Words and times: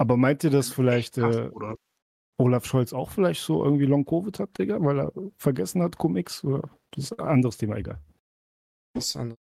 Aber 0.00 0.16
meint 0.16 0.42
ihr, 0.44 0.50
dass 0.50 0.70
vielleicht 0.70 1.18
äh. 1.18 1.50
Olaf 2.38 2.64
Scholz 2.64 2.94
auch 2.94 3.10
vielleicht 3.10 3.42
so 3.42 3.62
irgendwie 3.62 3.84
Long-Covid 3.84 4.38
hat, 4.40 4.58
Digga, 4.58 4.82
weil 4.82 5.00
er 5.00 5.12
vergessen 5.36 5.82
hat, 5.82 5.98
Cum-X? 5.98 6.42
Oder 6.42 6.70
das 6.92 7.04
ist 7.04 7.20
ein 7.20 7.28
anderes 7.28 7.58
Thema, 7.58 7.76
egal. 7.76 8.00
Was 8.94 9.14
anderes. 9.14 9.38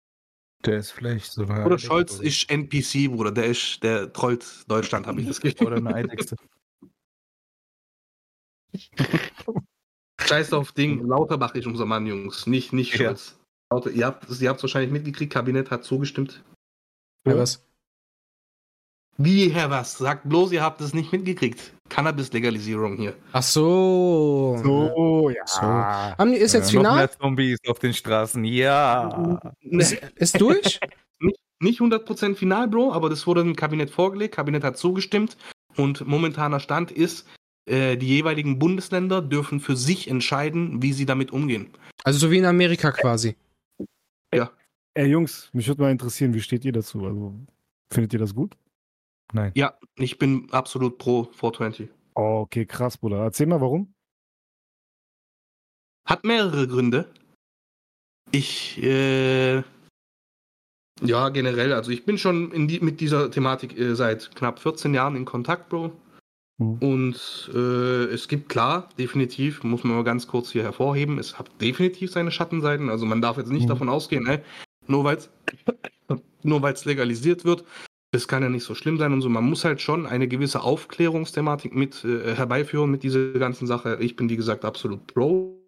Der 0.67 0.77
ist 0.77 0.91
vielleicht 0.91 1.33
so 1.33 1.43
eine 1.45 1.55
Bruder 1.55 1.65
Eidechse 1.65 1.87
Scholz 1.87 2.19
oder- 2.19 2.27
ist 2.29 2.51
NPC, 2.51 3.09
Bruder. 3.09 3.33
Der 3.33 3.47
ist, 3.47 3.83
der 3.83 4.13
trollt 4.13 4.65
Deutschland, 4.71 5.07
habe 5.07 5.23
ich 5.23 5.27
das 5.27 5.41
Gefühl. 5.41 5.69
Oder 5.69 5.77
eine 5.79 5.95
Eidechse. 5.95 6.37
Scheiß 10.21 10.53
auf 10.53 10.73
Ding. 10.73 11.07
Lauterbach 11.07 11.55
ist 11.55 11.67
unser 11.67 11.87
Mann, 11.87 12.07
Jungs. 12.07 12.47
Nicht, 12.47 12.75
nicht 12.75 12.93
Ja. 12.99 13.07
Scholz. 13.07 13.39
Lauter, 13.73 13.91
ihr 13.91 14.05
habt 14.05 14.29
es 14.29 14.43
ihr 14.43 14.51
habt's 14.51 14.63
wahrscheinlich 14.63 14.93
mitgekriegt. 14.93 15.33
Kabinett 15.33 15.71
hat 15.71 15.85
zugestimmt. 15.85 16.45
Ja, 17.27 17.39
was? 17.39 17.67
Wie, 19.25 19.49
Herr 19.51 19.71
was? 19.71 19.99
Sagt 19.99 20.29
bloß, 20.29 20.53
ihr 20.53 20.63
habt 20.63 20.81
es 20.81 20.95
nicht 20.95 21.13
mitgekriegt. 21.13 21.73
Cannabis-Legalisierung 21.89 22.97
hier. 22.97 23.15
Ach 23.33 23.43
so. 23.43 24.59
So, 24.63 25.31
ja. 25.31 25.47
So. 25.47 25.61
Haben 25.63 26.33
ist 26.33 26.55
jetzt 26.55 26.73
Ja, 26.73 26.83
Noch 26.83 26.89
final? 26.91 26.97
mehr 26.97 27.11
Zombies 27.13 27.59
auf 27.69 27.79
den 27.79 27.95
Straßen. 27.95 28.45
Ja. 28.45 29.41
Ist, 29.61 29.93
ist 30.17 30.41
durch? 30.41 30.81
Nicht 31.61 31.81
100% 31.81 32.35
final, 32.35 32.67
Bro, 32.67 32.93
aber 32.93 33.09
das 33.09 33.25
wurde 33.27 33.45
dem 33.45 33.55
Kabinett 33.55 33.91
vorgelegt. 33.91 34.35
Kabinett 34.35 34.65
hat 34.65 34.77
zugestimmt. 34.79 35.37
Und 35.77 36.05
momentaner 36.05 36.59
Stand 36.59 36.91
ist, 36.91 37.29
äh, 37.67 37.97
die 37.97 38.09
jeweiligen 38.09 38.59
Bundesländer 38.59 39.23
dürfen 39.23 39.61
für 39.61 39.77
sich 39.77 40.09
entscheiden, 40.09 40.83
wie 40.83 40.93
sie 40.93 41.07
damit 41.07 41.31
umgehen. 41.31 41.71
Also 42.03 42.19
so 42.19 42.31
wie 42.33 42.39
in 42.39 42.47
Amerika 42.47 42.91
quasi. 42.91 43.37
Ey, 44.95 45.07
Jungs, 45.07 45.49
mich 45.53 45.69
würde 45.69 45.83
mal 45.83 45.91
interessieren, 45.91 46.35
wie 46.35 46.41
steht 46.41 46.65
ihr 46.65 46.73
dazu? 46.73 47.07
Also, 47.07 47.35
findet 47.91 48.13
ihr 48.13 48.19
das 48.19 48.35
gut? 48.35 48.57
Nein. 49.33 49.53
Ja, 49.55 49.79
ich 49.97 50.19
bin 50.19 50.49
absolut 50.53 50.99
pro 50.99 51.25
420. 51.25 51.89
Oh, 52.15 52.41
okay, 52.43 52.67
krass, 52.67 52.99
Bruder. 52.99 53.19
Erzähl 53.23 53.47
mal, 53.47 53.61
warum? 53.61 53.95
Hat 56.07 56.25
mehrere 56.25 56.67
Gründe. 56.67 57.13
Ich, 58.31 58.83
äh, 58.83 59.63
ja, 61.03 61.29
generell, 61.31 61.73
also 61.73 61.91
ich 61.91 62.05
bin 62.05 62.19
schon 62.19 62.69
die, 62.69 62.81
mit 62.81 63.01
dieser 63.01 63.31
Thematik 63.31 63.79
äh, 63.79 63.95
seit 63.95 64.35
knapp 64.37 64.59
14 64.59 64.95
Jahren 64.95 65.17
in 65.17 65.25
Kontakt, 65.25 65.69
Bro. 65.69 65.93
Mhm. 66.59 66.79
Und 66.79 67.51
äh, 67.55 68.05
es 68.13 68.29
gibt 68.29 68.49
klar, 68.49 68.89
definitiv, 68.99 69.65
muss 69.65 69.85
man 69.85 69.97
mal 69.97 70.05
ganz 70.05 70.27
kurz 70.27 70.51
hier 70.51 70.63
hervorheben, 70.63 71.19
es 71.19 71.39
hat 71.39 71.51
definitiv 71.61 72.11
seine 72.11 72.31
Schattenseiten. 72.31 72.89
Also 72.91 73.07
man 73.07 73.23
darf 73.23 73.37
jetzt 73.37 73.51
nicht 73.51 73.65
Mhm. 73.65 73.69
davon 73.69 73.89
ausgehen, 73.89 74.27
ey, 74.27 74.41
nur 74.87 75.05
weil 75.05 75.17
es 75.17 75.31
nur 76.43 76.63
weil's 76.63 76.85
legalisiert 76.85 77.45
wird, 77.45 77.65
das 78.13 78.29
kann 78.29 78.43
ja 78.43 78.51
nicht 78.51 78.65
so 78.65 78.75
schlimm 78.75 78.99
sein 78.99 79.13
und 79.13 79.23
so. 79.23 79.29
Man 79.29 79.45
muss 79.45 79.65
halt 79.65 79.81
schon 79.81 80.07
eine 80.07 80.29
gewisse 80.29 80.61
Aufklärungsthematik 80.61 81.75
mit 81.75 82.05
äh, 82.05 82.35
herbeiführen 82.35 82.91
mit 82.91 83.03
dieser 83.03 83.33
ganzen 83.33 83.67
Sache. 83.67 83.97
Ich 84.01 84.17
bin, 84.17 84.29
wie 84.29 84.37
gesagt, 84.37 84.65
absolut 84.65 85.07
pro, 85.07 85.59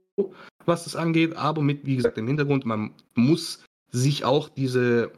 was 0.66 0.84
das 0.84 0.94
angeht, 0.94 1.36
aber 1.36 1.62
mit, 1.62 1.86
wie 1.86 1.96
gesagt, 1.96 2.18
im 2.18 2.26
Hintergrund, 2.26 2.66
man 2.66 2.92
muss 3.14 3.64
sich 3.90 4.24
auch 4.24 4.50
diese, 4.50 5.10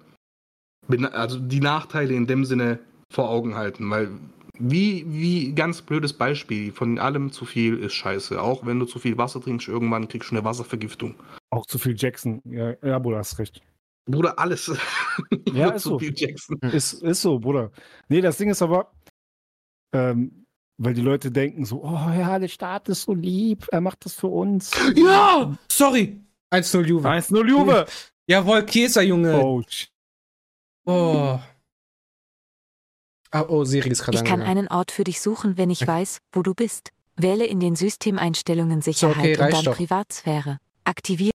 also 1.12 1.38
die 1.40 1.60
Nachteile 1.60 2.14
in 2.14 2.28
dem 2.28 2.44
Sinne 2.44 2.78
vor 3.12 3.28
Augen 3.28 3.56
halten, 3.56 3.90
weil 3.90 4.10
wie, 4.58 5.04
wie 5.08 5.52
ganz 5.52 5.82
blödes 5.82 6.12
Beispiel, 6.12 6.72
von 6.72 6.98
allem 6.98 7.30
zu 7.30 7.44
viel 7.44 7.78
ist 7.78 7.94
scheiße. 7.94 8.40
Auch 8.40 8.64
wenn 8.64 8.78
du 8.78 8.86
zu 8.86 8.98
viel 8.98 9.18
Wasser 9.18 9.40
trinkst, 9.40 9.68
irgendwann 9.68 10.08
kriegst 10.08 10.30
du 10.30 10.36
eine 10.36 10.44
Wasservergiftung. 10.44 11.14
Auch 11.50 11.66
zu 11.66 11.78
viel 11.78 11.94
Jackson. 11.96 12.40
Ja, 12.44 12.74
ja 12.82 12.98
Bruder, 12.98 13.18
hast 13.18 13.38
recht. 13.38 13.62
Bruder, 14.06 14.38
alles. 14.38 14.72
Ja, 15.52 15.70
ist 15.74 15.82
so. 15.82 15.98
Jackson. 16.00 16.58
Ist, 16.60 17.02
ist 17.02 17.22
so, 17.22 17.38
Bruder. 17.38 17.70
Nee, 18.08 18.20
das 18.20 18.38
Ding 18.38 18.50
ist 18.50 18.62
aber, 18.62 18.92
ähm, 19.92 20.46
weil 20.78 20.94
die 20.94 21.02
Leute 21.02 21.30
denken 21.30 21.64
so, 21.64 21.82
oh 21.82 22.10
ja, 22.16 22.38
der 22.38 22.48
Staat 22.48 22.88
ist 22.88 23.02
so 23.02 23.14
lieb, 23.14 23.66
er 23.72 23.80
macht 23.80 24.04
das 24.04 24.14
für 24.14 24.28
uns. 24.28 24.70
Ja! 24.94 25.56
Sorry! 25.68 26.20
1-0 26.52 26.84
Juve. 26.86 27.08
1-0 27.08 27.48
Juve. 27.48 27.86
Jawohl, 28.28 28.64
Kieser, 28.64 29.02
Junge. 29.02 29.42
Oh, 29.42 29.62
shit. 29.66 29.90
Oh. 30.84 31.38
Ah, 33.32 33.44
oh, 33.48 33.64
Siri 33.64 33.90
ist 33.90 34.04
gerade 34.04 34.18
Ich 34.18 34.24
kann 34.24 34.40
einen 34.40 34.68
Ort 34.68 34.92
für 34.92 35.04
dich 35.04 35.20
suchen, 35.20 35.58
wenn 35.58 35.70
ich 35.70 35.86
weiß, 35.86 36.20
wo 36.32 36.42
du 36.42 36.54
bist. 36.54 36.92
Wähle 37.16 37.46
in 37.46 37.60
den 37.60 37.74
Systemeinstellungen 37.74 38.82
Sicherheit 38.82 39.16
okay, 39.18 39.44
und 39.44 39.52
dann 39.52 39.64
doch. 39.64 39.76
Privatsphäre. 39.76 40.58
Aktiviere 40.84 41.35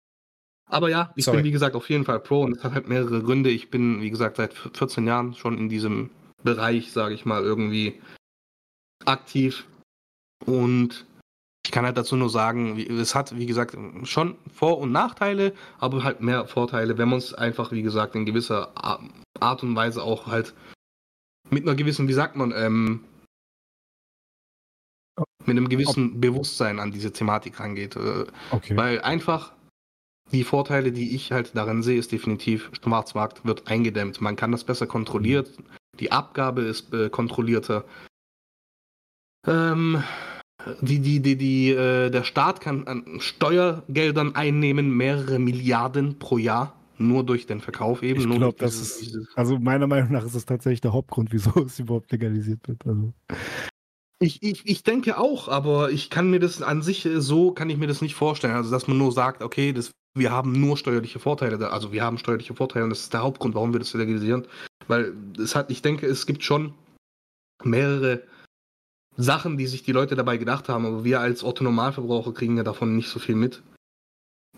Aber 0.69 0.89
ja, 0.89 1.11
ich 1.15 1.25
Sorry. 1.25 1.37
bin 1.37 1.45
wie 1.45 1.51
gesagt 1.51 1.75
auf 1.75 1.89
jeden 1.89 2.05
Fall 2.05 2.19
pro 2.19 2.43
und 2.43 2.55
es 2.55 2.63
hat 2.63 2.73
halt 2.73 2.87
mehrere 2.87 3.21
Gründe. 3.23 3.49
Ich 3.49 3.69
bin, 3.69 4.01
wie 4.01 4.09
gesagt, 4.11 4.37
seit 4.37 4.53
14 4.53 5.05
Jahren 5.07 5.33
schon 5.33 5.57
in 5.57 5.67
diesem 5.67 6.11
Bereich, 6.43 6.91
sage 6.91 7.15
ich 7.15 7.25
mal, 7.25 7.43
irgendwie 7.43 7.99
aktiv. 9.05 9.65
Und 10.45 11.05
ich 11.65 11.71
kann 11.71 11.85
halt 11.85 11.97
dazu 11.97 12.15
nur 12.15 12.29
sagen, 12.29 12.77
es 12.79 13.15
hat, 13.15 13.37
wie 13.37 13.45
gesagt, 13.47 13.75
schon 14.03 14.35
Vor- 14.53 14.77
und 14.77 14.91
Nachteile, 14.91 15.53
aber 15.79 16.03
halt 16.03 16.21
mehr 16.21 16.45
Vorteile, 16.45 16.97
wenn 16.97 17.09
man 17.09 17.17
es 17.19 17.33
einfach, 17.33 17.71
wie 17.71 17.81
gesagt, 17.81 18.15
in 18.15 18.25
gewisser 18.25 18.71
Art 19.39 19.63
und 19.63 19.75
Weise 19.75 20.03
auch 20.03 20.27
halt 20.27 20.53
mit 21.49 21.63
einer 21.63 21.75
gewissen, 21.75 22.07
wie 22.07 22.13
sagt 22.13 22.35
man, 22.35 22.53
ähm, 22.55 23.03
mit 25.45 25.57
einem 25.57 25.67
gewissen 25.69 26.21
Bewusstsein 26.21 26.79
an 26.79 26.91
diese 26.91 27.11
Thematik 27.11 27.59
rangeht. 27.59 27.95
Äh, 27.95 28.25
Okay. 28.51 28.77
weil 28.77 29.01
einfach 29.01 29.51
die 30.31 30.43
Vorteile, 30.43 30.91
die 30.91 31.15
ich 31.15 31.31
halt 31.31 31.51
darin 31.55 31.83
sehe, 31.83 31.97
ist 31.99 32.11
definitiv, 32.11 32.69
Schwarzmarkt 32.81 33.45
wird 33.45 33.67
eingedämmt. 33.67 34.21
Man 34.21 34.35
kann 34.35 34.51
das 34.51 34.63
besser 34.63 34.87
kontrolliert. 34.87 35.51
Die 35.99 36.11
Abgabe 36.11 36.61
ist 36.61 36.93
äh, 36.93 37.09
kontrollierter. 37.09 37.85
Ähm, 39.47 40.03
die, 40.81 40.99
die, 40.99 41.19
die, 41.21 41.37
die, 41.37 41.71
äh, 41.71 42.09
der 42.09 42.23
Staat 42.23 42.61
kann 42.61 42.85
an 42.87 43.19
Steuergeldern 43.19 44.35
einnehmen, 44.35 44.95
mehrere 44.95 45.39
Milliarden 45.39 46.19
pro 46.19 46.37
Jahr, 46.37 46.75
nur 46.97 47.23
durch 47.25 47.47
den 47.47 47.61
Verkauf 47.61 48.03
eben. 48.03 48.19
Ich 48.19 48.29
glaube, 48.29 48.57
das 48.57 48.75
ist, 48.79 49.01
dieses- 49.01 49.27
also 49.35 49.57
meiner 49.57 49.87
Meinung 49.87 50.11
nach 50.11 50.25
ist 50.25 50.35
das 50.35 50.45
tatsächlich 50.45 50.81
der 50.81 50.93
Hauptgrund, 50.93 51.31
wieso 51.31 51.51
es 51.65 51.79
überhaupt 51.79 52.11
legalisiert 52.11 52.67
wird. 52.67 52.85
Also, 52.85 53.13
Ich, 54.21 54.43
ich, 54.43 54.67
ich 54.67 54.83
denke 54.83 55.17
auch, 55.17 55.47
aber 55.47 55.91
ich 55.91 56.09
kann 56.09 56.29
mir 56.29 56.41
das 56.41 56.61
an 56.61 56.81
sich 56.81 57.05
äh, 57.05 57.21
so 57.21 57.51
kann 57.51 57.69
ich 57.69 57.77
mir 57.77 57.87
das 57.87 58.01
nicht 58.01 58.15
vorstellen. 58.15 58.55
Also 58.55 58.69
dass 58.69 58.87
man 58.87 58.97
nur 58.97 59.13
sagt, 59.13 59.41
okay, 59.41 59.71
das, 59.71 59.91
wir 60.17 60.31
haben 60.31 60.53
nur 60.53 60.77
steuerliche 60.77 61.19
Vorteile, 61.19 61.57
da, 61.57 61.69
also 61.69 61.91
wir 61.91 62.03
haben 62.03 62.17
steuerliche 62.17 62.55
Vorteile 62.55 62.83
und 62.85 62.89
das 62.89 63.01
ist 63.01 63.13
der 63.13 63.21
Hauptgrund, 63.21 63.55
warum 63.55 63.73
wir 63.73 63.79
das 63.79 63.93
legalisieren. 63.93 64.47
Weil 64.87 65.13
es 65.37 65.55
hat, 65.55 65.69
ich 65.69 65.81
denke, 65.81 66.07
es 66.07 66.25
gibt 66.25 66.43
schon 66.43 66.73
mehrere 67.63 68.23
Sachen, 69.17 69.57
die 69.57 69.67
sich 69.67 69.83
die 69.83 69.91
Leute 69.91 70.15
dabei 70.15 70.37
gedacht 70.37 70.69
haben, 70.69 70.85
aber 70.85 71.03
wir 71.03 71.19
als 71.19 71.43
Otto-Normalverbraucher 71.43 72.33
kriegen 72.33 72.57
ja 72.57 72.63
davon 72.63 72.95
nicht 72.95 73.09
so 73.09 73.19
viel 73.19 73.35
mit. 73.35 73.61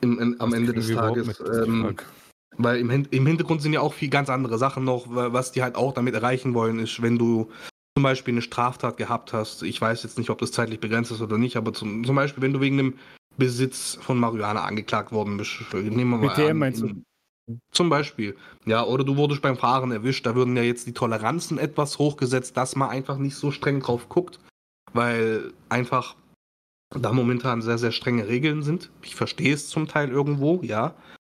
Im, 0.02 0.20
in, 0.20 0.40
am 0.40 0.52
Was 0.52 0.58
Ende 0.58 0.74
des 0.74 0.92
Tages. 0.92 1.38
Das 1.38 1.68
Ähm, 1.68 1.98
weil 2.58 2.80
im, 2.80 2.90
im 2.90 3.28
Hintergrund 3.28 3.62
sind 3.62 3.74
ja 3.74 3.82
auch 3.82 3.94
viel 3.94 4.10
ganz 4.10 4.30
andere 4.30 4.58
Sachen 4.58 4.84
noch, 4.84 5.14
wa- 5.14 5.34
was 5.34 5.52
die 5.52 5.64
halt 5.64 5.76
auch 5.76 5.94
damit 5.94 6.14
erreichen 6.14 6.54
wollen, 6.54 6.80
ist, 6.80 7.02
wenn 7.02 7.18
du 7.18 7.50
zum 7.98 8.04
Beispiel 8.04 8.34
eine 8.34 8.42
Straftat 8.42 8.98
gehabt 8.98 9.34
hast, 9.34 9.64
ich 9.64 9.80
weiß 9.80 10.04
jetzt 10.04 10.18
nicht, 10.18 10.30
ob 10.30 10.40
das 10.40 10.52
zeitlich 10.52 10.80
begrenzt 10.80 11.12
ist 11.12 11.22
oder 11.22 11.38
nicht, 11.38 11.56
aber 11.56 11.74
zum, 11.74 12.04
zum 12.04 12.16
Beispiel, 12.16 12.42
wenn 12.42 12.54
du 12.54 12.62
wegen 12.62 12.78
dem 12.78 12.94
Besitz 13.42 13.98
von 14.00 14.20
Marihuana 14.20 14.66
angeklagt 14.66 15.12
worden 15.12 15.36
bist, 15.38 15.74
nehmen 15.74 16.12
wir 16.12 16.18
mal 16.18 16.28
BTM 16.28 16.52
an, 16.52 16.58
meinst 16.58 16.84
du? 16.84 17.04
Zum 17.72 17.90
Beispiel. 17.90 18.38
Ja, 18.68 18.84
oder 18.84 19.04
du 19.04 19.18
wurdest 19.18 19.42
beim 19.42 19.58
Fahren 19.58 19.92
erwischt, 19.92 20.28
da 20.28 20.36
würden 20.36 20.56
ja 20.56 20.62
jetzt 20.62 20.86
die 20.86 20.94
Toleranzen 20.94 21.58
etwas 21.58 21.98
hochgesetzt, 21.98 22.56
dass 22.56 22.76
man 22.76 22.92
einfach 22.92 23.18
nicht 23.18 23.36
so 23.36 23.50
streng 23.50 23.80
drauf 23.80 24.10
guckt, 24.10 24.40
weil 24.94 25.54
einfach 25.70 26.16
da 26.92 27.12
momentan 27.12 27.64
sehr, 27.64 27.80
sehr 27.80 27.92
strenge 27.92 28.28
Regeln 28.28 28.62
sind. 28.62 28.92
Ich 29.02 29.16
verstehe 29.16 29.56
es 29.56 29.70
zum 29.70 29.88
Teil 29.88 30.10
irgendwo, 30.10 30.62
ja. 30.62 30.94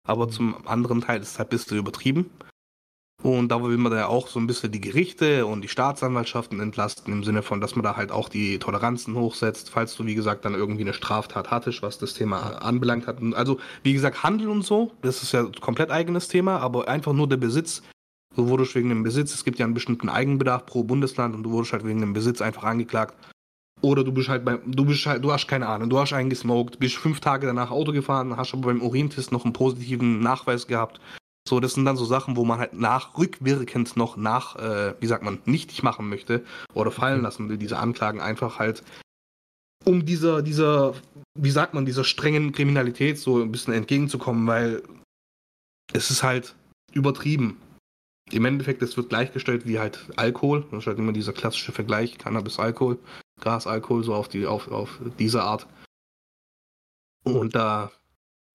Aber 0.04 0.28
zum 0.28 0.66
anderen 0.66 1.02
Teil 1.02 1.20
ist 1.20 1.30
es 1.32 1.38
halt 1.38 1.50
ein 1.50 1.56
bisschen 1.56 1.78
übertrieben. 1.78 2.30
Und 3.22 3.50
da 3.50 3.62
will 3.62 3.76
man 3.76 3.92
ja 3.92 4.08
auch 4.08 4.26
so 4.26 4.40
ein 4.40 4.48
bisschen 4.48 4.72
die 4.72 4.80
Gerichte 4.80 5.46
und 5.46 5.62
die 5.62 5.68
Staatsanwaltschaften 5.68 6.58
entlasten, 6.58 7.12
im 7.12 7.22
Sinne 7.22 7.42
von, 7.42 7.60
dass 7.60 7.76
man 7.76 7.84
da 7.84 7.96
halt 7.96 8.10
auch 8.10 8.28
die 8.28 8.58
Toleranzen 8.58 9.14
hochsetzt, 9.14 9.70
falls 9.70 9.94
du, 9.94 10.06
wie 10.06 10.16
gesagt, 10.16 10.44
dann 10.44 10.54
irgendwie 10.54 10.82
eine 10.82 10.92
Straftat 10.92 11.50
hattest, 11.50 11.82
was 11.82 11.98
das 11.98 12.14
Thema 12.14 12.62
anbelangt 12.62 13.06
hat. 13.06 13.18
Also, 13.34 13.60
wie 13.84 13.92
gesagt, 13.92 14.24
Handel 14.24 14.48
und 14.48 14.62
so, 14.64 14.90
das 15.02 15.22
ist 15.22 15.32
ja 15.32 15.46
komplett 15.60 15.92
eigenes 15.92 16.26
Thema, 16.26 16.58
aber 16.58 16.88
einfach 16.88 17.12
nur 17.12 17.28
der 17.28 17.36
Besitz. 17.36 17.82
Du 18.34 18.48
wurdest 18.48 18.74
wegen 18.74 18.88
dem 18.88 19.04
Besitz, 19.04 19.34
es 19.34 19.44
gibt 19.44 19.58
ja 19.58 19.66
einen 19.66 19.74
bestimmten 19.74 20.08
Eigenbedarf 20.08 20.66
pro 20.66 20.82
Bundesland 20.82 21.34
und 21.34 21.44
du 21.44 21.50
wurdest 21.50 21.74
halt 21.74 21.86
wegen 21.86 22.00
dem 22.00 22.14
Besitz 22.14 22.40
einfach 22.40 22.64
angeklagt. 22.64 23.14
Oder 23.82 24.04
du 24.04 24.12
bist 24.12 24.28
halt 24.28 24.44
beim, 24.44 24.60
du 24.66 24.84
bist 24.84 25.06
halt, 25.06 25.22
du 25.22 25.32
hast 25.32 25.46
keine 25.46 25.68
Ahnung, 25.68 25.90
du 25.90 25.98
hast 25.98 26.12
einen 26.12 26.30
gesmoked, 26.30 26.78
bist 26.78 26.96
fünf 26.96 27.20
Tage 27.20 27.46
danach 27.46 27.70
Auto 27.70 27.92
gefahren, 27.92 28.36
hast 28.36 28.54
aber 28.54 28.68
beim 28.68 28.80
Urintest 28.80 29.32
noch 29.32 29.44
einen 29.44 29.52
positiven 29.52 30.20
Nachweis 30.20 30.66
gehabt. 30.66 31.00
So, 31.52 31.60
das 31.60 31.74
sind 31.74 31.84
dann 31.84 31.98
so 31.98 32.06
Sachen, 32.06 32.36
wo 32.36 32.46
man 32.46 32.58
halt 32.58 32.72
nach, 32.72 33.18
rückwirkend 33.18 33.94
noch 33.94 34.16
nach, 34.16 34.56
äh, 34.56 34.94
wie 35.00 35.06
sagt 35.06 35.22
man, 35.22 35.38
nichtig 35.44 35.82
machen 35.82 36.08
möchte 36.08 36.46
oder 36.72 36.90
fallen 36.90 37.20
lassen 37.20 37.50
will, 37.50 37.58
diese 37.58 37.76
Anklagen 37.76 38.22
einfach 38.22 38.58
halt, 38.58 38.82
um 39.84 40.06
dieser, 40.06 40.40
dieser, 40.40 40.94
wie 41.38 41.50
sagt 41.50 41.74
man, 41.74 41.84
dieser 41.84 42.04
strengen 42.04 42.52
Kriminalität 42.52 43.18
so 43.18 43.42
ein 43.42 43.52
bisschen 43.52 43.74
entgegenzukommen, 43.74 44.46
weil 44.46 44.82
es 45.92 46.10
ist 46.10 46.22
halt 46.22 46.54
übertrieben. 46.94 47.60
im 48.30 48.46
Endeffekt, 48.46 48.80
es 48.80 48.96
wird 48.96 49.10
gleichgestellt 49.10 49.66
wie 49.66 49.78
halt 49.78 50.08
Alkohol. 50.16 50.64
Das 50.70 50.84
ist 50.84 50.86
halt 50.86 50.98
immer 50.98 51.12
dieser 51.12 51.34
klassische 51.34 51.72
Vergleich, 51.72 52.16
Cannabis-Alkohol, 52.16 52.98
Gras-Alkohol, 53.42 54.04
so 54.04 54.14
auf, 54.14 54.28
die, 54.28 54.46
auf, 54.46 54.68
auf 54.68 55.00
diese 55.18 55.42
Art. 55.42 55.66
Und 57.24 57.54
da 57.54 57.92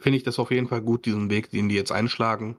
finde 0.02 0.18
ich 0.18 0.24
das 0.24 0.40
auf 0.40 0.50
jeden 0.50 0.68
Fall 0.68 0.82
gut, 0.82 1.06
diesen 1.06 1.30
Weg, 1.30 1.52
den 1.52 1.70
die 1.70 1.76
jetzt 1.76 1.92
einschlagen. 1.92 2.58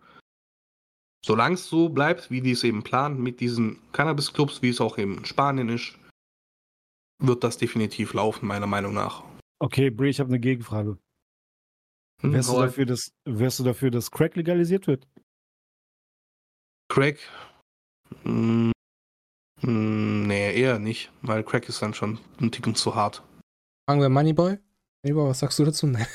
Solange 1.24 1.54
es 1.54 1.68
so 1.68 1.88
bleibt, 1.88 2.30
wie 2.30 2.40
die 2.40 2.52
es 2.52 2.64
eben 2.64 2.82
planen, 2.82 3.22
mit 3.22 3.40
diesen 3.40 3.78
Cannabis-Clubs, 3.92 4.62
wie 4.62 4.68
es 4.70 4.80
auch 4.80 4.98
eben 4.98 5.18
in 5.18 5.24
Spanien 5.24 5.68
ist, 5.68 5.98
wird 7.20 7.42
das 7.42 7.58
definitiv 7.58 8.14
laufen, 8.14 8.46
meiner 8.46 8.66
Meinung 8.66 8.94
nach. 8.94 9.24
Okay, 9.60 9.90
Brie, 9.90 10.10
ich 10.10 10.20
habe 10.20 10.28
eine 10.28 10.38
Gegenfrage. 10.38 10.98
Hm, 12.22 12.32
Wärst 12.32 12.50
du, 12.50 12.60
dafür, 12.60 12.86
dass, 12.86 13.12
wärst 13.24 13.58
du 13.58 13.64
dafür, 13.64 13.90
dass 13.90 14.10
Crack 14.10 14.36
legalisiert 14.36 14.86
wird? 14.86 15.06
Crack? 16.88 17.18
Mm, 18.24 18.70
mm, 19.62 20.26
nee, 20.26 20.60
eher 20.60 20.78
nicht, 20.78 21.12
weil 21.22 21.44
Crack 21.44 21.68
ist 21.68 21.82
dann 21.82 21.94
schon 21.94 22.18
ein 22.40 22.50
Ticken 22.50 22.74
zu 22.74 22.94
hart. 22.94 23.22
Fragen 23.88 24.00
wir 24.00 24.08
Moneyboy? 24.08 24.58
Moneyboy, 25.04 25.30
was 25.30 25.40
sagst 25.40 25.58
du 25.58 25.64
dazu? 25.64 25.86
Nein. 25.86 26.06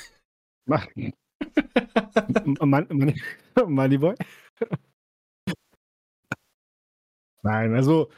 Mach. 0.65 0.87
Man, 2.61 2.87
man, 2.89 3.15
Moneyboy? 3.67 4.15
Nein, 7.43 7.75
also, 7.75 8.09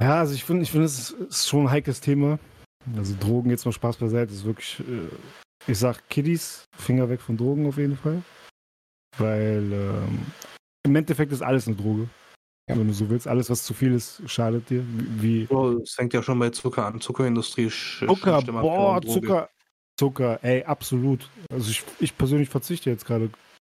ja, 0.00 0.20
also 0.20 0.34
ich 0.34 0.44
finde, 0.44 0.62
ich 0.62 0.70
finde, 0.70 0.86
es 0.86 1.10
ist 1.10 1.48
schon 1.48 1.62
ein 1.66 1.70
heikles 1.70 2.00
Thema. 2.00 2.38
Also 2.96 3.14
Drogen, 3.18 3.50
jetzt 3.50 3.64
mal 3.64 3.72
Spaß 3.72 3.96
beiseite, 3.96 4.32
ist 4.32 4.44
wirklich, 4.44 4.80
äh, 4.80 5.70
ich 5.70 5.78
sag 5.78 6.08
Kiddies, 6.08 6.64
Finger 6.76 7.08
weg 7.08 7.20
von 7.20 7.36
Drogen 7.36 7.66
auf 7.66 7.76
jeden 7.76 7.96
Fall. 7.96 8.22
Weil 9.18 9.72
ähm, 9.72 10.20
im 10.84 10.96
Endeffekt 10.96 11.32
ist 11.32 11.42
alles 11.42 11.66
eine 11.66 11.76
Droge. 11.76 12.08
Ja. 12.68 12.76
Wenn 12.76 12.86
du 12.86 12.94
so 12.94 13.08
willst, 13.10 13.26
alles, 13.26 13.50
was 13.50 13.64
zu 13.64 13.74
viel 13.74 13.92
ist, 13.94 14.22
schadet 14.26 14.70
dir. 14.70 14.84
Wie, 14.86 15.48
es 15.82 15.94
fängt 15.94 16.12
ja 16.14 16.22
schon 16.22 16.38
bei 16.38 16.50
Zucker 16.50 16.86
an. 16.86 17.00
Zuckerindustrie 17.00 17.68
Zucker, 17.70 18.36
stimmt 18.36 18.48
immer 18.48 18.60
boah. 18.60 19.02
Zucker, 19.02 19.48
Zucker, 19.98 20.38
ey, 20.42 20.62
absolut. 20.64 21.28
Also 21.50 21.70
ich, 21.70 21.82
ich 21.98 22.16
persönlich 22.16 22.48
verzichte 22.48 22.90
jetzt 22.90 23.04
gerade 23.04 23.30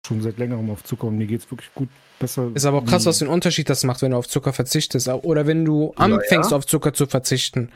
schon 0.09 0.23
seit 0.23 0.39
längerem 0.39 0.71
auf 0.71 0.83
Zucker 0.83 1.07
und 1.07 1.19
mir 1.19 1.27
geht's 1.27 1.51
wirklich 1.51 1.73
gut, 1.75 1.89
besser. 2.19 2.51
Ist 2.55 2.65
aber 2.67 2.79
auch 2.79 2.85
krass, 2.85 3.07
was 3.07 3.19
den 3.19 3.29
Unterschied 3.29 3.69
das 3.71 3.85
macht, 3.85 4.03
wenn 4.03 4.11
du 4.11 4.17
auf 4.17 4.29
Zucker 4.29 4.53
verzichtest. 4.53 5.09
Oder 5.09 5.47
wenn 5.47 5.65
du 5.65 5.93
anfängst, 5.97 6.53
auf 6.53 6.67
Zucker 6.67 6.93
zu 6.93 7.07
verzichten. 7.07 7.71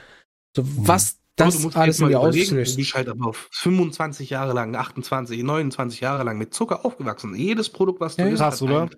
So, 0.57 0.65
was 0.67 1.19
das 1.37 1.57
du 1.57 1.63
musst 1.63 1.77
alles 1.77 1.99
mal 1.99 2.15
auslöst. 2.15 2.75
Du 2.75 2.77
bist 2.77 2.95
halt 2.95 3.09
aber 3.09 3.29
auf 3.29 3.49
25 3.53 4.29
Jahre 4.29 4.53
lang, 4.53 4.75
28, 4.75 5.43
29 5.43 6.01
Jahre 6.01 6.25
lang 6.25 6.37
mit 6.37 6.53
Zucker 6.53 6.85
aufgewachsen. 6.85 7.35
Jedes 7.35 7.71
Produkt, 7.71 8.01
was 8.01 8.17
du 8.17 8.23
Ja, 8.23 8.29
isst, 8.29 8.39
krass, 8.39 8.61
hat 8.61 8.69
oder? 8.69 8.83
ein 8.83 8.91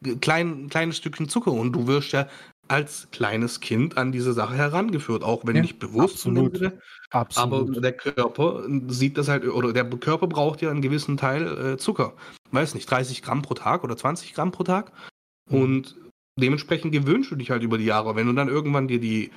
klein, 0.00 0.20
klein, 0.20 0.68
kleines 0.70 0.96
Stückchen 0.96 1.28
Zucker 1.28 1.52
und 1.52 1.72
du 1.72 1.86
wirst 1.86 2.12
ja 2.12 2.26
als 2.68 3.08
kleines 3.10 3.60
Kind 3.60 3.96
an 3.96 4.12
diese 4.12 4.32
Sache 4.32 4.54
herangeführt, 4.54 5.24
auch 5.24 5.46
wenn 5.46 5.56
Ja, 5.56 5.62
nicht 5.62 5.78
bewusst. 5.78 6.14
absolut. 6.14 6.56
Sinne. 6.58 6.80
Absolut. 7.10 7.70
Aber 7.70 7.80
der 7.80 7.92
Körper 7.92 8.64
sieht 8.88 9.16
das 9.16 9.28
halt, 9.28 9.46
oder 9.48 9.72
der 9.72 9.84
Körper 9.88 10.26
braucht 10.26 10.60
ja 10.60 10.70
einen 10.70 10.82
gewissen 10.82 11.16
Teil 11.16 11.46
äh, 11.74 11.76
Zucker. 11.78 12.12
Weiß 12.50 12.74
nicht, 12.74 12.90
30 12.90 13.22
Gramm 13.22 13.42
pro 13.42 13.54
Tag 13.54 13.84
oder 13.84 13.96
20 13.96 14.34
Gramm 14.34 14.52
pro 14.52 14.62
Tag. 14.64 14.92
Mhm. 15.50 15.60
Und 15.62 15.96
dementsprechend 16.38 16.92
gewöhnst 16.92 17.30
du 17.30 17.36
dich 17.36 17.50
halt 17.50 17.62
über 17.62 17.78
die 17.78 17.86
Jahre. 17.86 18.14
Wenn 18.16 18.26
du 18.26 18.32
dann 18.34 18.48
irgendwann 18.48 18.88
dir 18.88 19.00
die 19.00 19.30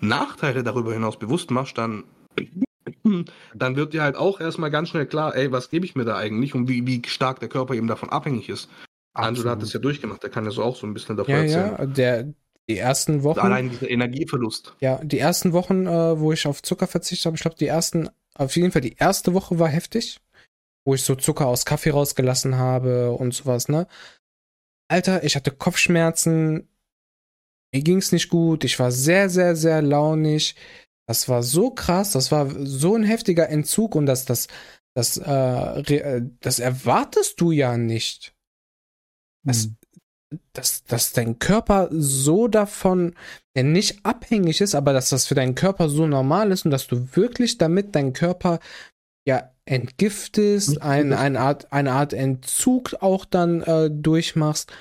Nachteile 0.00 0.62
darüber 0.62 0.92
hinaus 0.92 1.18
bewusst 1.18 1.50
machst, 1.50 1.76
dann, 1.76 2.04
dann 3.54 3.76
wird 3.76 3.92
dir 3.92 4.02
halt 4.02 4.16
auch 4.16 4.40
erstmal 4.40 4.70
ganz 4.70 4.88
schnell 4.88 5.06
klar, 5.06 5.36
ey, 5.36 5.52
was 5.52 5.70
gebe 5.70 5.84
ich 5.84 5.94
mir 5.94 6.04
da 6.04 6.16
eigentlich 6.16 6.54
und 6.54 6.68
wie, 6.68 6.86
wie 6.86 7.02
stark 7.06 7.40
der 7.40 7.48
Körper 7.48 7.74
eben 7.74 7.86
davon 7.86 8.08
abhängig 8.08 8.48
ist. 8.48 8.70
Angela 9.14 9.52
hat 9.52 9.62
das 9.62 9.72
ja 9.72 9.80
durchgemacht, 9.80 10.22
der 10.22 10.30
kann 10.30 10.44
ja 10.44 10.50
so 10.50 10.62
auch 10.62 10.76
so 10.76 10.86
ein 10.86 10.94
bisschen 10.94 11.16
davon 11.16 11.34
Ja, 11.34 11.40
erzählen. 11.40 11.76
ja, 11.78 11.86
der, 11.86 12.34
die 12.68 12.78
ersten 12.78 13.22
Wochen. 13.22 13.40
Allein 13.40 13.70
dieser 13.70 13.90
Energieverlust. 13.90 14.74
Ja, 14.80 15.02
die 15.02 15.18
ersten 15.18 15.52
Wochen, 15.52 15.86
äh, 15.86 16.20
wo 16.20 16.32
ich 16.32 16.46
auf 16.46 16.62
Zucker 16.62 16.86
verzichtet 16.86 17.26
habe, 17.26 17.36
ich 17.36 17.42
glaube, 17.42 17.56
die 17.56 17.66
ersten, 17.66 18.10
auf 18.34 18.56
jeden 18.56 18.72
Fall 18.72 18.82
die 18.82 18.96
erste 18.96 19.34
Woche 19.34 19.58
war 19.58 19.68
heftig, 19.68 20.20
wo 20.84 20.94
ich 20.94 21.02
so 21.02 21.14
Zucker 21.14 21.46
aus 21.46 21.64
Kaffee 21.64 21.90
rausgelassen 21.90 22.56
habe 22.56 23.12
und 23.12 23.34
sowas, 23.34 23.68
ne? 23.68 23.86
Alter, 24.90 25.24
ich 25.24 25.36
hatte 25.36 25.50
Kopfschmerzen, 25.50 26.68
mir 27.74 27.82
ging's 27.82 28.12
nicht 28.12 28.28
gut, 28.28 28.64
ich 28.64 28.78
war 28.78 28.90
sehr, 28.90 29.28
sehr, 29.28 29.56
sehr 29.56 29.82
launig. 29.82 30.56
Das 31.06 31.28
war 31.28 31.42
so 31.42 31.70
krass, 31.70 32.12
das 32.12 32.30
war 32.32 32.50
so 32.66 32.94
ein 32.94 33.02
heftiger 33.02 33.48
Entzug 33.48 33.94
und 33.94 34.06
das, 34.06 34.24
das, 34.26 34.48
das, 34.94 35.16
äh, 35.16 35.94
äh, 35.94 36.22
das 36.40 36.58
erwartest 36.58 37.40
du 37.40 37.50
ja 37.50 37.76
nicht. 37.78 38.34
Das, 39.44 39.68
Mhm. 39.68 39.76
Dass, 40.52 40.84
dass 40.84 41.12
dein 41.12 41.38
Körper 41.38 41.88
so 41.90 42.48
davon 42.48 43.14
ja, 43.56 43.62
nicht 43.62 44.04
abhängig 44.04 44.60
ist, 44.60 44.74
aber 44.74 44.92
dass 44.92 45.08
das 45.08 45.26
für 45.26 45.34
deinen 45.34 45.54
Körper 45.54 45.88
so 45.88 46.06
normal 46.06 46.52
ist 46.52 46.64
und 46.64 46.70
dass 46.70 46.86
du 46.86 47.08
wirklich 47.14 47.58
damit 47.58 47.94
deinen 47.94 48.12
Körper 48.12 48.60
ja 49.26 49.50
entgiftest, 49.64 50.80
ein, 50.80 51.12
eine, 51.12 51.40
Art, 51.40 51.72
eine 51.72 51.92
Art 51.92 52.12
Entzug 52.12 52.94
auch 53.00 53.24
dann 53.24 53.62
äh, 53.62 53.90
durchmachst 53.90 54.72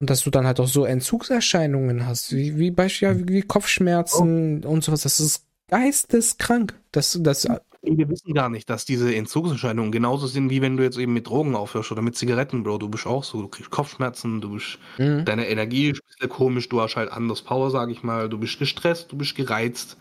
und 0.00 0.10
dass 0.10 0.22
du 0.22 0.30
dann 0.30 0.46
halt 0.46 0.58
auch 0.58 0.66
so 0.66 0.84
Entzugserscheinungen 0.84 2.06
hast, 2.06 2.34
wie, 2.34 2.58
wie 2.58 2.72
beispielsweise 2.72 3.28
wie 3.28 3.42
Kopfschmerzen 3.42 4.64
und 4.64 4.82
sowas. 4.82 5.02
Das 5.02 5.20
ist 5.20 5.44
geisteskrank. 5.68 6.74
Das, 6.90 7.18
das, 7.22 7.46
Wir 7.84 8.08
wissen 8.08 8.32
gar 8.32 8.48
nicht, 8.48 8.70
dass 8.70 8.84
diese 8.84 9.12
Entzugserscheinungen 9.14 9.90
genauso 9.90 10.28
sind, 10.28 10.50
wie 10.50 10.62
wenn 10.62 10.76
du 10.76 10.84
jetzt 10.84 10.98
eben 10.98 11.12
mit 11.12 11.26
Drogen 11.26 11.56
aufhörst 11.56 11.90
oder 11.90 12.00
mit 12.00 12.14
Zigaretten, 12.16 12.62
Bro. 12.62 12.78
Du 12.78 12.88
bist 12.88 13.06
auch 13.06 13.24
so, 13.24 13.42
du 13.42 13.48
kriegst 13.48 13.70
Kopfschmerzen, 13.70 14.40
du 14.40 14.52
bist, 14.52 14.78
Mhm. 14.98 15.24
deine 15.24 15.48
Energie 15.48 15.90
ist 15.90 16.00
ein 16.00 16.06
bisschen 16.06 16.28
komisch, 16.28 16.68
du 16.68 16.80
hast 16.80 16.94
halt 16.94 17.10
anders 17.10 17.42
Power, 17.42 17.70
sag 17.72 17.90
ich 17.90 18.04
mal, 18.04 18.28
du 18.28 18.38
bist 18.38 18.58
gestresst, 18.60 19.10
du 19.10 19.16
bist 19.18 19.34
gereizt. 19.34 19.98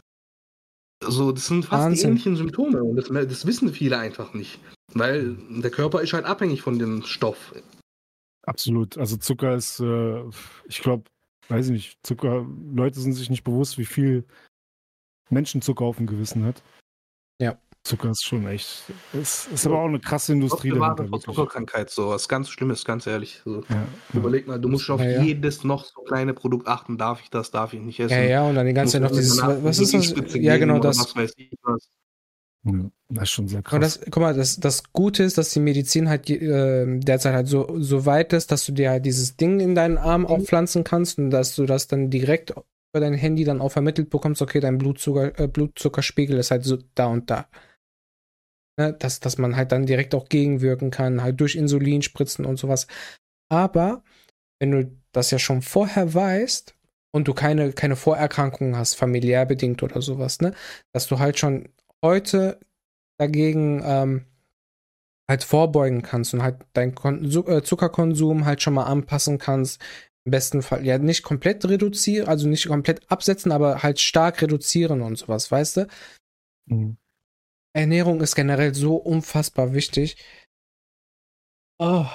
Also, 1.03 1.31
das 1.31 1.47
sind 1.47 1.65
fast 1.65 1.81
die 1.81 1.85
Wahnsinn. 1.89 2.09
ähnlichen 2.11 2.35
Symptome 2.35 2.83
und 2.83 2.95
das, 2.95 3.07
das 3.07 3.47
wissen 3.47 3.73
viele 3.73 3.97
einfach 3.97 4.35
nicht. 4.35 4.59
Weil 4.93 5.35
der 5.49 5.71
Körper 5.71 6.01
ist 6.01 6.13
halt 6.13 6.25
abhängig 6.25 6.61
von 6.61 6.77
dem 6.77 7.01
Stoff. 7.01 7.55
Absolut. 8.43 8.97
Also 8.99 9.17
Zucker 9.17 9.55
ist, 9.55 9.79
äh, 9.79 10.23
ich 10.65 10.81
glaube, 10.81 11.05
weiß 11.47 11.67
ich 11.67 11.71
nicht, 11.71 11.99
Zucker, 12.05 12.45
Leute 12.75 12.99
sind 12.99 13.13
sich 13.13 13.31
nicht 13.31 13.43
bewusst, 13.43 13.79
wie 13.79 13.85
viel 13.85 14.25
Menschen 15.31 15.63
Zucker 15.63 15.85
auf 15.85 15.97
dem 15.97 16.05
Gewissen 16.07 16.43
hat. 16.45 16.61
Ja. 17.41 17.57
Zucker 17.83 18.11
ist 18.11 18.23
schon 18.23 18.45
echt, 18.47 18.83
ist, 19.13 19.49
ist 19.51 19.65
aber 19.65 19.79
auch 19.79 19.87
eine 19.87 19.99
krasse 19.99 20.33
Industrie 20.33 20.69
dahinter. 20.69 21.19
Zuckerkrankheit, 21.19 21.89
so 21.89 22.09
was 22.09 22.29
ganz 22.29 22.49
Schlimmes, 22.49 22.85
ganz 22.85 23.07
ehrlich. 23.07 23.41
So. 23.43 23.63
Ja. 23.69 23.87
Überleg 24.13 24.47
mal, 24.47 24.59
du 24.59 24.69
musst 24.69 24.89
auf 24.91 25.01
Ja, 25.01 25.21
jedes 25.21 25.63
noch 25.63 25.85
so 25.85 26.01
kleine 26.01 26.33
Produkt 26.35 26.67
achten. 26.67 26.99
Darf 26.99 27.21
ich 27.21 27.31
das, 27.31 27.49
darf 27.49 27.73
ich 27.73 27.81
nicht 27.81 27.99
essen? 27.99 28.13
ja, 28.13 28.23
ja, 28.23 28.43
und 28.43 28.53
dann 28.53 28.67
die 28.67 28.73
ganze 28.73 28.93
Zeit 28.93 29.01
noch 29.01 29.11
dieses, 29.11 29.41
was 29.41 29.79
ist 29.79 29.93
das? 29.93 30.33
Ja, 30.35 30.57
genau 30.57 30.79
das. 30.79 30.99
Was 30.99 31.15
weiß 31.15 31.33
ich 31.37 31.51
was. 31.63 31.89
Das 33.09 33.23
ist 33.23 33.31
schon 33.31 33.47
sehr 33.47 33.63
krass. 33.63 33.73
Und 33.73 33.81
das, 33.81 33.99
guck 34.11 34.21
mal, 34.21 34.35
das, 34.35 34.57
das 34.57 34.83
Gute 34.93 35.23
ist, 35.23 35.39
dass 35.39 35.49
die 35.49 35.59
Medizin 35.59 36.07
halt 36.07 36.29
äh, 36.29 36.99
derzeit 36.99 37.33
halt 37.33 37.47
so, 37.47 37.67
so 37.79 38.05
weit 38.05 38.33
ist, 38.33 38.51
dass 38.51 38.65
du 38.67 38.71
dir 38.71 38.91
halt 38.91 39.05
dieses 39.05 39.35
Ding 39.35 39.59
in 39.59 39.73
deinen 39.73 39.97
Arm 39.97 40.27
auch 40.27 40.41
pflanzen 40.41 40.83
kannst 40.83 41.17
und 41.17 41.31
dass 41.31 41.55
du 41.55 41.65
das 41.65 41.87
dann 41.87 42.11
direkt 42.11 42.51
über 42.51 42.99
dein 42.99 43.13
Handy 43.15 43.45
dann 43.45 43.61
auch 43.61 43.71
vermittelt 43.71 44.09
bekommst, 44.09 44.41
okay, 44.41 44.59
dein 44.59 44.77
Blutzucker, 44.77 45.39
äh, 45.39 45.47
Blutzuckerspiegel 45.47 46.37
ist 46.37 46.51
halt 46.51 46.63
so 46.63 46.77
da 46.93 47.07
und 47.07 47.29
da. 47.31 47.47
Ne? 48.77 48.93
Dass, 48.93 49.19
dass 49.19 49.37
man 49.37 49.55
halt 49.55 49.71
dann 49.71 49.85
direkt 49.85 50.15
auch 50.15 50.29
gegenwirken 50.29 50.91
kann, 50.91 51.23
halt 51.23 51.39
durch 51.39 51.55
Insulinspritzen 51.55 52.45
und 52.45 52.57
sowas. 52.57 52.87
Aber 53.49 54.03
wenn 54.59 54.71
du 54.71 54.91
das 55.11 55.31
ja 55.31 55.39
schon 55.39 55.61
vorher 55.61 56.13
weißt 56.13 56.75
und 57.11 57.27
du 57.27 57.33
keine, 57.33 57.73
keine 57.73 57.95
Vorerkrankungen 57.95 58.77
hast, 58.77 58.95
familiär 58.95 59.45
bedingt 59.45 59.83
oder 59.83 60.01
sowas, 60.01 60.39
ne, 60.39 60.53
dass 60.93 61.07
du 61.07 61.19
halt 61.19 61.37
schon 61.39 61.69
heute 62.03 62.59
dagegen 63.17 63.81
ähm, 63.83 64.25
halt 65.27 65.43
vorbeugen 65.43 66.01
kannst 66.01 66.33
und 66.33 66.43
halt 66.43 66.57
deinen 66.73 66.95
äh, 66.97 67.63
Zuckerkonsum 67.63 68.45
halt 68.45 68.61
schon 68.61 68.73
mal 68.73 68.85
anpassen 68.85 69.37
kannst. 69.37 69.81
Im 70.25 70.31
besten 70.31 70.61
Fall 70.61 70.85
ja 70.85 70.97
nicht 70.99 71.23
komplett 71.23 71.65
reduzieren, 71.65 72.27
also 72.27 72.47
nicht 72.47 72.67
komplett 72.67 73.09
absetzen, 73.09 73.51
aber 73.51 73.81
halt 73.81 73.99
stark 73.99 74.41
reduzieren 74.41 75.01
und 75.01 75.17
sowas, 75.17 75.49
weißt 75.51 75.77
du? 75.77 75.87
Mhm. 76.67 76.97
Ernährung 77.73 78.21
ist 78.21 78.35
generell 78.35 78.73
so 78.73 78.95
unfassbar 78.95 79.73
wichtig. 79.73 80.17
Oh, 81.79 82.05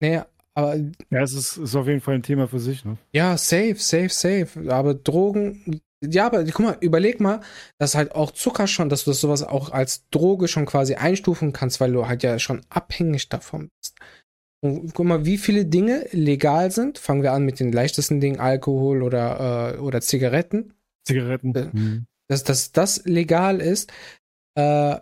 nee, 0.00 0.20
aber 0.54 0.76
Ja, 1.10 1.22
es 1.22 1.32
ist, 1.32 1.56
ist 1.56 1.76
auf 1.76 1.86
jeden 1.86 2.00
Fall 2.00 2.16
ein 2.16 2.22
Thema 2.22 2.48
für 2.48 2.58
sich. 2.58 2.84
Ne? 2.84 2.96
Ja, 3.12 3.36
safe, 3.36 3.76
safe, 3.78 4.08
safe. 4.08 4.72
Aber 4.72 4.94
Drogen, 4.94 5.80
ja, 6.04 6.26
aber 6.26 6.44
guck 6.44 6.60
mal, 6.60 6.76
überleg 6.80 7.20
mal, 7.20 7.40
dass 7.78 7.94
halt 7.94 8.14
auch 8.14 8.30
Zucker 8.30 8.66
schon, 8.66 8.88
dass 8.88 9.04
du 9.04 9.10
das 9.10 9.20
sowas 9.20 9.42
auch 9.42 9.70
als 9.70 10.08
Droge 10.10 10.48
schon 10.48 10.66
quasi 10.66 10.94
einstufen 10.94 11.52
kannst, 11.52 11.80
weil 11.80 11.92
du 11.92 12.06
halt 12.06 12.22
ja 12.22 12.38
schon 12.38 12.62
abhängig 12.68 13.28
davon 13.28 13.68
bist. 13.80 13.96
Und 14.62 14.94
guck 14.94 15.06
mal, 15.06 15.24
wie 15.24 15.38
viele 15.38 15.66
Dinge 15.66 16.06
legal 16.12 16.70
sind. 16.70 16.98
Fangen 16.98 17.22
wir 17.22 17.32
an 17.32 17.44
mit 17.44 17.60
den 17.60 17.72
leichtesten 17.72 18.20
Dingen, 18.20 18.40
Alkohol 18.40 19.02
oder, 19.02 19.74
äh, 19.74 19.78
oder 19.78 20.00
Zigaretten. 20.00 20.74
Zigaretten. 21.06 21.54
Äh, 21.54 21.68
Mhm. 21.72 22.06
Dass, 22.28 22.42
dass 22.42 22.72
das 22.72 23.04
legal 23.04 23.60
ist. 23.60 23.92
Äh, 24.56 24.98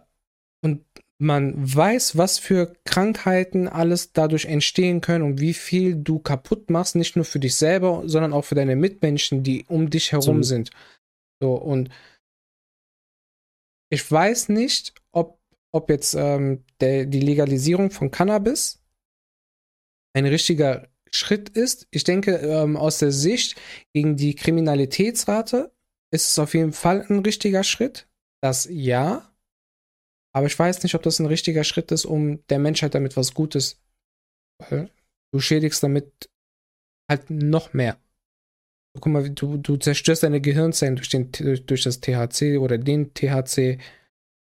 und 0.62 0.84
man 1.18 1.54
weiß, 1.56 2.16
was 2.16 2.38
für 2.38 2.74
Krankheiten 2.84 3.68
alles 3.68 4.12
dadurch 4.12 4.46
entstehen 4.46 5.00
können 5.00 5.24
und 5.24 5.40
wie 5.40 5.54
viel 5.54 5.94
du 5.94 6.18
kaputt 6.18 6.70
machst, 6.70 6.96
nicht 6.96 7.16
nur 7.16 7.24
für 7.24 7.38
dich 7.38 7.54
selber, 7.54 8.02
sondern 8.06 8.32
auch 8.32 8.44
für 8.44 8.54
deine 8.56 8.76
Mitmenschen, 8.76 9.42
die 9.42 9.64
um 9.68 9.90
dich 9.90 10.12
herum 10.12 10.42
So. 10.42 10.48
sind. 10.48 10.70
So, 11.40 11.54
und 11.54 11.90
ich 13.90 14.10
weiß 14.10 14.48
nicht, 14.48 14.94
ob, 15.12 15.38
ob 15.72 15.88
jetzt 15.88 16.14
ähm, 16.14 16.64
der, 16.80 17.06
die 17.06 17.20
Legalisierung 17.20 17.90
von 17.90 18.10
Cannabis 18.10 18.82
ein 20.14 20.26
richtiger 20.26 20.88
Schritt 21.10 21.48
ist. 21.50 21.86
Ich 21.90 22.02
denke, 22.02 22.36
ähm, 22.36 22.76
aus 22.76 22.98
der 22.98 23.12
Sicht 23.12 23.60
gegen 23.92 24.16
die 24.16 24.34
Kriminalitätsrate 24.34 25.72
ist 26.12 26.28
es 26.30 26.38
auf 26.38 26.54
jeden 26.54 26.72
Fall 26.72 27.06
ein 27.08 27.20
richtiger 27.20 27.62
Schritt. 27.62 28.08
Das 28.40 28.68
ja. 28.70 29.33
Aber 30.34 30.46
ich 30.46 30.58
weiß 30.58 30.82
nicht, 30.82 30.94
ob 30.96 31.02
das 31.02 31.20
ein 31.20 31.26
richtiger 31.26 31.62
Schritt 31.62 31.92
ist, 31.92 32.04
um 32.04 32.44
der 32.48 32.58
Menschheit 32.58 32.94
damit 32.94 33.16
was 33.16 33.34
Gutes. 33.34 33.80
Weil 34.58 34.90
du 35.32 35.40
schädigst 35.40 35.82
damit 35.82 36.28
halt 37.08 37.30
noch 37.30 37.72
mehr. 37.72 37.96
Guck 39.00 39.12
mal, 39.12 39.30
du, 39.30 39.56
du 39.56 39.76
zerstörst 39.76 40.24
deine 40.24 40.40
Gehirnzellen 40.40 40.96
durch, 40.96 41.08
den, 41.08 41.30
durch, 41.32 41.82
das 41.82 42.00
THC 42.00 42.58
oder 42.58 42.78
den 42.78 43.12
THC, 43.14 43.78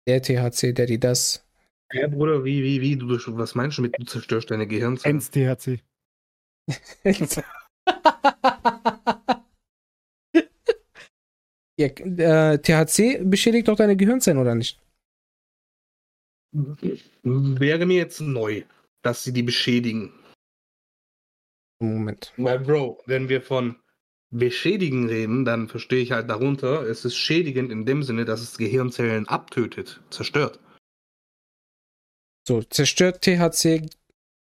der 0.09 0.23
THC, 0.23 0.73
der 0.73 0.87
die 0.87 0.99
das. 1.01 1.45
Ja, 1.93 2.07
Bruder, 2.09 2.45
wie, 2.45 2.63
wie, 2.63 2.81
wie, 2.81 2.97
du, 2.97 3.09
was 3.37 3.55
meinst 3.55 3.79
du 3.79 3.83
mit, 3.83 3.95
du 3.99 4.05
zerstörst 4.05 4.51
deine 4.51 4.67
Gehirnzellen? 4.67 5.17
Ends 5.17 5.31
THC. 5.31 5.81
ja, 11.79 11.87
äh, 11.87 12.59
THC 12.59 13.25
beschädigt 13.25 13.69
doch 13.69 13.77
deine 13.77 13.97
Gehirnzellen, 13.97 14.39
oder 14.39 14.55
nicht? 14.55 14.79
Wäre 16.53 17.87
mir 17.87 17.97
jetzt 17.97 18.21
neu, 18.21 18.63
dass 19.03 19.25
sie 19.25 19.33
die 19.33 19.43
beschädigen. 19.43 20.13
Moment. 21.81 22.33
Weil, 22.37 22.61
Bro, 22.61 23.03
wenn 23.07 23.29
wir 23.29 23.43
von 23.43 23.77
beschädigen 24.31 25.09
reden, 25.09 25.45
dann 25.45 25.69
verstehe 25.69 26.03
ich 26.03 26.13
halt 26.13 26.29
darunter, 26.29 26.83
es 26.83 27.05
ist 27.05 27.17
schädigend 27.17 27.73
in 27.73 27.87
dem 27.87 28.03
Sinne, 28.03 28.25
dass 28.25 28.41
es 28.41 28.59
Gehirnzellen 28.59 29.27
abtötet, 29.27 30.01
zerstört. 30.11 30.59
So, 32.47 32.63
zerstört 32.63 33.23
THC. 33.23 33.89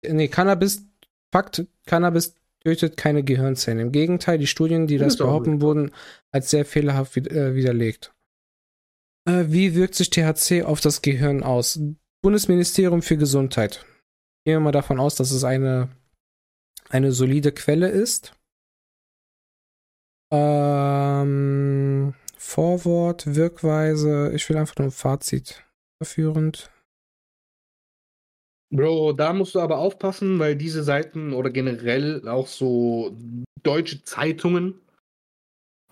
Nee, 0.07 0.29
Cannabis. 0.29 0.85
Fakt, 1.31 1.67
Cannabis 1.87 2.35
tötet 2.65 2.97
keine 2.97 3.23
Gehirnzellen. 3.23 3.81
Im 3.81 3.93
Gegenteil, 3.93 4.39
die 4.39 4.47
Studien, 4.47 4.87
die 4.87 4.99
das 4.99 5.17
behaupten, 5.19 5.61
wurden 5.61 5.93
als 6.31 6.51
sehr 6.51 6.65
fehlerhaft 6.65 7.17
äh, 7.17 7.55
widerlegt. 7.55 8.13
Äh, 9.29 9.53
wie 9.53 9.75
wirkt 9.75 9.95
sich 9.95 10.09
THC 10.09 10.63
auf 10.65 10.81
das 10.81 11.03
Gehirn 11.03 11.43
aus? 11.43 11.79
Bundesministerium 12.23 13.03
für 13.03 13.19
Gesundheit. 13.19 13.85
Gehen 14.45 14.55
wir 14.55 14.61
mal 14.61 14.73
davon 14.73 14.99
aus, 14.99 15.17
dass 15.17 15.33
es 15.33 15.45
eine, 15.45 15.91
eine 16.89 17.13
solide 17.13 17.53
Quelle 17.53 17.89
ist. 17.89 18.35
Ähm, 20.33 22.15
Vorwort, 22.39 23.35
Wirkweise, 23.35 24.33
ich 24.35 24.49
will 24.49 24.57
einfach 24.57 24.77
nur 24.77 24.89
ein 24.89 24.93
Fazit 24.93 25.63
verführend. 26.03 26.71
Bro, 28.71 29.13
da 29.13 29.35
musst 29.35 29.55
du 29.55 29.61
aber 29.61 29.79
aufpassen, 29.79 30.39
weil 30.39 30.57
diese 30.57 30.83
Seiten 30.83 31.35
oder 31.35 31.51
generell 31.51 32.27
auch 32.29 32.47
so 32.47 33.15
deutsche 33.63 34.03
Zeitungen, 34.05 34.81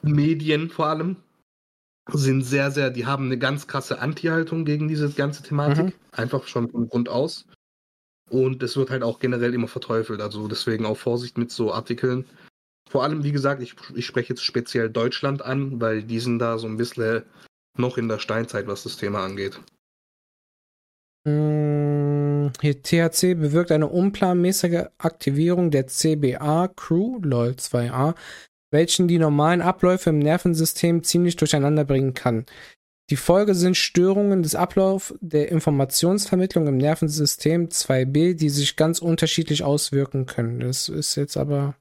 Medien 0.02 0.71
vor 0.71 0.87
allem, 0.87 1.16
sind 2.12 2.42
sehr, 2.42 2.70
sehr, 2.70 2.90
die 2.90 3.06
haben 3.06 3.26
eine 3.26 3.38
ganz 3.38 3.66
krasse 3.66 3.98
Anti-Haltung 3.98 4.64
gegen 4.64 4.88
diese 4.88 5.10
ganze 5.10 5.42
Thematik. 5.42 5.86
Mhm. 5.86 5.92
Einfach 6.12 6.46
schon 6.46 6.70
von 6.70 6.88
Grund 6.88 7.08
aus. 7.08 7.46
Und 8.30 8.62
es 8.62 8.76
wird 8.76 8.90
halt 8.90 9.02
auch 9.02 9.18
generell 9.18 9.54
immer 9.54 9.68
verteufelt. 9.68 10.20
Also 10.20 10.48
deswegen 10.48 10.86
auch 10.86 10.96
Vorsicht 10.96 11.38
mit 11.38 11.50
so 11.50 11.72
Artikeln. 11.72 12.25
Vor 12.88 13.02
allem, 13.02 13.25
wie 13.25 13.32
gesagt, 13.32 13.62
ich, 13.62 13.75
ich 13.94 14.06
spreche 14.06 14.30
jetzt 14.30 14.44
speziell 14.44 14.88
Deutschland 14.88 15.42
an, 15.42 15.80
weil 15.80 16.02
die 16.02 16.20
sind 16.20 16.38
da 16.38 16.58
so 16.58 16.66
ein 16.66 16.76
bisschen 16.76 17.25
noch 17.76 17.98
in 17.98 18.08
der 18.08 18.18
Steinzeit, 18.18 18.66
was 18.66 18.84
das 18.84 18.96
Thema 18.96 19.25
angeht. 19.25 19.60
Mm, 21.25 22.50
Hier 22.60 22.82
THC 22.82 23.34
bewirkt 23.34 23.72
eine 23.72 23.88
unplanmäßige 23.88 24.86
Aktivierung 24.98 25.70
der 25.72 25.88
CBA-Crew, 25.88 27.20
lol 27.22 27.50
2a, 27.50 28.14
welchen 28.70 29.08
die 29.08 29.18
normalen 29.18 29.62
Abläufe 29.62 30.11
im 30.11 30.18
Nervensystem 30.18 31.02
ziemlich 31.02 31.37
durcheinander 31.37 31.85
bringen 31.85 32.14
kann. 32.14 32.46
Die 33.08 33.16
Folge 33.16 33.54
sind 33.54 33.76
Störungen 33.76 34.42
des 34.42 34.56
Ablaufs 34.56 35.14
der 35.20 35.52
Informationsvermittlung 35.52 36.66
im 36.66 36.76
Nervensystem 36.76 37.68
2b, 37.68 38.35
die 38.35 38.49
sich 38.49 38.75
ganz 38.75 38.99
unterschiedlich 38.99 39.62
auswirken 39.62 40.26
können. 40.26 40.58
Das 40.61 40.88
ist 40.88 41.14
jetzt 41.14 41.37
aber 41.37 41.76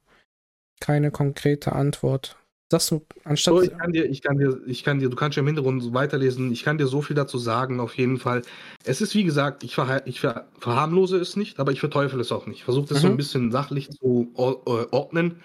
keine 0.80 1.10
konkrete 1.10 1.74
Antwort. 1.74 2.38
Sagst 2.72 2.92
du, 2.92 3.06
anstatt. 3.24 3.54
So, 3.56 3.62
ich 3.62 3.78
kann 3.78 3.92
dir, 3.92 4.06
ich 4.06 4.22
kann 4.22 4.38
dir, 4.38 4.60
ich 4.66 4.84
kann 4.84 5.00
dir, 5.00 5.10
du 5.10 5.16
kannst 5.16 5.36
ja 5.36 5.42
im 5.42 5.48
Hintergrund 5.48 5.84
so 5.84 5.94
weiterlesen, 5.94 6.52
ich 6.52 6.64
kann 6.64 6.78
dir 6.78 6.88
so 6.88 7.02
viel 7.02 7.16
dazu 7.16 7.38
sagen, 7.38 7.80
auf 7.80 7.96
jeden 7.96 8.18
Fall. 8.18 8.42
Es 8.84 9.02
ist 9.02 9.14
wie 9.16 9.24
gesagt, 9.24 9.64
ich, 9.64 9.76
verha 9.76 10.02
ich 10.06 10.20
ver 10.20 10.48
verharmlose 10.60 11.18
es 11.18 11.36
nicht, 11.36 11.60
aber 11.60 11.72
ich 11.72 11.80
verteufel 11.80 12.20
es 12.20 12.32
auch 12.32 12.48
nicht. 12.48 12.60
Ich 12.60 12.64
versuche 12.66 12.88
das 12.90 13.02
so 13.02 13.08
Mhm. 13.08 13.14
ein 13.14 13.18
bisschen 13.18 13.52
sachlich 13.52 13.90
zu 13.92 14.32
äh, 14.36 14.86
ordnen. 14.92 15.42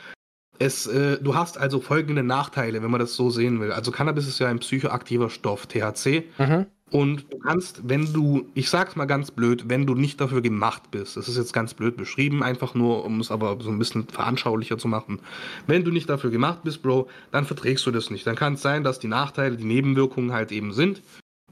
Es, 0.61 0.87
äh, 0.87 1.17
du 1.21 1.35
hast 1.35 1.57
also 1.57 1.81
folgende 1.81 2.23
Nachteile, 2.23 2.83
wenn 2.83 2.91
man 2.91 3.01
das 3.01 3.15
so 3.15 3.31
sehen 3.31 3.61
will. 3.61 3.73
Also 3.73 3.91
Cannabis 3.91 4.29
ist 4.29 4.39
ja 4.39 4.49
ein 4.49 4.59
psychoaktiver 4.59 5.31
Stoff, 5.31 5.67
THC. 5.67 6.25
Mhm. 6.39 6.67
Und 6.91 7.33
du 7.33 7.39
kannst, 7.39 7.89
wenn 7.89 8.13
du, 8.13 8.47
ich 8.55 8.69
sag's 8.69 8.95
mal 8.95 9.07
ganz 9.07 9.31
blöd, 9.31 9.69
wenn 9.69 9.87
du 9.87 9.95
nicht 9.95 10.21
dafür 10.21 10.43
gemacht 10.43 10.91
bist, 10.91 11.17
das 11.17 11.29
ist 11.29 11.39
jetzt 11.39 11.55
ganz 11.55 11.73
blöd 11.73 11.97
beschrieben, 11.97 12.43
einfach 12.43 12.75
nur, 12.75 13.05
um 13.05 13.21
es 13.21 13.31
aber 13.31 13.57
so 13.61 13.71
ein 13.71 13.79
bisschen 13.79 14.07
veranschaulicher 14.09 14.77
zu 14.77 14.89
machen. 14.89 15.21
Wenn 15.67 15.85
du 15.85 15.93
nicht 15.93 16.11
dafür 16.11 16.31
gemacht 16.31 16.59
bist, 16.63 16.83
Bro, 16.83 17.09
dann 17.31 17.47
verträgst 17.47 17.87
du 17.87 17.91
das 17.91 18.11
nicht. 18.11 18.27
Dann 18.27 18.37
kann 18.37 18.55
es 18.55 18.63
sein, 18.63 18.85
dass 18.85 18.99
die 18.99 19.09
Nachteile, 19.09 19.57
die 19.57 19.65
Nebenwirkungen 19.65 20.33
halt 20.33 20.53
eben 20.53 20.73
sind. 20.75 21.01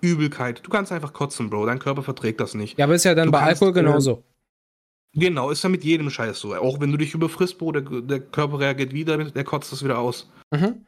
Übelkeit, 0.02 0.60
du 0.64 0.70
kannst 0.70 0.92
einfach 0.92 1.12
kotzen, 1.12 1.48
Bro, 1.50 1.66
dein 1.66 1.78
Körper 1.78 2.02
verträgt 2.02 2.40
das 2.40 2.54
nicht. 2.54 2.78
Ja, 2.78 2.84
aber 2.84 2.94
ist 2.94 3.04
ja 3.04 3.14
dann 3.14 3.26
Du 3.26 3.32
bei 3.32 3.38
kannst, 3.38 3.62
Alkohol 3.62 3.70
äh, 3.70 3.84
genauso. 3.84 4.22
Genau, 5.14 5.50
ist 5.50 5.62
ja 5.62 5.68
mit 5.68 5.84
jedem 5.84 6.10
Scheiß 6.10 6.38
so. 6.38 6.54
Auch 6.54 6.80
wenn 6.80 6.92
du 6.92 6.98
dich 6.98 7.14
überfrisst, 7.14 7.58
Bro, 7.58 7.72
der, 7.72 7.82
der 7.82 8.20
Körper 8.20 8.60
reagiert 8.60 8.92
wieder, 8.92 9.16
der 9.16 9.44
kotzt 9.44 9.72
das 9.72 9.82
wieder 9.82 9.98
aus. 9.98 10.30
Mhm. 10.50 10.84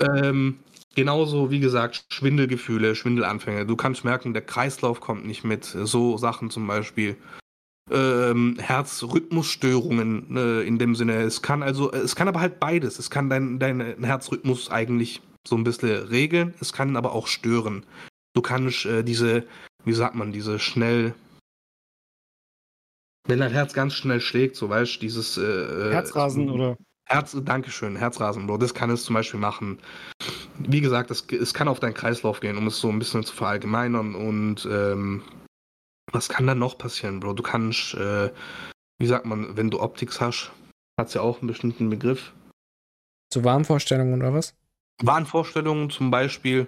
Ähm, 0.00 0.58
genauso, 0.94 1.50
wie 1.50 1.60
gesagt, 1.60 2.06
Schwindelgefühle, 2.10 2.94
Schwindelanfänge. 2.94 3.66
Du 3.66 3.76
kannst 3.76 4.04
merken, 4.04 4.32
der 4.32 4.42
Kreislauf 4.42 5.00
kommt 5.00 5.26
nicht 5.26 5.44
mit. 5.44 5.64
So 5.64 6.16
Sachen 6.16 6.50
zum 6.50 6.66
Beispiel. 6.66 7.16
Ähm, 7.90 8.56
Herzrhythmusstörungen 8.58 10.36
äh, 10.36 10.62
in 10.62 10.78
dem 10.78 10.94
Sinne. 10.94 11.22
Es 11.22 11.42
kann 11.42 11.62
also, 11.62 11.92
es 11.92 12.16
kann 12.16 12.28
aber 12.28 12.40
halt 12.40 12.58
beides. 12.58 12.98
Es 12.98 13.10
kann 13.10 13.30
deinen 13.30 13.58
dein 13.58 14.02
Herzrhythmus 14.02 14.70
eigentlich 14.70 15.22
so 15.46 15.56
ein 15.56 15.64
bisschen 15.64 16.08
regeln, 16.08 16.54
es 16.60 16.72
kann 16.72 16.96
aber 16.96 17.12
auch 17.12 17.26
stören. 17.26 17.84
Du 18.34 18.42
kannst 18.42 18.84
äh, 18.84 19.02
diese, 19.02 19.44
wie 19.84 19.92
sagt 19.92 20.14
man, 20.14 20.32
diese 20.32 20.58
schnell. 20.58 21.14
Wenn 23.26 23.40
dein 23.40 23.52
Herz 23.52 23.72
ganz 23.72 23.94
schnell 23.94 24.20
schlägt, 24.20 24.56
so 24.56 24.68
weißt 24.68 24.96
du, 24.96 25.00
dieses 25.00 25.36
äh, 25.36 25.92
Herzrasen 25.92 26.50
oder. 26.50 26.76
Herz, 27.08 27.36
Dankeschön, 27.44 27.94
Herzrasen, 27.94 28.48
Bro. 28.48 28.58
Das 28.58 28.74
kann 28.74 28.90
es 28.90 29.04
zum 29.04 29.14
Beispiel 29.14 29.38
machen. 29.38 29.78
Wie 30.58 30.80
gesagt, 30.80 31.12
es, 31.12 31.24
es 31.30 31.54
kann 31.54 31.68
auf 31.68 31.78
deinen 31.78 31.94
Kreislauf 31.94 32.40
gehen, 32.40 32.56
um 32.58 32.66
es 32.66 32.80
so 32.80 32.88
ein 32.88 32.98
bisschen 32.98 33.22
zu 33.22 33.32
verallgemeinern. 33.34 34.16
Und 34.16 34.66
ähm, 34.68 35.22
was 36.10 36.28
kann 36.28 36.48
dann 36.48 36.58
noch 36.58 36.78
passieren, 36.78 37.20
Bro? 37.20 37.34
Du 37.34 37.44
kannst, 37.44 37.94
äh, 37.94 38.32
wie 38.98 39.06
sagt 39.06 39.24
man, 39.24 39.56
wenn 39.56 39.70
du 39.70 39.80
Optics 39.80 40.20
hast, 40.20 40.50
hat 40.98 41.14
ja 41.14 41.20
auch 41.20 41.38
einen 41.38 41.46
bestimmten 41.46 41.90
Begriff. 41.90 42.32
Zu 43.32 43.44
Warnvorstellungen 43.44 44.20
oder 44.20 44.34
was? 44.34 44.56
Wahnvorstellungen 45.00 45.90
zum 45.90 46.10
Beispiel. 46.10 46.66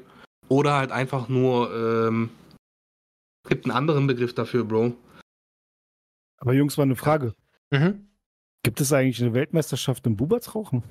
Oder 0.49 0.75
halt 0.75 0.93
einfach 0.93 1.29
nur, 1.29 1.75
ähm, 1.75 2.31
gibt 3.49 3.65
einen 3.65 3.77
anderen 3.77 4.07
Begriff 4.07 4.35
dafür, 4.35 4.65
Bro. 4.65 4.95
Aber 6.38 6.52
Jungs, 6.52 6.76
mal 6.76 6.85
eine 6.85 6.97
Frage. 6.97 7.35
Mhm. 7.71 8.09
Gibt 8.62 8.80
es 8.80 8.92
eigentlich 8.92 9.21
eine 9.23 9.35
Weltmeisterschaft 9.35 10.07
im 10.07 10.16
Bubertsrauchen? 10.16 10.83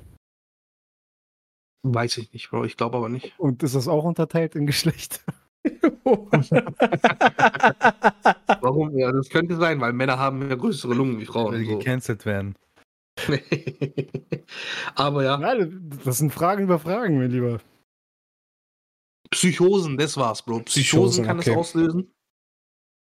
Weiß 1.83 2.17
ich 2.17 2.33
nicht, 2.33 2.49
Bro. 2.49 2.65
Ich 2.65 2.75
glaube 2.77 2.97
aber 2.97 3.09
nicht. 3.09 3.37
Und 3.39 3.63
ist 3.63 3.75
das 3.75 3.87
auch 3.87 4.03
unterteilt 4.03 4.55
in 4.55 4.65
Geschlecht? 4.65 5.23
Warum? 8.61 8.97
Ja, 8.97 9.11
das 9.11 9.29
könnte 9.29 9.55
sein, 9.57 9.79
weil 9.81 9.93
Männer 9.93 10.17
haben 10.17 10.49
ja 10.49 10.55
größere 10.55 10.93
Lungen 10.93 11.19
wie 11.19 11.25
Frauen. 11.25 11.53
Weil 11.53 11.63
die 11.63 11.69
So. 11.69 11.77
gecancelt 11.77 12.25
werden. 12.25 12.55
aber 14.95 15.23
ja. 15.23 15.37
Nein, 15.37 15.89
das 16.03 16.17
sind 16.19 16.33
Fragen 16.33 16.63
über 16.63 16.79
Fragen, 16.79 17.17
mein 17.17 17.31
Lieber. 17.31 17.59
Psychosen, 19.31 19.97
das 19.97 20.15
war's, 20.17 20.41
Bro. 20.43 20.61
Psychosen, 20.61 21.23
Psychosen, 21.23 21.25
kann 21.25 21.39
okay. 21.39 21.51
es 21.51 21.57
auslösen. 21.57 22.13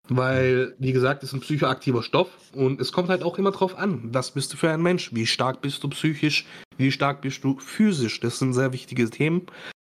Weil, 0.08 0.74
wie 0.78 0.92
gesagt, 0.92 1.22
es 1.22 1.30
ist 1.30 1.34
ein 1.34 1.40
psychoaktiver 1.40 2.02
Stoff 2.02 2.28
und 2.54 2.80
es 2.80 2.92
kommt 2.92 3.08
halt 3.08 3.22
auch 3.22 3.38
immer 3.38 3.52
drauf 3.52 3.78
an, 3.78 4.00
was 4.12 4.32
bist 4.32 4.52
du 4.52 4.56
für 4.56 4.70
ein 4.70 4.82
Mensch? 4.82 5.14
Wie 5.14 5.26
stark 5.26 5.60
bist 5.60 5.82
du 5.84 5.88
psychisch? 5.90 6.44
Wie 6.76 6.90
stark 6.90 7.20
bist 7.20 7.44
du 7.44 7.58
physisch? 7.58 8.18
Das 8.20 8.38
sind 8.38 8.52
sehr 8.52 8.72
wichtige 8.72 9.08
Themen. 9.08 9.46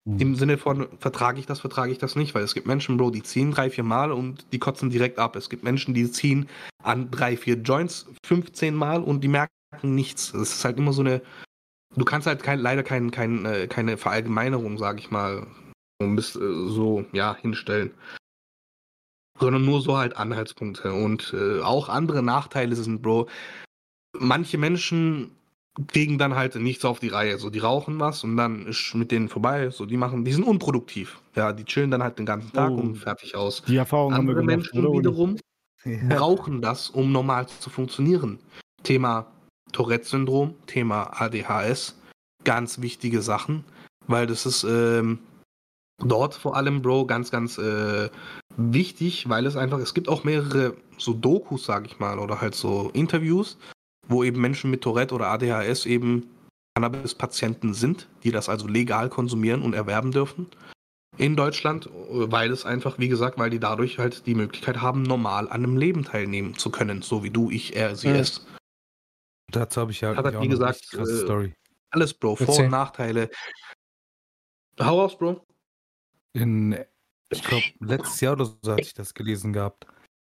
Hm. 0.06 0.18
Im 0.18 0.34
Sinne 0.34 0.58
von, 0.58 0.88
vertrage 0.98 1.40
ich 1.40 1.46
das, 1.46 1.60
vertrage 1.60 1.92
ich 1.92 1.98
das 1.98 2.14
nicht, 2.14 2.34
weil 2.34 2.42
es 2.42 2.54
gibt 2.54 2.66
Menschen, 2.66 2.98
Bro, 2.98 3.10
die 3.10 3.22
ziehen 3.22 3.52
drei, 3.52 3.70
vier 3.70 3.84
Mal 3.84 4.12
und 4.12 4.46
die 4.52 4.58
kotzen 4.58 4.90
direkt 4.90 5.18
ab. 5.18 5.34
Es 5.34 5.48
gibt 5.48 5.64
Menschen, 5.64 5.94
die 5.94 6.10
ziehen 6.10 6.48
an 6.82 7.10
drei, 7.10 7.36
vier 7.36 7.56
Joints 7.56 8.06
15 8.26 8.74
Mal 8.74 9.02
und 9.02 9.22
die 9.22 9.28
merken 9.28 9.50
nichts. 9.82 10.34
Es 10.34 10.56
ist 10.56 10.64
halt 10.64 10.76
immer 10.76 10.92
so 10.92 11.02
eine, 11.02 11.22
du 11.96 12.04
kannst 12.04 12.26
halt 12.26 12.42
kein, 12.42 12.58
leider 12.58 12.82
kein, 12.82 13.10
kein, 13.10 13.46
äh, 13.46 13.66
keine 13.66 13.96
Verallgemeinerung, 13.96 14.76
sage 14.76 14.98
ich 14.98 15.10
mal, 15.10 15.46
bis, 16.00 16.36
äh, 16.36 16.40
so, 16.40 17.06
ja, 17.12 17.36
hinstellen. 17.40 17.92
Sondern 19.42 19.64
nur 19.64 19.80
so 19.82 19.96
halt 19.98 20.16
Anhaltspunkte. 20.16 20.92
Und 20.92 21.34
äh, 21.36 21.60
auch 21.60 21.88
andere 21.88 22.22
Nachteile 22.22 22.74
sind, 22.76 23.02
Bro, 23.02 23.28
manche 24.18 24.58
Menschen 24.58 25.32
kriegen 25.88 26.18
dann 26.18 26.34
halt 26.34 26.54
nichts 26.56 26.84
auf 26.84 27.00
die 27.00 27.08
Reihe. 27.08 27.38
So, 27.38 27.48
die 27.50 27.58
rauchen 27.58 27.98
was 27.98 28.24
und 28.24 28.36
dann 28.36 28.66
ist 28.66 28.94
mit 28.94 29.10
denen 29.10 29.28
vorbei. 29.28 29.70
So, 29.70 29.86
die 29.86 29.96
machen, 29.96 30.24
die 30.24 30.32
sind 30.32 30.44
unproduktiv. 30.44 31.18
Ja, 31.34 31.52
die 31.52 31.64
chillen 31.64 31.90
dann 31.90 32.02
halt 32.02 32.18
den 32.18 32.26
ganzen 32.26 32.52
Tag 32.52 32.70
Oh. 32.72 32.76
und 32.76 32.96
fertig 32.96 33.34
aus. 33.34 33.62
Die 33.66 33.76
Erfahrung 33.76 34.12
haben 34.12 34.26
wir 34.26 34.36
Andere 34.36 34.46
gemacht, 34.46 34.74
Menschen 34.74 34.92
wiederum 34.92 35.36
Ja. 35.84 36.16
brauchen 36.16 36.60
das, 36.62 36.90
um 36.90 37.10
normal 37.10 37.48
zu 37.48 37.68
funktionieren. 37.70 38.38
Thema 38.84 39.26
Tourette-Syndrom, 39.72 40.54
Thema 40.66 41.04
ADHS, 41.20 41.98
ganz 42.44 42.80
wichtige 42.82 43.22
Sachen, 43.22 43.64
weil 44.06 44.26
das 44.26 44.44
ist 44.46 44.62
ähm, 44.64 45.18
dort 45.98 46.34
vor 46.34 46.54
allem, 46.56 46.82
Bro, 46.82 47.06
ganz, 47.06 47.30
ganz 47.30 47.58
äh, 47.58 48.10
wichtig, 48.56 49.28
weil 49.28 49.46
es 49.46 49.56
einfach, 49.56 49.78
es 49.78 49.94
gibt 49.94 50.08
auch 50.08 50.24
mehrere 50.24 50.76
so 50.98 51.12
Dokus, 51.12 51.64
sag 51.64 51.86
ich 51.86 51.98
mal, 51.98 52.18
oder 52.18 52.40
halt 52.40 52.54
so 52.54 52.90
Interviews, 52.94 53.58
wo 54.08 54.24
eben 54.24 54.40
Menschen 54.40 54.70
mit 54.70 54.82
Tourette 54.82 55.14
oder 55.14 55.28
ADHS 55.28 55.86
eben 55.86 56.28
Cannabis-Patienten 56.74 57.74
sind, 57.74 58.08
die 58.24 58.30
das 58.30 58.48
also 58.48 58.66
legal 58.66 59.08
konsumieren 59.08 59.62
und 59.62 59.74
erwerben 59.74 60.10
dürfen 60.10 60.46
in 61.18 61.36
Deutschland, 61.36 61.88
weil 61.92 62.50
es 62.50 62.64
einfach, 62.64 62.98
wie 62.98 63.08
gesagt, 63.08 63.38
weil 63.38 63.50
die 63.50 63.60
dadurch 63.60 63.98
halt 63.98 64.26
die 64.26 64.34
Möglichkeit 64.34 64.80
haben, 64.80 65.02
normal 65.02 65.46
an 65.48 65.64
einem 65.64 65.76
Leben 65.76 66.04
teilnehmen 66.04 66.56
zu 66.56 66.70
können, 66.70 67.02
so 67.02 67.22
wie 67.22 67.30
du, 67.30 67.50
ich, 67.50 67.76
er, 67.76 67.96
sie, 67.96 68.08
es. 68.08 68.46
Dazu 69.50 69.82
habe 69.82 69.90
ich 69.92 70.00
ja 70.00 70.16
Hat 70.16 70.24
halt, 70.24 70.40
wie 70.40 70.48
gesagt, 70.48 70.94
äh, 70.94 71.04
Story. 71.04 71.54
Alles, 71.90 72.14
Bro, 72.14 72.36
Vor- 72.36 72.58
und 72.58 72.70
Nachteile. 72.70 73.28
Hau 74.80 75.00
raus, 75.00 75.18
Bro. 75.18 75.44
In, 76.32 76.82
ich 77.32 77.42
glaube, 77.42 77.64
letztes 77.80 78.20
Jahr 78.20 78.34
oder 78.34 78.44
so 78.44 78.72
hatte 78.72 78.82
ich 78.82 78.94
das 78.94 79.14
gelesen 79.14 79.52
gehabt. 79.52 79.86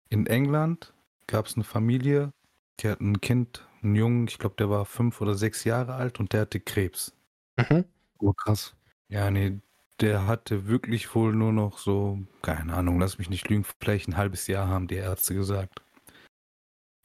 In 0.09 0.27
England 0.27 0.93
gab 1.27 1.47
es 1.47 1.55
eine 1.55 1.65
Familie, 1.65 2.33
die 2.81 2.89
hat 2.89 3.01
ein 3.01 3.21
Kind, 3.21 3.67
einen 3.83 3.95
Jungen, 3.95 4.29
ich 4.29 4.39
glaube, 4.39 4.57
der 4.59 4.71
war 4.71 4.85
fünf 4.85 5.21
oder 5.21 5.35
sechs 5.35 5.65
Jahre 5.65 5.95
alt 5.95 6.21
und 6.21 6.33
der 6.33 6.43
hatte 6.43 6.61
Krebs. 6.61 7.15
Mhm. 7.57 7.85
Oh, 8.19 8.33
krass. 8.33 8.75
Ja, 9.09 9.31
nee, 9.31 9.61
der 10.01 10.27
hatte 10.27 10.67
wirklich 10.67 11.15
wohl 11.15 11.35
nur 11.35 11.53
noch 11.53 11.79
so, 11.79 12.19
keine 12.43 12.75
Ahnung, 12.75 12.99
lass 12.99 13.19
mich 13.19 13.31
nicht 13.31 13.49
lügen, 13.49 13.65
vielleicht 13.81 14.09
ein 14.09 14.17
halbes 14.17 14.47
Jahr 14.47 14.69
haben 14.69 14.89
die 14.89 14.97
Ärzte 14.97 15.35
gesagt. 15.35 15.83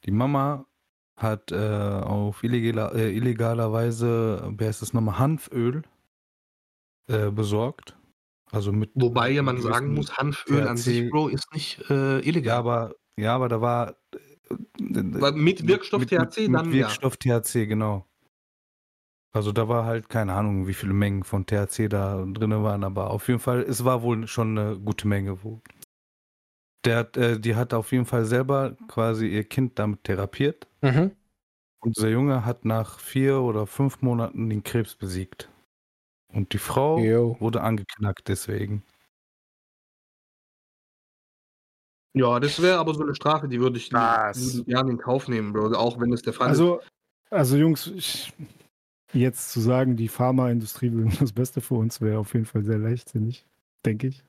Die 0.05 0.11
Mama 0.11 0.65
hat 1.17 1.51
äh, 1.51 1.55
auf 1.57 2.43
illegaler, 2.43 2.95
äh, 2.95 3.15
illegaler 3.15 3.71
Weise, 3.73 4.53
wie 4.57 4.65
heißt 4.65 4.81
das 4.81 4.93
nochmal, 4.93 5.19
Hanföl 5.19 5.83
äh, 7.07 7.29
besorgt. 7.29 7.98
Also 8.51 8.71
mit. 8.71 8.91
Wobei 8.95 9.29
ja 9.31 9.43
man 9.43 9.61
sagen 9.61 9.93
muss, 9.93 10.17
Hanföl 10.17 10.67
an 10.67 10.77
sich, 10.77 11.09
Bro, 11.09 11.27
ist 11.29 11.53
nicht 11.53 11.79
äh, 11.89 12.17
Ja, 12.17 12.25
illegal. 12.25 12.57
aber, 12.57 12.95
ja, 13.17 13.35
aber 13.35 13.49
da 13.49 13.61
war. 13.61 13.95
äh, 14.49 15.31
mit 15.33 15.67
Wirkstoff 15.67 15.99
mit, 16.01 16.09
THC 16.09 16.47
mit, 16.47 16.55
dann, 16.55 16.69
mit 16.69 16.75
ja. 16.75 16.87
Wirkstoff 16.87 17.17
THC, 17.17 17.67
genau. 17.67 18.05
Also 19.31 19.51
da 19.51 19.67
war 19.67 19.85
halt 19.85 20.09
keine 20.09 20.33
Ahnung, 20.33 20.67
wie 20.67 20.73
viele 20.73 20.93
Mengen 20.93 21.23
von 21.23 21.45
THC 21.45 21.87
da 21.87 22.25
drin 22.25 22.63
waren, 22.63 22.83
aber 22.83 23.11
auf 23.11 23.27
jeden 23.27 23.39
Fall, 23.39 23.61
es 23.61 23.85
war 23.85 24.01
wohl 24.01 24.27
schon 24.27 24.57
eine 24.57 24.79
gute 24.79 25.07
Menge. 25.07 25.43
Wo. 25.43 25.61
Der 26.85 26.97
hat, 26.97 27.17
äh, 27.17 27.39
die 27.39 27.55
hat 27.55 27.73
auf 27.75 27.91
jeden 27.91 28.05
Fall 28.05 28.25
selber 28.25 28.75
quasi 28.87 29.27
ihr 29.27 29.43
Kind 29.43 29.77
damit 29.77 30.05
therapiert. 30.05 30.67
Mhm. 30.81 31.11
Und 31.81 31.95
dieser 31.97 32.09
Junge 32.09 32.43
hat 32.45 32.65
nach 32.65 32.99
vier 32.99 33.41
oder 33.41 33.67
fünf 33.67 34.01
Monaten 34.01 34.49
den 34.49 34.63
Krebs 34.63 34.95
besiegt. 34.95 35.49
Und 36.33 36.53
die 36.53 36.57
Frau 36.59 36.99
Jo. 36.99 37.37
wurde 37.39 37.61
angeknackt 37.61 38.27
deswegen. 38.27 38.83
Ja, 42.13 42.39
das 42.39 42.61
wäre 42.61 42.79
aber 42.79 42.93
so 42.93 43.03
eine 43.03 43.15
Strafe, 43.15 43.47
die 43.47 43.59
würde 43.59 43.77
ich 43.77 43.89
gerne 43.89 44.91
in 44.91 44.97
Kauf 44.97 45.27
nehmen, 45.27 45.53
Bro, 45.53 45.73
auch 45.75 45.99
wenn 45.99 46.11
es 46.11 46.21
der 46.21 46.33
Fall 46.33 46.47
ist. 46.47 46.59
Also, 46.59 46.81
also 47.29 47.55
Jungs, 47.55 47.87
ich, 47.87 48.33
jetzt 49.13 49.51
zu 49.51 49.59
sagen, 49.59 49.95
die 49.95 50.07
Pharmaindustrie 50.07 50.91
will 50.91 51.09
das 51.19 51.31
Beste 51.31 51.61
für 51.61 51.75
uns, 51.75 52.01
wäre 52.01 52.19
auf 52.19 52.33
jeden 52.33 52.45
Fall 52.45 52.63
sehr 52.63 52.79
leichtsinnig, 52.79 53.45
denke 53.85 54.07
ich. 54.07 54.23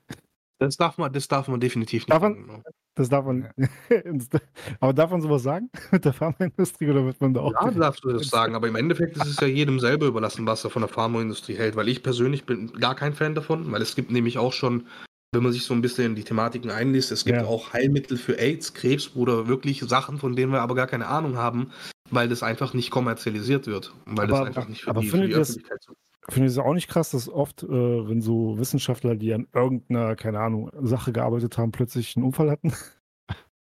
Das 0.59 0.77
darf 0.77 0.97
man, 0.99 1.11
das 1.11 1.27
darf 1.27 1.47
man 1.47 1.59
definitiv 1.59 2.03
nicht. 2.03 2.11
Darf 2.11 2.21
man-. 2.21 2.63
Das 2.95 3.07
darf 3.09 3.25
man. 3.25 3.47
aber 4.79 4.93
darf 4.93 5.11
man 5.11 5.21
sowas 5.21 5.43
sagen 5.43 5.69
mit 5.91 6.03
der 6.05 6.13
Pharmaindustrie 6.13 6.89
oder 6.89 7.05
wird 7.05 7.21
man 7.21 7.33
da 7.33 7.41
auch. 7.41 7.53
Ja, 7.53 7.71
darfst 7.71 8.03
du 8.03 8.09
das 8.11 8.27
sagen, 8.29 8.53
aber 8.55 8.67
im 8.67 8.75
Endeffekt 8.75 9.15
ist 9.17 9.25
es 9.27 9.39
ja 9.39 9.47
jedem 9.47 9.79
selber 9.79 10.07
überlassen, 10.07 10.45
was 10.45 10.63
er 10.63 10.69
von 10.69 10.81
der 10.81 10.89
Pharmaindustrie 10.89 11.55
hält, 11.55 11.75
weil 11.75 11.87
ich 11.87 12.03
persönlich 12.03 12.45
bin 12.45 12.71
gar 12.73 12.95
kein 12.95 13.13
Fan 13.13 13.33
davon, 13.35 13.71
weil 13.71 13.81
es 13.81 13.95
gibt 13.95 14.11
nämlich 14.11 14.37
auch 14.37 14.51
schon, 14.53 14.87
wenn 15.33 15.43
man 15.43 15.53
sich 15.53 15.63
so 15.63 15.73
ein 15.73 15.81
bisschen 15.81 16.05
in 16.07 16.15
die 16.15 16.23
Thematiken 16.25 16.69
einliest, 16.69 17.11
es 17.13 17.23
gibt 17.23 17.37
Ja. 17.37 17.45
auch 17.45 17.71
Heilmittel 17.71 18.17
für 18.17 18.37
AIDS, 18.37 18.73
Krebs 18.73 19.15
oder 19.15 19.47
wirklich 19.47 19.79
Sachen, 19.81 20.17
von 20.17 20.35
denen 20.35 20.51
wir 20.51 20.61
aber 20.61 20.75
gar 20.75 20.87
keine 20.87 21.07
Ahnung 21.07 21.37
haben, 21.37 21.71
weil 22.09 22.27
das 22.27 22.43
einfach 22.43 22.73
nicht 22.73 22.91
kommerzialisiert 22.91 23.67
wird, 23.67 23.93
weil 24.05 24.27
das 24.27 24.37
Aber- 24.37 24.47
einfach 24.47 24.67
nicht 24.67 24.81
für 24.83 24.89
aber 24.89 24.99
die, 25.01 25.07
für 25.07 25.15
die 25.17 25.21
findet 25.23 25.31
ihr 25.31 25.37
das- 25.37 25.49
Öffentlichkeit 25.51 25.83
so 25.83 25.93
Finde 26.29 26.47
ich 26.47 26.53
es 26.53 26.59
auch 26.59 26.73
nicht 26.73 26.87
krass, 26.87 27.11
dass 27.11 27.27
oft, 27.27 27.63
äh, 27.63 27.67
wenn 27.67 28.21
so 28.21 28.57
Wissenschaftler, 28.59 29.15
die 29.15 29.33
an 29.33 29.47
irgendeiner, 29.53 30.15
keine 30.15 30.39
Ahnung, 30.39 30.69
Sache 30.81 31.11
gearbeitet 31.11 31.57
haben, 31.57 31.71
plötzlich 31.71 32.15
einen 32.15 32.25
Unfall 32.25 32.51
hatten? 32.51 32.73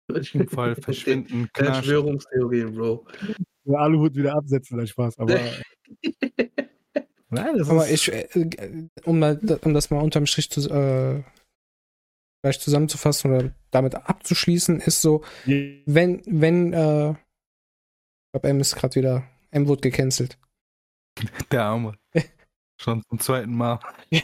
Unfall, 0.09 0.75
Verschwinden, 0.81 1.51
Knarsch. 1.53 1.77
Verschwörungstheorien, 1.79 2.75
Bro. 2.75 3.07
Ja, 3.65 3.79
Aluhut 3.81 4.15
wieder 4.15 4.35
absetzen, 4.35 4.79
dein 4.79 4.87
Spaß. 4.87 5.19
Aber. 5.19 5.39
Nein, 7.29 7.59
das 7.59 7.69
Aber 7.69 7.87
ist. 7.89 8.09
ich, 8.09 8.15
äh, 8.15 8.89
um, 9.05 9.19
mal, 9.19 9.39
um 9.63 9.75
das 9.75 9.91
mal 9.91 10.01
unterm 10.01 10.27
Strich 10.27 10.49
zu, 10.51 10.61
äh, 10.71 11.23
gleich 12.43 12.61
zusammenzufassen 12.61 13.33
oder 13.33 13.55
damit 13.71 13.97
abzuschließen, 13.97 14.81
ist 14.81 15.03
so, 15.03 15.25
wenn, 15.45 16.23
wenn, 16.27 16.73
äh, 16.73 17.11
ich 17.11 18.33
glaube, 18.33 18.49
M 18.49 18.61
ist 18.61 18.77
gerade 18.77 18.95
wieder, 18.95 19.25
M 19.51 19.67
wurde 19.67 19.83
gecancelt. 19.83 20.39
Der 21.51 21.65
Arme. 21.65 21.99
Schon 22.79 23.03
zum 23.09 23.19
zweiten 23.19 23.55
Mal. 23.55 23.81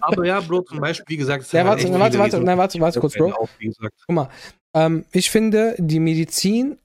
Aber 0.00 0.24
ja, 0.26 0.40
Bro, 0.40 0.62
zum 0.62 0.80
Beispiel, 0.80 1.06
wie 1.08 1.16
gesagt, 1.16 1.44
es 1.44 1.52
Ja, 1.52 1.64
warte, 1.64 1.84
echt 1.84 1.98
warte, 1.98 2.18
warte, 2.18 2.40
nein, 2.40 2.58
warte, 2.58 2.78
warte 2.80 3.00
kurz, 3.00 3.14
Bro. 3.14 3.48
Wie 3.58 3.66
gesagt. 3.66 3.94
Guck 4.06 4.14
mal, 4.14 4.28
ähm, 4.74 5.06
ich 5.12 5.30
finde, 5.30 5.74
die 5.78 6.00
Medizin 6.00 6.78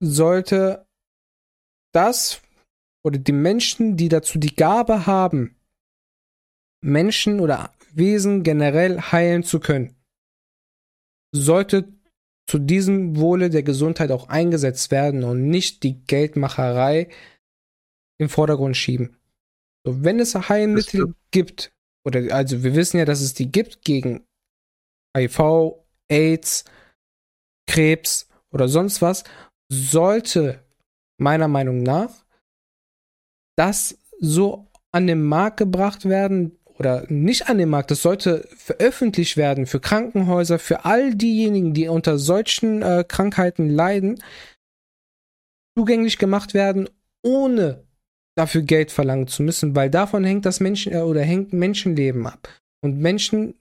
sollte 0.00 0.86
das 1.92 2.42
oder 3.02 3.18
die 3.18 3.32
Menschen, 3.32 3.96
die 3.96 4.08
dazu 4.08 4.38
die 4.38 4.54
Gabe 4.54 5.06
haben, 5.06 5.56
Menschen 6.82 7.40
oder 7.40 7.72
Wesen 7.92 8.42
generell 8.42 9.00
heilen 9.00 9.42
zu 9.42 9.58
können, 9.58 9.96
sollte 11.32 11.88
zu 12.46 12.58
diesem 12.58 13.16
Wohle 13.16 13.48
der 13.48 13.62
Gesundheit 13.62 14.10
auch 14.10 14.28
eingesetzt 14.28 14.90
werden 14.90 15.24
und 15.24 15.48
nicht 15.48 15.82
die 15.82 16.04
Geldmacherei 16.04 17.08
im 18.18 18.28
Vordergrund 18.28 18.76
schieben. 18.76 19.16
So, 19.86 20.04
wenn 20.04 20.20
es 20.20 20.34
Heilmittel 20.34 21.14
gibt, 21.30 21.72
oder 22.06 22.34
also 22.34 22.62
wir 22.62 22.74
wissen 22.74 22.98
ja, 22.98 23.04
dass 23.04 23.20
es 23.20 23.34
die 23.34 23.50
gibt 23.50 23.82
gegen 23.82 24.26
HIV, 25.16 25.84
AIDS, 26.08 26.64
Krebs 27.68 28.28
oder 28.52 28.68
sonst 28.68 29.00
was, 29.00 29.24
sollte 29.72 30.64
meiner 31.18 31.48
Meinung 31.48 31.82
nach 31.82 32.24
das 33.56 33.98
so 34.18 34.66
an 34.92 35.06
den 35.06 35.22
Markt 35.22 35.58
gebracht 35.58 36.08
werden 36.08 36.58
oder 36.78 37.04
nicht 37.10 37.48
an 37.48 37.58
den 37.58 37.68
Markt, 37.68 37.90
das 37.90 38.02
sollte 38.02 38.48
veröffentlicht 38.56 39.36
werden 39.36 39.66
für 39.66 39.80
Krankenhäuser, 39.80 40.58
für 40.58 40.86
all 40.86 41.14
diejenigen, 41.14 41.74
die 41.74 41.88
unter 41.88 42.18
solchen 42.18 42.82
äh, 42.82 43.04
Krankheiten 43.06 43.68
leiden, 43.68 44.22
zugänglich 45.76 46.18
gemacht 46.18 46.54
werden, 46.54 46.88
ohne 47.22 47.86
dafür 48.36 48.62
Geld 48.62 48.90
verlangen 48.90 49.26
zu 49.26 49.42
müssen, 49.42 49.74
weil 49.74 49.90
davon 49.90 50.24
hängt 50.24 50.46
das 50.46 50.60
Menschen 50.60 50.92
äh, 50.92 51.00
oder 51.00 51.22
hängt 51.22 51.52
Menschenleben 51.52 52.26
ab. 52.26 52.48
Und 52.82 52.98
Menschen 52.98 53.54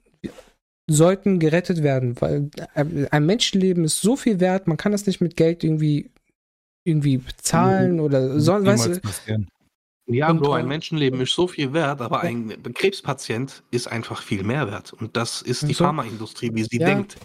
sollten 0.89 1.39
gerettet 1.39 1.83
werden, 1.83 2.19
weil 2.19 2.49
äh, 2.73 3.07
ein 3.11 3.25
Menschenleben 3.25 3.83
ist 3.85 4.01
so 4.01 4.15
viel 4.15 4.39
wert, 4.39 4.67
man 4.67 4.77
kann 4.77 4.91
das 4.91 5.05
nicht 5.05 5.21
mit 5.21 5.35
Geld 5.35 5.63
irgendwie 5.63 6.09
irgendwie 6.85 7.17
bezahlen 7.17 7.99
oder 7.99 8.39
so, 8.39 8.53
weißt 8.53 8.65
Niemals 8.65 9.01
du, 9.01 9.01
passieren. 9.01 9.49
Ja, 10.07 10.31
Und, 10.31 10.39
Bro, 10.39 10.53
ein 10.53 10.67
Menschenleben 10.67 11.21
ist 11.21 11.33
so 11.33 11.47
viel 11.47 11.71
wert, 11.73 12.01
aber 12.01 12.21
ein 12.21 12.49
Krebspatient 12.73 13.61
ist 13.69 13.87
einfach 13.87 14.23
viel 14.23 14.43
mehr 14.43 14.67
wert. 14.71 14.91
Und 14.93 15.15
das 15.15 15.43
ist 15.43 15.61
die 15.67 15.73
So. 15.73 15.83
Pharmaindustrie, 15.83 16.49
wie 16.53 16.63
sie 16.63 16.77
Ja. 16.79 16.85
denkt. 16.87 17.17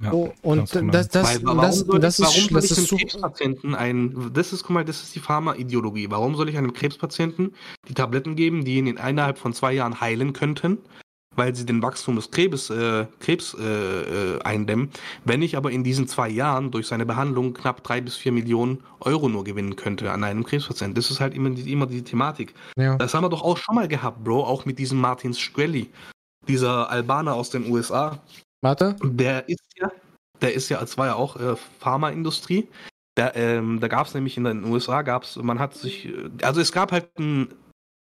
Ja, 0.00 0.12
Oh, 0.12 0.30
und 0.42 0.70
genau. 0.70 0.92
das, 0.92 1.08
das, 1.08 1.26
Weil, 1.26 1.44
warum 1.44 1.60
das, 1.62 1.78
soll 1.78 1.98
das 2.00 2.18
ist, 2.18 2.26
soll 2.34 2.48
das 2.60 2.64
ich 2.66 2.70
ist 2.72 2.78
einem 2.78 2.86
so. 2.86 2.96
Krebspatienten 2.96 3.74
ein, 3.74 4.30
das 4.34 4.52
ist, 4.52 4.62
guck 4.62 4.70
mal, 4.72 4.84
das 4.84 5.02
ist 5.02 5.14
die 5.14 5.20
Pharma-Ideologie. 5.20 6.10
Warum 6.10 6.34
soll 6.36 6.48
ich 6.50 6.58
einem 6.58 6.74
Krebspatienten 6.74 7.54
die 7.88 7.94
Tabletten 7.94 8.36
geben, 8.36 8.64
die 8.64 8.76
ihn 8.76 8.86
in 8.86 8.96
innerhalb 8.98 9.38
von 9.38 9.54
zwei 9.54 9.72
Jahren 9.72 9.98
heilen 10.00 10.34
könnten, 10.34 10.78
weil 11.34 11.54
sie 11.54 11.64
den 11.64 11.82
Wachstum 11.82 12.16
des 12.16 12.30
Krebs, 12.30 12.68
äh, 12.68 13.06
Krebs 13.20 13.54
äh, 13.58 13.62
äh, 14.36 14.42
eindämmen, 14.42 14.90
wenn 15.24 15.40
ich 15.40 15.56
aber 15.56 15.70
in 15.70 15.82
diesen 15.82 16.08
zwei 16.08 16.28
Jahren 16.28 16.70
durch 16.70 16.86
seine 16.88 17.06
Behandlung 17.06 17.54
knapp 17.54 17.82
drei 17.82 18.02
bis 18.02 18.16
vier 18.16 18.32
Millionen 18.32 18.82
Euro 19.00 19.30
nur 19.30 19.44
gewinnen 19.44 19.76
könnte 19.76 20.12
an 20.12 20.24
einem 20.24 20.44
Krebspatienten. 20.44 20.94
Das 20.94 21.10
ist 21.10 21.20
halt 21.20 21.34
immer 21.34 21.50
die, 21.50 21.72
immer 21.72 21.86
die 21.86 22.02
Thematik. 22.02 22.54
Ja. 22.76 22.96
Das 22.96 23.14
haben 23.14 23.24
wir 23.24 23.30
doch 23.30 23.42
auch 23.42 23.56
schon 23.56 23.74
mal 23.74 23.88
gehabt, 23.88 24.24
Bro, 24.24 24.44
auch 24.44 24.66
mit 24.66 24.78
diesem 24.78 25.00
Martin 25.00 25.32
Shkreli, 25.32 25.88
dieser 26.48 26.90
Albaner 26.90 27.34
aus 27.34 27.48
den 27.48 27.70
USA. 27.70 28.20
Warte. 28.66 28.96
Der 29.00 29.48
ist 29.48 29.64
ja, 29.76 29.92
der 30.40 30.54
ist 30.54 30.68
ja, 30.68 30.82
es 30.82 30.98
war 30.98 31.06
ja 31.06 31.14
auch 31.14 31.36
äh, 31.36 31.54
Pharmaindustrie. 31.78 32.68
Der, 33.16 33.36
ähm, 33.36 33.78
da 33.78 33.86
gab 33.86 34.08
es 34.08 34.14
nämlich 34.14 34.36
in 34.36 34.42
den 34.42 34.64
USA, 34.64 35.02
gab's, 35.02 35.36
man 35.36 35.60
hat 35.60 35.74
sich, 35.74 36.06
äh, 36.06 36.28
also 36.42 36.60
es 36.60 36.72
gab 36.72 36.90
halt 36.90 37.08
ein, 37.16 37.54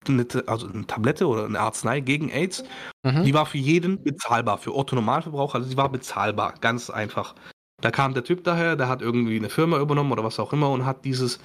eine, 0.06 0.24
also 0.46 0.68
eine 0.68 0.86
Tablette 0.86 1.26
oder 1.26 1.46
eine 1.46 1.58
Arznei 1.58 1.98
gegen 1.98 2.30
AIDS, 2.30 2.62
Mhm. 3.04 3.24
die 3.24 3.34
war 3.34 3.46
für 3.46 3.58
jeden 3.58 4.04
bezahlbar, 4.04 4.58
für 4.58 4.76
Otto-Normalverbraucher, 4.76 5.56
also 5.56 5.68
die 5.68 5.76
war 5.76 5.88
bezahlbar, 5.88 6.54
ganz 6.60 6.88
einfach. 6.88 7.34
Da 7.80 7.90
kam 7.90 8.14
der 8.14 8.22
Typ 8.22 8.44
daher, 8.44 8.76
der 8.76 8.88
hat 8.88 9.02
irgendwie 9.02 9.36
eine 9.36 9.50
Firma 9.50 9.80
übernommen 9.80 10.12
oder 10.12 10.22
was 10.22 10.38
auch 10.38 10.52
immer 10.52 10.70
und 10.70 10.86
hat 10.86 11.04
dieses 11.04 11.40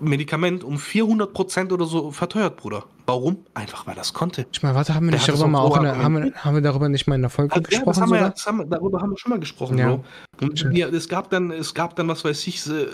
Medikament 0.00 0.64
um 0.64 0.76
400% 0.76 1.72
oder 1.72 1.86
so 1.86 2.10
verteuert, 2.10 2.56
Bruder. 2.56 2.84
Warum? 3.06 3.38
Einfach, 3.54 3.86
weil 3.86 3.94
das 3.94 4.12
konnte. 4.12 4.46
Ich 4.52 4.62
meine, 4.62 4.74
warte, 4.74 4.94
haben 4.94 5.06
wir 5.06 5.12
nicht 5.12 5.28
darüber 5.28 5.48
mal 5.48 5.60
auch 5.60 5.78
der, 5.78 5.96
haben, 5.96 6.22
wir, 6.22 6.32
haben 6.34 6.54
wir 6.54 6.62
darüber 6.62 6.88
nicht 6.88 7.06
mal 7.06 7.14
in 7.14 7.22
der 7.22 7.30
Folge 7.30 7.54
Also, 7.54 7.62
ja, 7.62 7.78
das 7.78 7.78
gesprochen 7.78 8.02
haben 8.02 8.10
wir, 8.10 8.20
ja, 8.20 8.28
das 8.30 8.46
haben, 8.46 8.70
darüber 8.70 9.00
haben 9.00 9.10
wir 9.10 9.18
schon 9.18 9.30
mal 9.30 9.40
gesprochen, 9.40 9.78
Ja. 9.78 9.88
Bro. 9.88 10.04
Und 10.40 10.70
wir, 10.70 10.92
es 10.92 11.08
gab 11.08 11.30
dann, 11.30 11.50
es 11.50 11.74
gab 11.74 11.96
dann, 11.96 12.08
was 12.08 12.24
weiß 12.24 12.46
ich, 12.46 12.66
äh, 12.66 12.86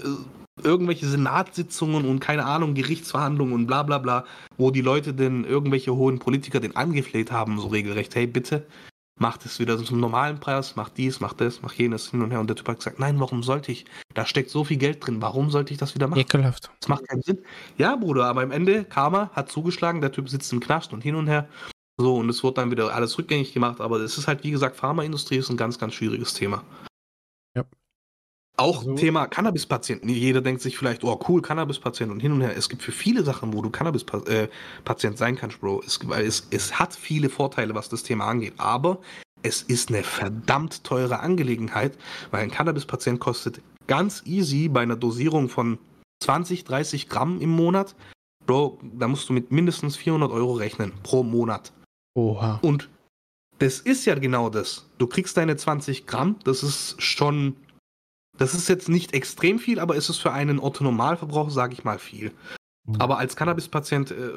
irgendwelche 0.63 1.07
Senatssitzungen 1.07 2.05
und 2.05 2.21
keine 2.21 2.45
Ahnung, 2.45 2.75
Gerichtsverhandlungen 2.75 3.55
und 3.55 3.67
bla 3.67 3.83
bla 3.83 3.99
bla, 3.99 4.25
wo 4.57 4.71
die 4.71 4.81
Leute 4.81 5.15
denn 5.15 5.45
irgendwelche 5.45 5.95
hohen 5.95 6.19
Politiker 6.19 6.61
den 6.61 6.77
angefleht 6.77 7.33
haben, 7.33 7.59
so 7.59 7.69
regelrecht, 7.69 8.15
hey 8.15 8.27
bitte, 8.27 8.67
macht 9.17 9.47
es 9.47 9.59
wieder 9.59 9.79
zum 9.83 10.01
normalen 10.01 10.41
Preis, 10.41 10.77
macht 10.77 10.97
dies, 10.97 11.21
macht 11.21 11.41
das, 11.41 11.63
macht 11.63 11.79
jenes 11.79 12.11
hin 12.11 12.23
und 12.23 12.31
her. 12.31 12.41
Und 12.41 12.49
der 12.49 12.57
Typ 12.57 12.69
hat 12.69 12.79
gesagt, 12.79 12.99
nein, 12.99 13.19
warum 13.21 13.43
sollte 13.43 13.73
ich? 13.73 13.85
Da 14.13 14.27
steckt 14.27 14.51
so 14.51 14.65
viel 14.65 14.77
Geld 14.77 15.07
drin, 15.07 15.23
warum 15.23 15.51
sollte 15.51 15.73
ich 15.73 15.79
das 15.79 15.95
wieder 15.95 16.09
machen? 16.09 16.21
Ekelhaft. 16.21 16.71
Das 16.81 16.89
macht 16.89 17.07
keinen 17.09 17.23
Sinn. 17.23 17.39
Ja, 17.79 17.97
Bruder, 17.97 18.27
aber 18.27 18.43
am 18.43 18.51
Ende, 18.51 18.85
Karma 18.85 19.31
hat 19.33 19.51
zugeschlagen, 19.51 20.01
der 20.01 20.13
Typ 20.13 20.29
sitzt 20.29 20.53
im 20.53 20.61
Knast 20.61 20.93
und 20.93 21.03
hin 21.03 21.15
und 21.15 21.29
her. 21.29 21.49
So, 21.97 22.17
und 22.17 22.29
es 22.29 22.43
wird 22.43 22.59
dann 22.59 22.73
wieder 22.73 22.93
alles 22.93 23.17
rückgängig 23.19 23.53
gemacht, 23.53 23.81
aber 23.81 24.01
es 24.01 24.19
ist 24.19 24.27
halt, 24.27 24.43
wie 24.43 24.51
gesagt, 24.51 24.77
Pharmaindustrie 24.77 25.37
ist 25.37 25.51
ein 25.51 25.57
ganz, 25.57 25.79
ganz 25.79 25.95
schwieriges 25.95 26.35
Thema. 26.35 26.65
Ja. 27.55 27.65
Auch 28.57 28.79
Also- 28.79 28.95
Thema 28.95 29.27
Cannabispatienten. 29.27 30.09
Jeder 30.09 30.41
denkt 30.41 30.63
sich 30.63 30.79
vielleicht, 30.79 31.03
oh 31.03 31.19
cool, 31.29 31.43
Cannabispatient 31.43 32.11
und 32.13 32.21
hin 32.21 32.33
und 32.33 32.41
her. 32.41 32.57
Es 32.57 32.69
gibt 32.69 32.83
für 32.83 32.93
viele 32.93 33.25
Sachen, 33.25 33.53
wo 33.53 33.63
du 33.63 33.71
Cannabispatient 33.71 35.19
sein 35.19 35.37
kannst, 35.37 35.61
Bro. 35.61 35.83
Es, 35.85 35.99
weil 36.09 36.25
es, 36.25 36.47
es 36.51 36.79
hat 36.79 36.95
viele 36.95 37.31
Vorteile, 37.31 37.75
was 37.75 37.89
das 37.89 38.03
Thema 38.05 38.27
angeht. 38.27 38.55
Aber 38.59 39.01
es 39.43 39.63
ist 39.63 39.89
eine 39.91 40.03
verdammt 40.05 40.85
teure 40.85 41.21
Angelegenheit, 41.21 41.99
weil 42.31 42.43
ein 42.43 42.51
Cannabispatient 42.51 43.19
kostet 43.21 43.61
ganz 43.87 44.23
easy 44.25 44.69
bei 44.69 44.83
einer 44.83 44.97
Dosierung 44.97 45.49
von 45.49 45.79
20, 46.23 46.65
30 46.65 47.09
Gramm 47.09 47.41
im 47.41 47.51
Monat. 47.51 47.95
Bro, 48.47 48.79
da 48.83 49.09
musst 49.09 49.29
du 49.29 49.33
mit 49.33 49.51
mindestens 49.51 49.97
400 49.97 50.31
Euro 50.31 50.53
rechnen 50.55 50.93
pro 51.03 51.23
Monat. 51.23 51.73
Oha. 52.15 52.61
Und 52.63 52.89
das 53.59 53.81
ist 53.81 54.05
ja 54.05 54.15
genau 54.15 54.49
das. 54.49 54.87
Du 54.99 55.07
kriegst 55.07 55.37
deine 55.37 55.57
20 55.57 56.07
Gramm, 56.07 56.37
das 56.45 56.63
ist 56.63 57.01
schon, 57.03 57.57
das 58.39 58.55
ist 58.55 58.69
jetzt 58.69 58.89
nicht 58.89 59.15
extrem 59.15 59.59
viel, 59.59 59.79
aber 59.79 59.97
es 59.97 60.09
ist 60.09 60.19
für 60.19 60.33
einen 60.33 60.59
Otto-Normalverbraucher, 60.59 61.51
sage 61.51 61.75
ich 61.75 61.85
mal, 61.85 61.99
viel. 61.99 62.33
Mhm. 62.87 62.97
Aber 63.01 63.19
als 63.19 63.37
Cannabispatient 63.37 64.11
äh, 64.11 64.31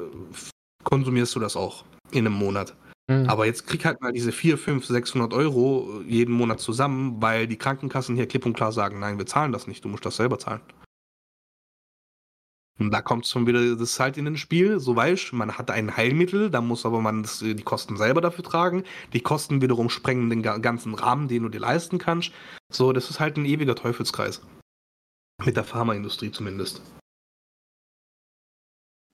konsumierst 0.84 1.34
du 1.34 1.40
das 1.40 1.56
auch 1.56 1.84
in 2.10 2.26
einem 2.26 2.34
Monat. 2.34 2.74
Mhm. 3.08 3.28
Aber 3.28 3.46
jetzt 3.46 3.66
krieg 3.66 3.84
halt 3.84 4.00
mal 4.00 4.12
diese 4.12 4.32
4, 4.32 4.58
5, 4.58 4.86
600 4.86 5.32
Euro 5.32 6.02
jeden 6.06 6.34
Monat 6.34 6.60
zusammen, 6.60 7.20
weil 7.20 7.46
die 7.46 7.56
Krankenkassen 7.56 8.16
hier 8.16 8.26
klipp 8.26 8.46
und 8.46 8.54
klar 8.54 8.72
sagen, 8.72 9.00
nein, 9.00 9.18
wir 9.18 9.26
zahlen 9.26 9.52
das 9.52 9.66
nicht, 9.66 9.84
du 9.84 9.88
musst 9.88 10.06
das 10.06 10.16
selber 10.16 10.38
zahlen. 10.38 10.60
Und 12.78 12.92
da 12.92 13.02
kommt 13.02 13.26
schon 13.26 13.46
wieder 13.46 13.74
das 13.76 13.98
halt 13.98 14.16
in 14.16 14.24
den 14.24 14.36
Spiel, 14.36 14.78
so 14.78 14.94
weißt 14.94 15.32
man 15.32 15.58
hat 15.58 15.70
ein 15.70 15.96
Heilmittel, 15.96 16.48
da 16.50 16.60
muss 16.60 16.86
aber 16.86 17.00
man 17.00 17.22
das, 17.24 17.40
die 17.40 17.54
Kosten 17.62 17.96
selber 17.96 18.20
dafür 18.20 18.44
tragen. 18.44 18.84
Die 19.12 19.20
Kosten 19.20 19.60
wiederum 19.60 19.90
sprengen 19.90 20.30
den 20.30 20.42
ga- 20.42 20.58
ganzen 20.58 20.94
Rahmen, 20.94 21.26
den 21.26 21.42
du 21.42 21.48
dir 21.48 21.58
leisten 21.60 21.98
kannst. 21.98 22.32
So, 22.72 22.92
das 22.92 23.10
ist 23.10 23.18
halt 23.18 23.36
ein 23.36 23.44
ewiger 23.46 23.74
Teufelskreis. 23.74 24.42
Mit 25.44 25.56
der 25.56 25.64
Pharmaindustrie 25.64 26.30
zumindest. 26.30 26.80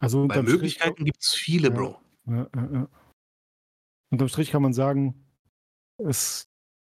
Also 0.00 0.28
Strich, 0.28 0.42
Möglichkeiten 0.42 1.04
gibt 1.04 1.22
es 1.22 1.32
viele, 1.34 1.68
Ja. 1.68 1.74
Bro. 1.74 2.00
ja, 2.26 2.48
ja. 2.54 2.88
unterm 4.10 4.28
Strich 4.28 4.50
kann 4.50 4.62
man 4.62 4.74
sagen, 4.74 5.14
es, 5.98 6.48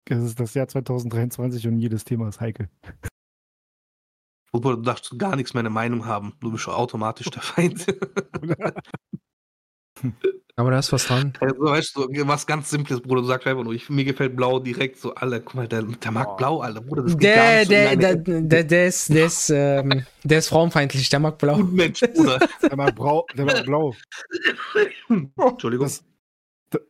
es 0.09 0.23
ist 0.23 0.39
das 0.39 0.53
Jahr 0.53 0.67
2023 0.67 1.67
und 1.67 1.79
jedes 1.79 2.05
Thema 2.05 2.29
ist 2.29 2.39
heikel. 2.39 2.69
Obwohl, 4.51 4.75
du 4.75 4.81
darfst 4.81 5.17
gar 5.17 5.35
nichts 5.35 5.53
mehr 5.53 5.61
eine 5.61 5.69
Meinung 5.69 6.05
haben. 6.05 6.33
Du 6.41 6.51
bist 6.51 6.63
schon 6.63 6.73
automatisch 6.73 7.29
der 7.29 7.41
Feind. 7.41 7.85
Aber 10.55 10.71
da 10.71 10.79
ist 10.79 10.91
was 10.91 11.07
dran. 11.07 11.33
Also, 11.39 11.61
weißt 11.61 11.95
du, 11.95 12.07
was 12.27 12.45
ganz 12.45 12.69
Simples, 12.69 13.01
Bruder. 13.01 13.21
Du 13.21 13.27
sagst 13.27 13.47
einfach 13.47 13.63
nur, 13.63 13.73
ich, 13.73 13.89
mir 13.89 14.03
gefällt 14.03 14.35
Blau 14.35 14.59
direkt 14.59 14.97
so, 14.97 15.15
Alter, 15.15 15.39
guck 15.39 15.55
mal, 15.55 15.67
der, 15.67 15.83
der 15.83 16.11
mag 16.11 16.27
Oh. 16.31 16.35
Blau, 16.35 16.59
Alter, 16.59 16.81
Bruder. 16.81 17.03
Das 17.03 17.17
geht 17.17 17.35
gar 17.35 17.65
Der, 17.65 17.95
der, 17.95 18.15
der, 18.15 18.41
der, 18.41 18.63
der 18.63 18.87
ist, 18.87 19.09
der 19.09 19.25
ist, 19.25 19.49
ähm, 19.49 20.05
der 20.23 20.39
ist 20.39 20.49
frauenfeindlich, 20.49 21.09
der 21.09 21.19
mag 21.19 21.37
blau. 21.37 21.55
Unmensch, 21.55 22.01
Bruder. 22.01 22.39
Der 22.61 22.75
mag, 22.75 22.95
brau, 22.95 23.25
der 23.35 23.45
mag 23.45 23.65
blau. 23.65 23.95
Entschuldigung. 25.09 25.87
Das, 25.87 26.03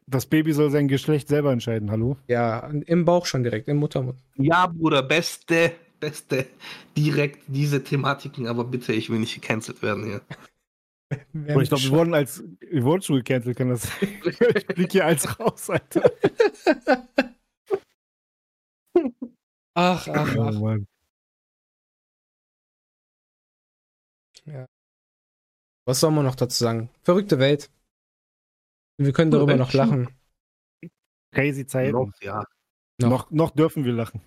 das 0.06 0.26
Baby 0.26 0.54
soll 0.54 0.70
sein 0.70 0.88
Geschlecht 0.88 1.28
selber 1.28 1.52
entscheiden, 1.52 1.92
hallo? 1.92 2.18
Ja, 2.28 2.68
im 2.68 3.06
Bauch 3.06 3.26
schon 3.26 3.44
direkt, 3.44 3.68
im 3.68 3.78
Muttermund. 3.78 4.20
Ja, 4.36 4.68
Bruder, 4.68 5.02
beste, 5.02 5.72
beste. 6.02 6.48
Direkt 6.98 7.44
diese 7.48 7.82
Thematiken, 7.82 8.48
aber 8.48 8.66
bitte, 8.66 8.92
ich 8.92 9.10
will 9.10 9.20
nicht 9.20 9.36
gecancelt 9.36 9.82
werden 9.82 10.04
hier. 10.04 10.22
Aber 11.50 11.62
ich 11.62 11.70
glaube, 11.70 11.84
wir 11.84 11.92
wurden 11.92 12.14
als 12.14 12.44
wir 12.60 12.84
wurden 12.84 13.02
schon 13.02 13.18
gecancelt, 13.18 13.58
kann 13.58 13.70
das 13.70 13.84
sein? 13.84 14.22
ich 14.26 14.66
flieg 14.66 14.92
hier 14.92 15.06
als 15.06 15.40
raus, 15.40 15.70
Alter. 15.70 16.12
Ach, 19.74 20.08
ach, 20.08 20.36
Oh, 20.36 20.42
ach. 20.42 20.60
Mann. 20.60 20.88
Was 25.86 26.00
soll 26.00 26.12
man 26.12 26.26
noch 26.26 26.36
dazu 26.36 26.64
sagen? 26.64 26.90
Verrückte 27.04 27.40
Welt. 27.40 27.72
Wir 28.98 29.14
können 29.14 29.32
darüber 29.32 29.56
noch 29.56 29.74
lachen. 29.74 30.10
Crazy 31.32 31.66
Zeiten. 31.66 31.94
Noch, 31.94 32.12
ja. 32.22 32.44
noch. 33.00 33.10
Noch, 33.10 33.32
noch 33.32 33.52
dürfen 33.52 33.86
wir 33.86 33.94
lachen. 33.94 34.22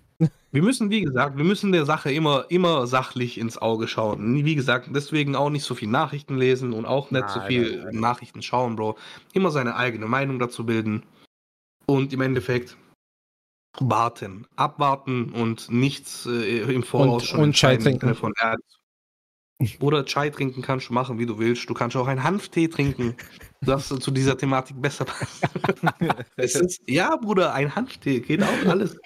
Wir 0.51 0.61
müssen, 0.63 0.89
wie 0.89 1.01
gesagt, 1.01 1.37
wir 1.37 1.43
müssen 1.43 1.71
der 1.73 1.85
Sache 1.85 2.11
immer, 2.11 2.45
immer 2.49 2.87
sachlich 2.87 3.37
ins 3.37 3.57
Auge 3.57 3.87
schauen. 3.87 4.45
Wie 4.45 4.55
gesagt, 4.55 4.89
deswegen 4.93 5.35
auch 5.35 5.49
nicht 5.49 5.63
so 5.63 5.75
viel 5.75 5.89
Nachrichten 5.89 6.37
lesen 6.37 6.71
und 6.71 6.85
auch 6.85 7.11
nicht 7.11 7.29
so 7.29 7.39
Nein, 7.39 7.47
viel 7.47 7.75
nein, 7.75 7.85
nein. 7.85 7.99
Nachrichten 7.99 8.41
schauen, 8.41 8.77
Bro. 8.77 8.97
Immer 9.33 9.51
seine 9.51 9.75
eigene 9.75 10.05
Meinung 10.05 10.39
dazu 10.39 10.65
bilden. 10.65 11.03
Und 11.87 12.13
im 12.13 12.21
Endeffekt 12.21 12.77
warten, 13.79 14.47
abwarten 14.55 15.31
und 15.33 15.69
nichts 15.69 16.25
äh, 16.25 16.61
im 16.61 16.83
Voraus 16.83 17.23
Und- 17.23 17.27
schon 17.27 17.39
und 17.41 17.53
Chai 17.53 17.75
trinken. 17.75 18.15
Von, 18.15 18.33
ja, 18.41 18.55
oder 19.79 20.05
Chai 20.05 20.29
trinken 20.29 20.61
kannst 20.61 20.89
du 20.89 20.93
machen, 20.93 21.19
wie 21.19 21.25
du 21.25 21.37
willst. 21.37 21.69
Du 21.69 21.73
kannst 21.73 21.95
auch 21.95 22.07
einen 22.07 22.23
Hanftee 22.23 22.67
trinken, 22.67 23.15
das 23.61 23.87
zu 23.89 24.11
dieser 24.11 24.37
Thematik 24.37 24.81
besser 24.81 25.05
passt. 25.05 25.43
es 26.37 26.55
ist, 26.55 26.81
ja, 26.87 27.15
Bruder, 27.17 27.53
ein 27.53 27.75
Hanftee 27.75 28.19
geht 28.21 28.43
auch 28.43 28.65
alles. 28.69 28.97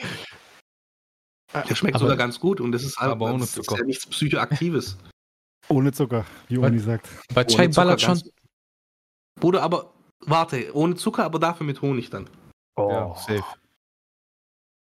Der 1.54 1.76
schmeckt 1.76 1.96
Aber- 1.96 2.04
sogar 2.06 2.18
ganz 2.18 2.40
gut 2.40 2.62
und 2.62 2.72
das 2.72 2.84
ist, 2.84 2.98
halt- 2.98 3.12
Aber 3.12 3.26
ohne 3.28 3.40
das 3.40 3.58
ist 3.58 3.66
Zucker. 3.66 3.78
ja 3.80 3.86
nichts 3.86 4.06
Psychoaktives. 4.06 4.98
Ohne 5.72 5.92
Zucker, 5.92 6.26
wie? 6.48 6.58
Uni 6.58 6.80
sagt. 6.80 7.08
Bei 7.36 7.44
Chai 7.44 7.68
ballert 7.68 8.02
schon. 8.02 8.20
Bruder, 9.40 9.62
aber 9.62 9.94
warte, 10.22 10.76
ohne 10.76 10.96
Zucker, 10.96 11.24
aber 11.26 11.38
dafür 11.38 11.64
mit 11.66 11.80
Honig 11.84 12.10
dann. 12.10 12.28
Ja, 12.76 13.14
safe. 13.16 13.44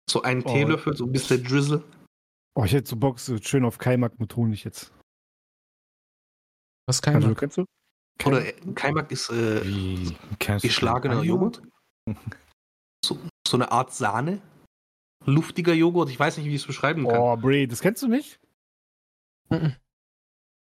So 0.08 0.22
einen 0.22 0.42
Oh. 0.44 0.52
Teelöffel, 0.52 0.96
so 0.96 1.04
ein 1.06 1.12
bisschen 1.12 1.42
Drizzle. 1.42 1.82
Oh, 2.54 2.62
ich 2.64 2.72
hätte 2.72 2.88
so 2.88 2.94
Bock, 2.96 3.18
so 3.18 3.36
schön 3.38 3.64
auf 3.64 3.78
Kaimak 3.78 4.20
mit 4.20 4.36
Honig 4.36 4.62
jetzt. 4.62 4.92
Was 6.86 7.02
kann 7.02 7.16
Also, 7.16 7.34
kennst 7.34 7.56
du? 7.58 7.64
Oder 8.24 8.44
Kaimak 8.74 9.10
ist 9.10 9.28
äh, 9.30 9.60
geschlagener? 10.62 11.22
Joghurt. 11.22 11.62
So, 13.04 13.18
so 13.46 13.56
eine 13.56 13.70
Art 13.70 13.92
Sahne. 13.92 14.40
Luftiger 15.24 15.72
Joghurt, 15.72 16.10
ich 16.10 16.18
weiß 16.20 16.36
nicht, 16.36 16.46
wie 16.46 16.54
ich 16.54 16.60
es 16.62 16.66
beschreiben 16.66 17.06
kann. 17.06 17.18
Oh, 17.18 17.36
Bray, 17.36 17.66
das 17.66 17.80
kennst 17.80 18.02
du 18.02 18.08
nicht? 18.08 18.38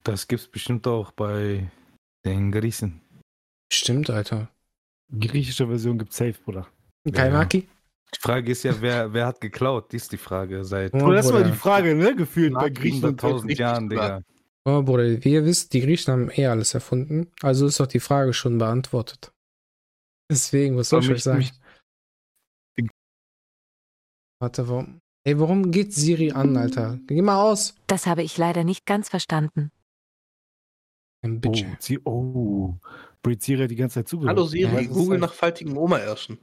Das 0.04 0.28
gibt's 0.28 0.48
bestimmt 0.48 0.88
auch 0.88 1.12
bei 1.12 1.70
den 2.26 2.52
Griechen. 2.52 3.02
Stimmt, 3.72 4.10
Alter. 4.10 4.50
Griechische 5.20 5.68
Version 5.68 5.98
gibt's 5.98 6.18
safe, 6.18 6.36
Bruder. 6.44 6.68
Kaimaki? 7.12 7.68
Die 8.16 8.20
Frage 8.20 8.52
ist 8.52 8.64
ja, 8.64 8.80
wer, 8.82 9.12
wer 9.14 9.28
hat 9.28 9.42
geklaut? 9.42 9.92
Die 9.92 9.98
ist 9.98 10.12
die 10.12 10.18
Frage 10.18 10.64
seit 10.64 10.94
Ja, 10.94 11.06
Oh, 11.06 11.12
das 11.12 11.32
war 11.34 11.44
die 11.44 11.52
Frage, 11.52 11.96
ne? 11.96 12.16
Gefühlt 12.16 12.54
bei 12.54 12.70
Nach 12.70 12.74
Griechenland. 12.74 13.22
100.000 13.22 13.36
richtig 13.44 13.60
Jahren. 13.60 13.90
Digga. 13.90 14.22
Oh, 14.64 14.82
Bruder, 14.82 15.24
wie 15.24 15.34
ihr 15.34 15.46
wisst, 15.46 15.74
die 15.74 15.82
Griechen 15.82 16.12
haben 16.12 16.32
eh 16.34 16.48
alles 16.48 16.74
erfunden. 16.74 17.32
Also 17.42 17.68
ist 17.68 17.80
doch 17.80 17.88
die 17.88 18.00
Frage 18.00 18.34
schon 18.34 18.58
beantwortet. 18.58 19.32
Deswegen, 20.32 20.76
was 20.78 20.90
soll 20.90 21.04
ich 21.04 21.12
euch 21.12 21.24
sagen? 21.24 21.40
mich- 21.40 21.54
Warte, 24.46 24.70
warum? 24.70 25.02
Ey, 25.24 25.40
warum 25.40 25.72
geht 25.72 25.92
Siri 25.92 26.32
an, 26.32 26.56
Alter? 26.56 27.00
Geh 27.08 27.20
mal 27.24 27.42
aus. 27.42 27.74
Das 27.88 28.06
habe 28.06 28.22
ich 28.22 28.38
leider 28.38 28.64
nicht 28.64 28.86
ganz 28.86 29.10
verstanden. 29.10 29.72
Ein 31.24 31.38
Oh, 31.38 31.40
Bitch. 31.40 31.66
sie, 31.80 32.00
oh. 32.06 32.76
Brit 33.24 33.42
Siri 33.42 33.64
hat 33.64 33.72
die 33.72 33.76
ganze 33.76 33.96
Zeit 33.96 34.08
zugehört. 34.08 34.38
Hallo 34.38 34.46
Siri, 34.46 34.84
Ja, 34.84 34.88
Google 34.88 35.18
nach 35.18 35.34
faltigen 35.34 35.76
Oma 35.76 35.98
erschen. 35.98 36.38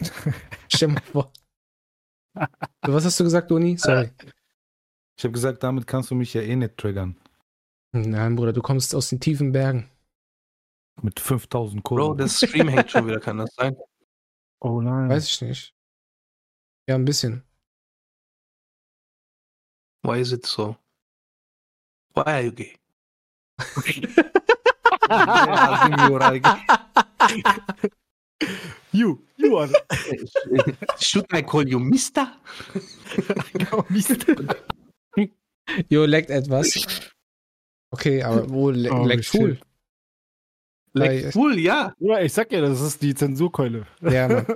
Stell 0.74 0.88
mal 0.88 1.00
vor. 1.02 1.32
Was 2.82 3.04
hast 3.04 3.20
du 3.20 3.22
gesagt, 3.24 3.52
Uni? 3.52 3.76
Sorry. 3.78 4.10
Ich 5.16 5.22
habe 5.24 5.30
gesagt, 5.32 5.62
damit 5.62 5.86
kannst 5.86 6.10
du 6.10 6.16
mich 6.16 6.34
ja 6.34 6.42
eh 6.42 6.56
nicht 6.56 6.76
triggern. 6.76 7.16
Nein, 7.92 8.34
Bruder, 8.34 8.52
du 8.52 8.60
kommst 8.60 8.92
aus 8.92 9.08
den 9.08 9.20
tiefen 9.20 9.52
Bergen. 9.52 9.88
Mit 11.00 11.20
5000 11.20 11.84
Bro, 11.84 11.94
Kohlen. 11.96 12.18
der 12.18 12.26
Stream 12.28 12.66
hängt 12.66 12.90
schon 12.90 13.06
wieder, 13.06 13.20
kann 13.20 13.38
das 13.38 13.54
sein? 13.54 13.76
Oh 14.58 14.80
nein. 14.80 15.08
Weiß 15.08 15.28
ich 15.28 15.40
nicht. 15.42 15.75
Ja, 16.88 16.94
ein 16.94 17.04
bisschen. 17.04 17.42
Why 20.02 20.20
is 20.20 20.32
it 20.32 20.46
so? 20.46 20.76
Why 22.14 22.22
are 22.22 22.42
you 22.42 22.52
gay? 22.52 22.76
You, 28.92 29.22
you 29.36 29.56
are 29.58 29.68
Should 31.00 31.26
I 31.32 31.42
call 31.42 31.68
you 31.68 31.80
Mister? 31.80 32.32
Mist. 33.90 34.24
Jo, 35.90 36.04
leckt 36.06 36.30
etwas. 36.30 37.12
Okay, 37.92 38.22
aber 38.22 38.48
wo 38.48 38.70
le 38.70 38.90
Oh, 38.92 39.04
leckt 39.04 39.34
cool? 39.34 39.58
Like, 40.92 41.34
cool, 41.34 41.58
ja. 41.58 41.92
Ja, 41.98 42.20
ich 42.20 42.32
sag 42.32 42.52
ja, 42.52 42.60
das 42.60 42.80
ist 42.80 43.02
die 43.02 43.14
Zensurkeule. 43.14 43.86
Ja, 44.00 44.28
Mann. 44.28 44.46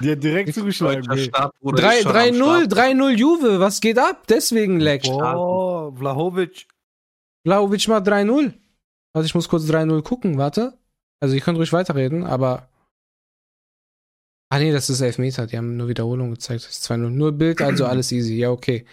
Die 0.00 0.12
hat 0.12 0.22
direkt 0.22 0.54
zugeschlagen. 0.54 1.02
Deutscher 1.02 1.20
ey. 1.20 1.28
Staat, 1.28 1.58
Bruder, 1.60 1.82
3 1.82 1.96
ist 1.96 2.02
schon 2.02 2.16
am 2.16 2.22
3-0, 2.22 2.64
Start. 2.64 2.72
3-0 2.72 3.10
Juve, 3.10 3.60
was 3.60 3.80
geht 3.80 3.98
ab? 3.98 4.26
Deswegen 4.28 4.80
leckt. 4.80 5.08
Oh, 5.08 5.92
Vlahovic. 5.96 6.68
Vlaovic 7.44 7.88
macht 7.88 8.06
3-0. 8.06 8.54
Also 9.14 9.26
ich 9.26 9.34
muss 9.34 9.48
kurz 9.48 9.64
3-0 9.64 10.02
gucken, 10.02 10.38
warte. 10.38 10.78
Also 11.20 11.34
ihr 11.34 11.40
könnt 11.40 11.58
ruhig 11.58 11.72
weiterreden, 11.72 12.24
aber. 12.24 12.68
Ah 14.50 14.58
nee, 14.58 14.72
das 14.72 14.88
ist 14.88 15.00
Elfmeter, 15.00 15.46
die 15.46 15.58
haben 15.58 15.76
nur 15.76 15.88
Wiederholung 15.88 16.30
gezeigt. 16.30 16.64
Das 16.64 16.78
ist 16.78 16.90
2-0. 16.90 17.10
Nur 17.10 17.32
Bild, 17.32 17.60
also 17.60 17.84
alles 17.86 18.12
easy. 18.12 18.36
Ja, 18.36 18.50
okay. 18.50 18.86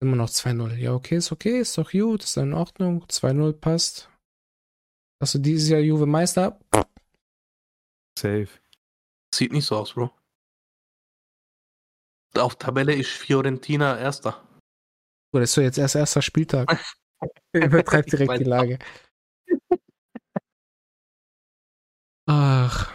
Immer 0.00 0.16
noch 0.16 0.28
2-0. 0.28 0.76
Ja, 0.76 0.92
okay, 0.94 1.16
ist 1.16 1.32
okay, 1.32 1.60
ist 1.60 1.76
doch 1.76 1.90
gut, 1.90 2.22
ist 2.22 2.36
in 2.36 2.54
Ordnung. 2.54 3.04
2-0 3.06 3.52
passt. 3.54 4.08
Hast 5.20 5.34
du 5.34 5.38
dieses 5.38 5.68
Jahr 5.68 5.80
Juve 5.80 6.06
Meister? 6.06 6.60
Safe. 8.18 8.48
Sieht 9.36 9.52
nicht 9.52 9.66
so 9.66 9.76
aus, 9.76 9.92
Bro. 9.92 10.10
Auf 12.38 12.56
Tabelle 12.56 12.94
ist 12.94 13.10
Fiorentina 13.10 13.98
erster. 13.98 14.42
Oder 15.34 15.44
ist 15.44 15.52
so 15.52 15.60
jetzt 15.60 15.76
erst 15.76 15.94
erster 15.94 16.22
Spieltag? 16.22 16.82
Übertreibt 17.52 18.10
direkt 18.12 18.40
die 18.40 18.44
Lage. 18.44 18.78
Ach. 22.26 22.94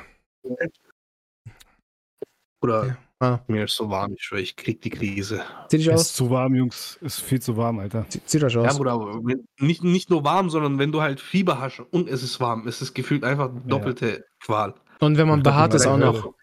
Oder 2.63 2.85
Ja. 2.87 2.97
Ah. 3.23 3.39
mir 3.47 3.65
ist 3.65 3.75
so 3.75 3.87
warm, 3.87 4.13
ich 4.13 4.23
schwöre, 4.23 4.41
ich 4.41 4.55
krieg 4.55 4.81
die 4.81 4.89
Krise. 4.89 5.45
Zieht 5.69 5.81
dich 5.81 5.87
Ist 5.89 5.93
aus? 5.93 6.13
zu 6.13 6.31
warm, 6.31 6.55
Jungs. 6.55 6.97
Ist 7.01 7.19
viel 7.21 7.39
zu 7.39 7.55
warm, 7.55 7.77
Alter. 7.77 8.07
Zieht 8.09 8.43
euch 8.43 8.53
Ja, 8.53 8.61
aus. 8.61 8.77
Bruder, 8.77 8.93
aber 8.93 9.23
wenn- 9.23 9.47
nicht, 9.59 9.83
nicht 9.83 10.09
nur 10.09 10.23
warm, 10.23 10.49
sondern 10.49 10.79
wenn 10.79 10.91
du 10.91 11.01
halt 11.03 11.19
Fieber 11.21 11.59
hast 11.59 11.79
und 11.81 12.09
es 12.09 12.23
ist 12.23 12.39
warm, 12.39 12.67
es 12.67 12.81
ist 12.81 12.95
gefühlt 12.95 13.23
einfach 13.23 13.51
doppelte 13.67 14.25
Qual. 14.39 14.73
Und 15.01 15.17
wenn 15.17 15.27
man 15.27 15.39
Ich 15.39 15.43
behaart 15.43 15.73
ist, 15.73 15.87
auch 15.87 15.97
noch. 15.97 16.33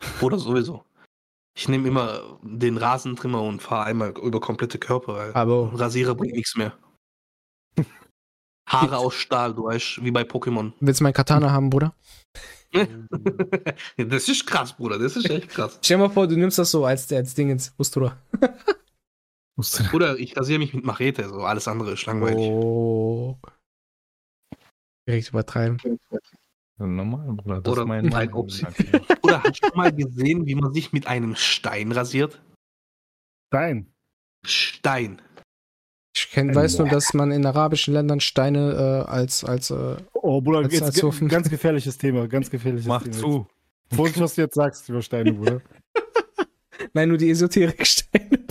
Oder 0.20 0.38
sowieso. 0.38 0.84
Ich 1.56 1.68
nehme 1.68 1.88
immer 1.88 2.38
den 2.42 2.76
Rasentrimmer 2.76 3.42
und 3.42 3.60
fahre 3.60 3.86
einmal 3.86 4.10
über 4.22 4.40
komplette 4.40 4.78
Körper, 4.78 5.14
weil 5.14 5.34
Aber 5.34 5.72
Rasierer 5.74 6.14
bringt 6.14 6.34
nichts 6.34 6.56
mehr. 6.56 6.76
Haare 8.68 8.98
aus 8.98 9.14
Stahl, 9.14 9.54
du 9.54 9.64
weißt, 9.64 10.02
wie 10.02 10.10
bei 10.10 10.22
Pokémon. 10.22 10.72
willst 10.80 11.00
du 11.00 11.04
mein 11.04 11.12
Katana 11.12 11.50
haben, 11.50 11.68
Bruder? 11.68 11.94
das 13.96 14.28
ist 14.28 14.46
krass, 14.46 14.74
Bruder, 14.74 14.98
das 14.98 15.16
ist 15.16 15.28
echt 15.28 15.50
krass. 15.50 15.78
Stell 15.82 15.98
dir 15.98 16.04
mal 16.04 16.10
vor, 16.10 16.26
du 16.26 16.36
nimmst 16.36 16.58
das 16.58 16.70
so 16.70 16.86
als, 16.86 17.12
als 17.12 17.34
Ding 17.34 17.50
ins 17.50 17.74
Ustura. 17.78 18.16
Bruder, 19.90 20.18
ich 20.18 20.36
rasiere 20.36 20.58
mich 20.58 20.72
mit 20.72 20.84
Machete, 20.84 21.28
so 21.28 21.40
alles 21.40 21.68
andere 21.68 21.92
ist 21.92 22.06
langweilig. 22.06 22.38
Oh. 22.38 23.36
Direkt 25.06 25.28
übertreiben. 25.28 25.78
Normal, 26.86 27.32
Bruder. 27.34 27.60
Das 27.60 27.72
Oder 27.72 27.84
mein 27.86 28.06
mein. 28.06 28.30
Oder 29.22 29.42
hast 29.42 29.60
du 29.62 29.76
mal 29.76 29.92
gesehen, 29.92 30.46
wie 30.46 30.54
man 30.54 30.72
sich 30.72 30.92
mit 30.92 31.06
einem 31.06 31.34
Stein 31.36 31.92
rasiert? 31.92 32.42
Stein. 33.52 33.92
Stein. 34.44 35.20
Ich 36.14 36.30
kenn, 36.30 36.54
weiß 36.54 36.78
nur, 36.78 36.88
dass 36.88 37.14
man 37.14 37.30
in 37.30 37.46
arabischen 37.46 37.94
Ländern 37.94 38.20
Steine 38.20 39.04
äh, 39.06 39.10
als, 39.10 39.44
als 39.44 39.70
äh, 39.70 39.96
Oh, 40.12 40.40
Bruder, 40.40 40.58
Als- 40.58 40.72
jetzt 40.74 40.82
als 40.82 40.96
so- 40.96 41.10
ganz 41.28 41.48
gefährliches 41.48 41.96
Thema. 41.96 42.28
Ganz 42.28 42.50
gefährliches 42.50 42.86
Mach 42.86 43.02
Thema. 43.02 43.14
zu. 43.16 43.46
Vorsicht, 43.94 44.20
was 44.20 44.34
du 44.34 44.42
jetzt 44.42 44.54
sagst 44.54 44.88
über 44.88 45.00
Steine, 45.02 45.32
Bruder. 45.32 45.60
Nein, 46.94 47.08
nur 47.08 47.18
die 47.18 47.30
Esoterik-Steine. 47.30 48.41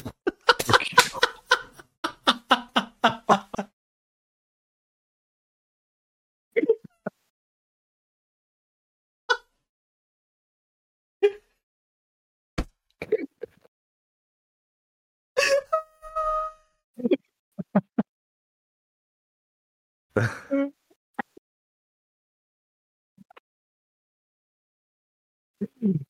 Ist 25.82 26.06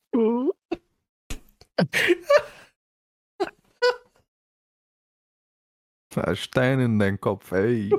Stein 6.40 6.80
in 6.80 6.98
dein 6.98 7.20
Kopf, 7.20 7.50
ey. 7.52 7.90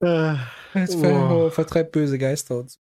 Äh, 0.00 0.34
Jetzt 0.74 0.96
Oh. 0.96 1.00
ver 1.00 1.50
vertreibt 1.52 1.92
böse 1.92 2.18
Geister 2.18 2.58
uns. 2.58 2.80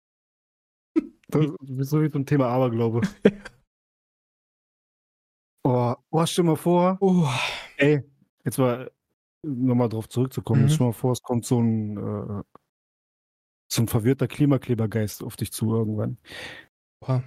das 1.30 1.46
ist 1.78 1.90
so 1.90 2.02
wie 2.02 2.10
zum 2.10 2.26
Thema 2.26 2.48
Aberglaube. 2.48 3.02
Oh, 5.66 5.96
oh, 6.12 6.26
stell 6.26 6.44
mal 6.44 6.58
vor, 6.58 6.98
Oh. 7.00 7.26
ey, 7.78 8.04
jetzt 8.44 8.58
mal 8.58 8.92
nochmal 9.46 9.88
drauf 9.88 10.10
zurückzukommen. 10.10 10.64
Mhm. 10.64 10.70
Stell 10.70 10.88
mal 10.88 10.92
vor, 10.92 11.14
es 11.14 11.22
kommt 11.22 11.46
so 11.46 11.62
ein, 11.62 11.96
äh, 11.98 12.44
so 13.74 13.82
ein 13.82 13.88
verwirrter 13.88 14.28
Klimaklebergeist 14.28 15.24
auf 15.24 15.36
dich 15.36 15.52
zu 15.52 15.74
irgendwann. 15.74 16.18
Oha. 17.02 17.24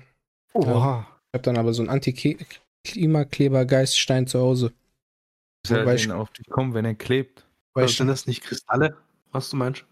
Oha. 0.55 1.07
Ich 1.33 1.39
hab 1.39 1.43
dann 1.43 1.59
aber 1.59 1.75
so 1.75 1.83
einen 1.83 1.91
Anti-Klimakleber-Geiststein 1.91 4.27
zu 4.27 4.41
Hause. 4.41 4.73
Soll 5.67 5.85
denn 5.85 5.97
ich- 5.97 6.11
auf 6.11 6.31
dich 6.31 6.47
kommen, 6.49 6.73
wenn 6.75 6.85
er 6.85 6.95
klebt? 6.95 7.45
Weil 7.75 7.89
sind 7.89 8.07
das 8.07 8.27
nicht 8.27 8.43
Kristalle, 8.43 8.97
was 9.33 9.51
du 9.51 9.57
meinst? 9.57 9.85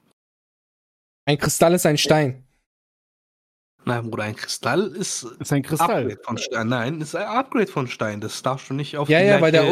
ein 1.27 1.39
Kristall 1.39 1.73
ist 1.75 1.87
ein 1.87 1.97
Stein. 1.99 2.45
Nein, 3.87 4.09
Bruder, 4.11 4.25
ein 4.25 4.37
Kristall 4.37 4.89
ist 4.95 5.25
Ist 5.25 5.53
ein 5.53 5.63
Kristall. 5.63 6.05
Upgrade 6.05 6.21
von 6.23 6.39
Stein. 6.39 6.69
Nein, 6.69 7.01
ist 7.03 7.15
ein 7.15 7.27
Upgrade 7.27 7.67
von 7.67 7.87
Stein. 7.89 8.21
Das 8.21 8.43
darfst 8.43 8.71
du 8.71 8.75
nicht 8.75 8.97
auf 8.97 9.09
Ja, 9.11 9.21
die 9.21 9.27
ja, 9.27 9.41
weil 9.41 9.53
der 9.53 9.65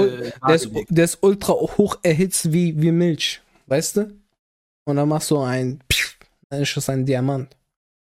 Der 0.47 0.55
ist, 0.55 0.71
der 0.89 1.05
ist 1.05 1.19
ultra 1.23 1.53
hoch 1.55 1.97
erhitzt 2.03 2.53
wie, 2.53 2.79
wie 2.81 2.91
Milch. 2.91 3.41
Weißt 3.67 3.97
du? 3.99 4.15
Und 4.85 4.97
dann 4.97 5.09
machst 5.09 5.31
du 5.31 5.39
ein. 5.41 5.83
Dann 6.53 6.61
ist 6.61 6.77
das 6.77 6.91
ein 6.91 7.07
Diamant. 7.07 7.57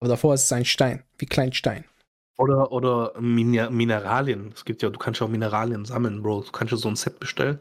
Aber 0.01 0.11
davor 0.11 0.35
ist 0.35 0.45
es 0.45 0.53
ein 0.53 0.67
Stein. 0.67 1.03
Wie 1.17 1.25
Kleinstein. 1.25 1.87
Oder, 2.37 2.73
oder 2.73 3.19
Miner 3.19 3.71
Mineralien. 3.71 4.53
Es 4.53 4.67
gibt 4.67 4.83
ja, 4.83 4.91
du 4.91 4.99
kannst 4.99 5.21
ja 5.21 5.27
auch 5.27 5.31
Mineralien 5.31 5.87
sammeln, 5.87 6.23
Bro. 6.23 6.43
Du 6.43 6.53
kannst 6.53 6.71
ja 6.71 6.77
so 6.77 6.89
ein 6.89 6.97
Set 6.97 7.19
bestellen. 7.19 7.59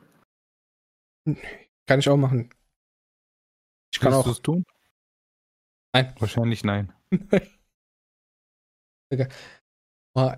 Kann 1.88 2.00
ich 2.00 2.10
auch 2.10 2.18
machen. 2.18 2.50
Ich 3.94 4.02
kann 4.02 4.12
Willst 4.12 4.20
auch. 4.20 4.26
du 4.26 4.32
es 4.32 4.42
tun? 4.42 4.66
Nein. 5.94 6.14
Wahrscheinlich 6.20 6.66
nein. 6.66 6.92
Oh, 10.16 10.32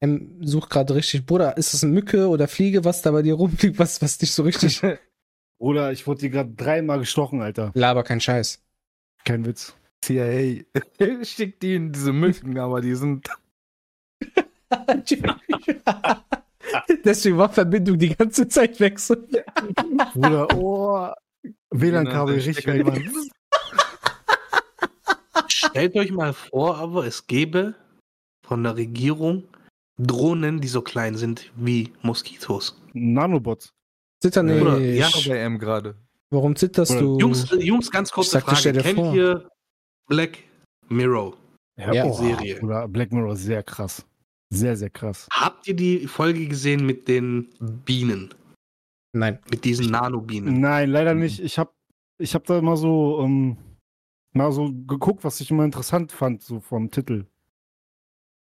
M 0.00 0.46
sucht 0.46 0.70
gerade 0.70 0.94
richtig. 0.94 1.26
Bruder, 1.26 1.56
ist 1.56 1.72
das 1.72 1.84
eine 1.84 1.92
Mücke 1.92 2.28
oder 2.28 2.48
Fliege, 2.48 2.84
was 2.84 3.02
da 3.02 3.10
bei 3.10 3.22
dir 3.22 3.34
rumfliegt, 3.34 3.78
was, 3.78 4.00
was 4.02 4.18
dich 4.18 4.32
so 4.32 4.42
richtig. 4.42 4.80
Bruder, 5.58 5.92
ich 5.92 6.06
wurde 6.06 6.20
hier 6.20 6.30
gerade 6.30 6.54
dreimal 6.54 6.98
gestochen, 6.98 7.42
Alter. 7.42 7.70
Laber 7.74 8.02
kein 8.02 8.20
Scheiß. 8.20 8.62
Kein 9.28 9.44
Witz. 9.44 9.76
CIA 10.00 10.64
schickt 11.22 11.62
die 11.62 11.74
in 11.74 11.92
diese 11.92 12.14
Mücken, 12.14 12.58
aber 12.58 12.80
die 12.80 12.94
sind. 12.94 13.28
Deswegen 17.04 17.36
war 17.36 17.50
Verbindung 17.50 17.98
die 17.98 18.16
ganze 18.16 18.48
Zeit 18.48 18.80
weg. 18.80 18.98
So. 18.98 19.16
Bruder, 20.14 20.48
oh. 20.56 21.12
WLAN-Kabel 21.70 22.36
Genau, 22.36 22.46
richtig 22.46 22.66
weg, 22.66 22.86
Mann. 22.86 23.12
Stellt 25.46 25.94
euch 25.96 26.10
mal 26.10 26.32
vor, 26.32 26.78
aber 26.78 27.04
es 27.04 27.26
gäbe 27.26 27.74
von 28.46 28.62
der 28.62 28.76
Regierung 28.76 29.46
Drohnen, 29.98 30.62
die 30.62 30.68
so 30.68 30.80
klein 30.80 31.16
sind 31.16 31.52
wie 31.54 31.92
Moskitos. 32.00 32.80
Nanobots. 32.94 33.74
Zitter 34.22 34.42
nicht. 34.42 34.58
Bruder, 34.58 34.78
ja. 34.78 35.10
bei 35.26 35.36
M 35.36 35.58
gerade. 35.58 35.96
Warum 36.30 36.56
zitterst 36.56 36.92
Oder- 36.92 37.00
du? 37.00 37.18
Jungs, 37.18 37.50
äh, 37.52 37.56
Jungs, 37.56 37.90
ganz 37.90 38.10
kurze 38.10 38.40
Frage. 38.40 38.72
Kennt 38.80 38.96
vor. 38.98 39.14
ihr 39.14 39.48
Black 40.08 40.38
Mirror? 40.88 41.36
Ja. 41.78 42.04
oh, 42.04 42.12
Serie. 42.12 42.56
Bruder, 42.58 42.88
Black 42.88 43.12
Mirror 43.12 43.34
ist 43.34 43.44
sehr 43.44 43.62
krass. 43.62 44.04
Sehr, 44.50 44.76
sehr 44.76 44.90
krass. 44.90 45.28
Habt 45.32 45.68
ihr 45.68 45.74
die 45.74 46.06
Folge 46.06 46.46
gesehen 46.48 46.84
mit 46.84 47.06
den 47.06 47.48
Bienen? 47.84 48.34
Nein. 49.12 49.38
Mit 49.50 49.64
diesen 49.64 49.90
Nanobienen? 49.90 50.60
Nein, 50.60 50.90
leider 50.90 51.14
nicht. 51.14 51.40
Ich 51.40 51.58
habe 51.58 51.72
ich 52.18 52.34
hab 52.34 52.44
da 52.44 52.60
mal 52.60 52.76
so, 52.76 53.20
ähm, 53.22 53.56
mal 54.32 54.50
so 54.52 54.72
geguckt, 54.72 55.24
was 55.24 55.40
ich 55.40 55.50
immer 55.50 55.64
interessant 55.64 56.12
fand, 56.12 56.42
so 56.42 56.60
vom 56.60 56.90
Titel. 56.90 57.26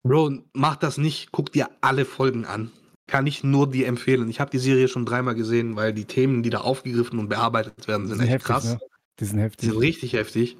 Bro, 0.06 0.42
mach 0.52 0.76
das 0.76 0.98
nicht. 0.98 1.32
Guck 1.32 1.52
dir 1.52 1.70
alle 1.80 2.04
Folgen 2.04 2.44
an. 2.44 2.70
Kann 3.06 3.26
ich 3.26 3.44
nur 3.44 3.70
dir 3.70 3.86
empfehlen. 3.86 4.28
Ich 4.30 4.40
habe 4.40 4.50
die 4.50 4.58
Serie 4.58 4.88
schon 4.88 5.04
dreimal 5.04 5.34
gesehen, 5.34 5.76
weil 5.76 5.92
die 5.92 6.06
Themen, 6.06 6.42
die 6.42 6.50
da 6.50 6.58
aufgegriffen 6.62 7.18
und 7.18 7.28
bearbeitet 7.28 7.86
werden, 7.86 8.06
sind 8.06 8.22
Die 8.22 8.28
echt 8.28 8.44
krass. 8.44 8.64
Ne? 8.64 8.78
Die 9.20 9.24
sind 9.26 9.36
Die 9.36 9.42
heftig. 9.42 9.68
sind 9.70 9.78
richtig 9.78 10.12
heftig. 10.14 10.56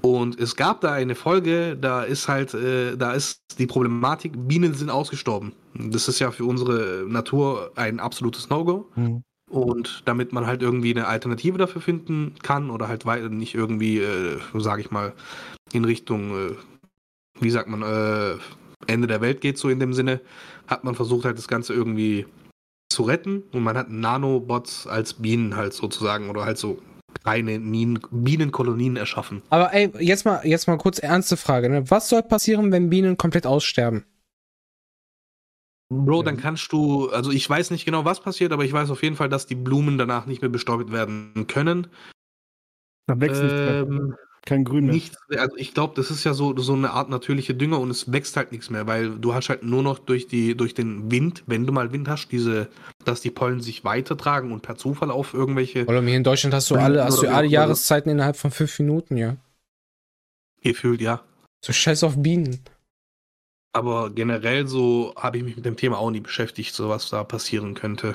Und 0.00 0.38
es 0.38 0.54
gab 0.56 0.80
da 0.80 0.92
eine 0.92 1.14
Folge, 1.14 1.76
da 1.76 2.02
ist 2.02 2.28
halt, 2.28 2.54
äh, 2.54 2.96
da 2.96 3.12
ist 3.12 3.40
die 3.58 3.66
Problematik, 3.66 4.32
Bienen 4.36 4.74
sind 4.74 4.90
ausgestorben. 4.90 5.52
Das 5.74 6.06
ist 6.08 6.18
ja 6.20 6.30
für 6.30 6.44
unsere 6.44 7.04
Natur 7.08 7.72
ein 7.76 7.98
absolutes 7.98 8.48
No-Go. 8.48 8.88
Hm. 8.94 9.22
Und 9.50 10.02
damit 10.04 10.32
man 10.32 10.46
halt 10.46 10.62
irgendwie 10.62 10.90
eine 10.94 11.06
Alternative 11.06 11.58
dafür 11.58 11.80
finden 11.80 12.34
kann 12.42 12.70
oder 12.70 12.86
halt 12.86 13.06
wei- 13.06 13.20
nicht 13.28 13.54
irgendwie, 13.54 13.98
äh, 13.98 14.38
sage 14.54 14.82
ich 14.82 14.90
mal, 14.90 15.14
in 15.72 15.84
Richtung, 15.84 16.50
äh, 16.50 16.54
wie 17.40 17.50
sagt 17.50 17.68
man, 17.68 17.82
äh, 17.82 18.36
Ende 18.88 19.06
der 19.06 19.20
Welt 19.20 19.40
geht, 19.40 19.58
so 19.58 19.68
in 19.68 19.80
dem 19.80 19.92
Sinne, 19.92 20.20
hat 20.66 20.84
man 20.84 20.94
versucht 20.94 21.24
halt 21.24 21.38
das 21.38 21.48
Ganze 21.48 21.74
irgendwie 21.74 22.26
zu 22.90 23.02
retten 23.02 23.42
und 23.52 23.62
man 23.62 23.76
hat 23.76 23.90
Nanobots 23.90 24.86
als 24.86 25.14
Bienen 25.14 25.56
halt 25.56 25.74
sozusagen 25.74 26.30
oder 26.30 26.44
halt 26.44 26.58
so 26.58 26.80
kleine 27.22 27.58
Bienenkolonien 28.10 28.96
erschaffen. 28.96 29.42
Aber 29.50 29.72
ey, 29.72 29.92
jetzt 29.98 30.24
mal, 30.24 30.46
jetzt 30.46 30.66
mal 30.66 30.78
kurz 30.78 30.98
ernste 30.98 31.36
Frage. 31.36 31.68
Ne? 31.68 31.90
Was 31.90 32.08
soll 32.08 32.22
passieren, 32.22 32.72
wenn 32.72 32.90
Bienen 32.90 33.16
komplett 33.16 33.46
aussterben? 33.46 34.04
Bro, 35.90 36.22
dann 36.22 36.36
kannst 36.36 36.70
du, 36.72 37.08
also 37.10 37.30
ich 37.30 37.48
weiß 37.48 37.70
nicht 37.70 37.86
genau, 37.86 38.04
was 38.04 38.20
passiert, 38.20 38.52
aber 38.52 38.64
ich 38.64 38.72
weiß 38.72 38.90
auf 38.90 39.02
jeden 39.02 39.16
Fall, 39.16 39.30
dass 39.30 39.46
die 39.46 39.54
Blumen 39.54 39.96
danach 39.96 40.26
nicht 40.26 40.42
mehr 40.42 40.50
bestäubt 40.50 40.92
werden 40.92 41.46
können. 41.46 41.86
Da 43.06 43.18
wächst 43.18 43.42
nichts 43.42 43.58
mehr. 43.58 43.86
Kein 44.48 44.64
Grün 44.64 44.86
mehr. 44.86 44.94
Nichts, 44.94 45.18
also 45.36 45.56
ich 45.58 45.74
glaube, 45.74 45.92
das 45.94 46.10
ist 46.10 46.24
ja 46.24 46.32
so, 46.32 46.56
so 46.56 46.72
eine 46.72 46.92
Art 46.92 47.10
natürliche 47.10 47.54
Dünger 47.54 47.78
und 47.78 47.90
es 47.90 48.10
wächst 48.10 48.34
halt 48.38 48.50
nichts 48.50 48.70
mehr, 48.70 48.86
weil 48.86 49.10
du 49.10 49.34
hast 49.34 49.50
halt 49.50 49.62
nur 49.62 49.82
noch 49.82 49.98
durch, 49.98 50.26
die, 50.26 50.56
durch 50.56 50.72
den 50.72 51.10
Wind, 51.10 51.42
wenn 51.46 51.66
du 51.66 51.72
mal 51.72 51.92
Wind 51.92 52.08
hast, 52.08 52.28
diese, 52.32 52.68
dass 53.04 53.20
die 53.20 53.30
Pollen 53.30 53.60
sich 53.60 53.84
weitertragen 53.84 54.50
und 54.50 54.62
per 54.62 54.76
Zufall 54.76 55.10
auf 55.10 55.34
irgendwelche 55.34 55.84
Oder 55.84 56.00
hier 56.00 56.16
in 56.16 56.24
Deutschland 56.24 56.54
hast 56.54 56.70
du 56.70 56.76
alle, 56.76 57.04
hast 57.04 57.22
du 57.22 57.28
alle 57.28 57.40
oder- 57.40 57.44
Jahreszeiten 57.44 58.08
innerhalb 58.08 58.36
von 58.36 58.50
fünf 58.50 58.78
Minuten, 58.78 59.18
ja. 59.18 59.36
gefühlt, 60.62 61.02
ja. 61.02 61.20
So 61.62 61.74
scheiß 61.74 62.02
auf 62.04 62.14
Bienen. 62.16 62.60
Aber 63.72 64.10
generell 64.10 64.66
so 64.66 65.12
habe 65.16 65.38
ich 65.38 65.44
mich 65.44 65.56
mit 65.56 65.66
dem 65.66 65.76
Thema 65.76 65.98
auch 65.98 66.10
nie 66.10 66.20
beschäftigt, 66.20 66.74
so 66.74 66.88
was 66.88 67.10
da 67.10 67.22
passieren 67.22 67.74
könnte. 67.74 68.14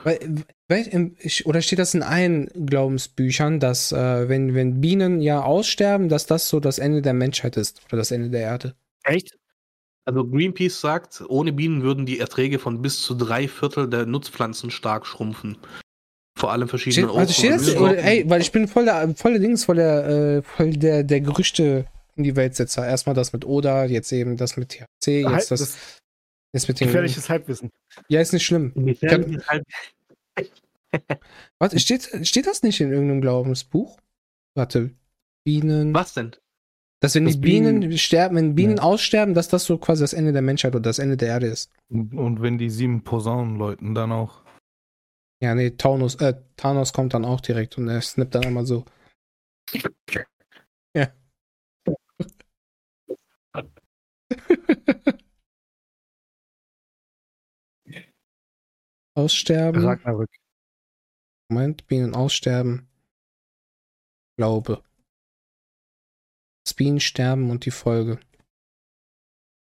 Oder 1.46 1.62
steht 1.62 1.80
das 1.80 1.94
in 1.94 2.04
allen 2.04 2.50
Glaubensbüchern, 2.66 3.60
dass 3.60 3.92
äh, 3.92 4.28
wenn, 4.28 4.56
wenn 4.56 4.82
Bienen 4.82 5.22
ja 5.22 5.44
aussterben, 5.44 6.10
dass 6.10 6.26
das 6.26 6.50
so 6.50 6.60
das 6.60 6.80
Ende 6.80 7.02
der 7.02 7.14
Menschheit 7.14 7.56
ist 7.56 7.82
oder 7.86 7.98
das 7.98 8.12
Ende 8.12 8.30
der 8.30 8.42
Erde? 8.42 8.76
Echt? 9.04 9.38
Also 10.06 10.26
Greenpeace 10.26 10.82
sagt, 10.82 11.24
ohne 11.28 11.54
Bienen 11.54 11.84
würden 11.84 12.06
die 12.06 12.20
Erträge 12.20 12.60
von 12.60 12.82
bis 12.82 13.02
zu 13.02 13.14
drei 13.14 13.48
Viertel 13.48 13.90
der 13.90 14.06
Nutzpflanzen 14.06 14.70
stark 14.70 15.06
schrumpfen. 15.06 15.58
Vor 16.36 16.52
allem 16.52 16.68
verschiedene 16.68 17.08
Steht, 17.08 17.16
warte, 17.16 17.34
steht 17.34 17.52
das? 17.52 17.76
Oder, 17.78 17.98
ey, 18.00 18.30
weil 18.30 18.42
ich 18.42 18.52
bin 18.52 18.68
voll 18.68 18.86
der, 18.86 19.14
voll 19.16 19.34
der 19.34 19.42
Dings, 19.42 19.66
voll 19.66 19.76
der, 19.76 20.08
äh, 20.08 20.42
voll 20.42 20.72
der, 20.72 21.04
der 21.04 21.22
Gerüchte 21.22 21.86
in 22.16 22.24
die 22.24 22.36
Weltsetzer. 22.36 22.86
Erstmal 22.86 23.16
das 23.16 23.34
mit 23.34 23.46
Oda, 23.46 23.86
jetzt 23.86 24.12
eben 24.12 24.38
das 24.38 24.58
mit 24.58 24.70
THC, 24.70 25.26
Halt, 25.26 25.36
jetzt 25.36 25.52
das, 25.52 25.60
das 25.60 26.00
jetzt 26.54 26.68
mit 26.68 26.80
den. 26.80 26.88
gefährliches 26.88 27.30
Halbwissen. 27.30 27.70
Ja, 28.10 28.22
ist 28.22 28.34
nicht 28.34 28.46
schlimm. 28.46 28.74
Gefährlich 28.76 29.36
ist 29.38 29.48
halt 29.50 29.64
Warte, 31.60 31.80
steht, 31.80 32.10
steht 32.28 32.46
das 32.48 32.62
nicht 32.64 32.80
in 32.82 32.92
irgendeinem 32.92 33.22
Glaubensbuch? 33.22 33.98
Warte, 34.56 34.92
Bienen. 35.44 35.94
Was 35.94 36.14
denn? 36.14 36.36
Dass 37.02 37.16
wenn 37.16 37.26
Dass 37.26 37.34
die 37.34 37.40
Bienen, 37.40 37.80
Bienen- 37.82 37.98
sterben, 37.98 38.36
wenn 38.36 38.56
Bienen 38.56 38.78
Ja. 38.78 38.84
aussterben, 38.84 39.34
dass 39.34 39.48
das 39.50 39.66
so 39.66 39.78
quasi 39.78 40.02
das 40.04 40.14
Ende 40.14 40.32
der 40.32 40.42
Menschheit 40.44 40.74
oder 40.76 40.84
das 40.84 41.00
Ende 41.00 41.18
der 41.18 41.30
Erde 41.30 41.48
ist. 41.48 41.72
Und, 41.90 42.14
und 42.14 42.42
wenn 42.42 42.58
die 42.58 42.70
sieben 42.70 43.04
Posaunen 43.04 43.58
läuten, 43.58 43.94
dann 43.96 44.12
auch. 44.12 44.42
Ja, 45.42 45.54
nee, 45.56 45.72
Taunus, 45.72 46.16
äh, 46.16 46.36
Thanos 46.56 46.94
kommt 46.94 47.14
dann 47.14 47.26
auch 47.26 47.42
direkt 47.42 47.78
und 47.78 47.90
er 47.90 48.00
snippt 48.02 48.36
dann 48.36 48.46
einmal 48.46 48.66
so. 48.66 48.86
Ja. 50.96 51.12
Aussterben. 59.16 59.86
Ragnarök. 59.86 60.30
Moment, 61.50 61.86
Bienen 61.88 62.16
aussterben. 62.16 62.88
Glaube. 64.38 64.84
Das 66.66 66.74
Bienen 66.74 67.00
sterben 67.00 67.52
und 67.52 67.66
die 67.66 67.72
Folge. 67.72 68.20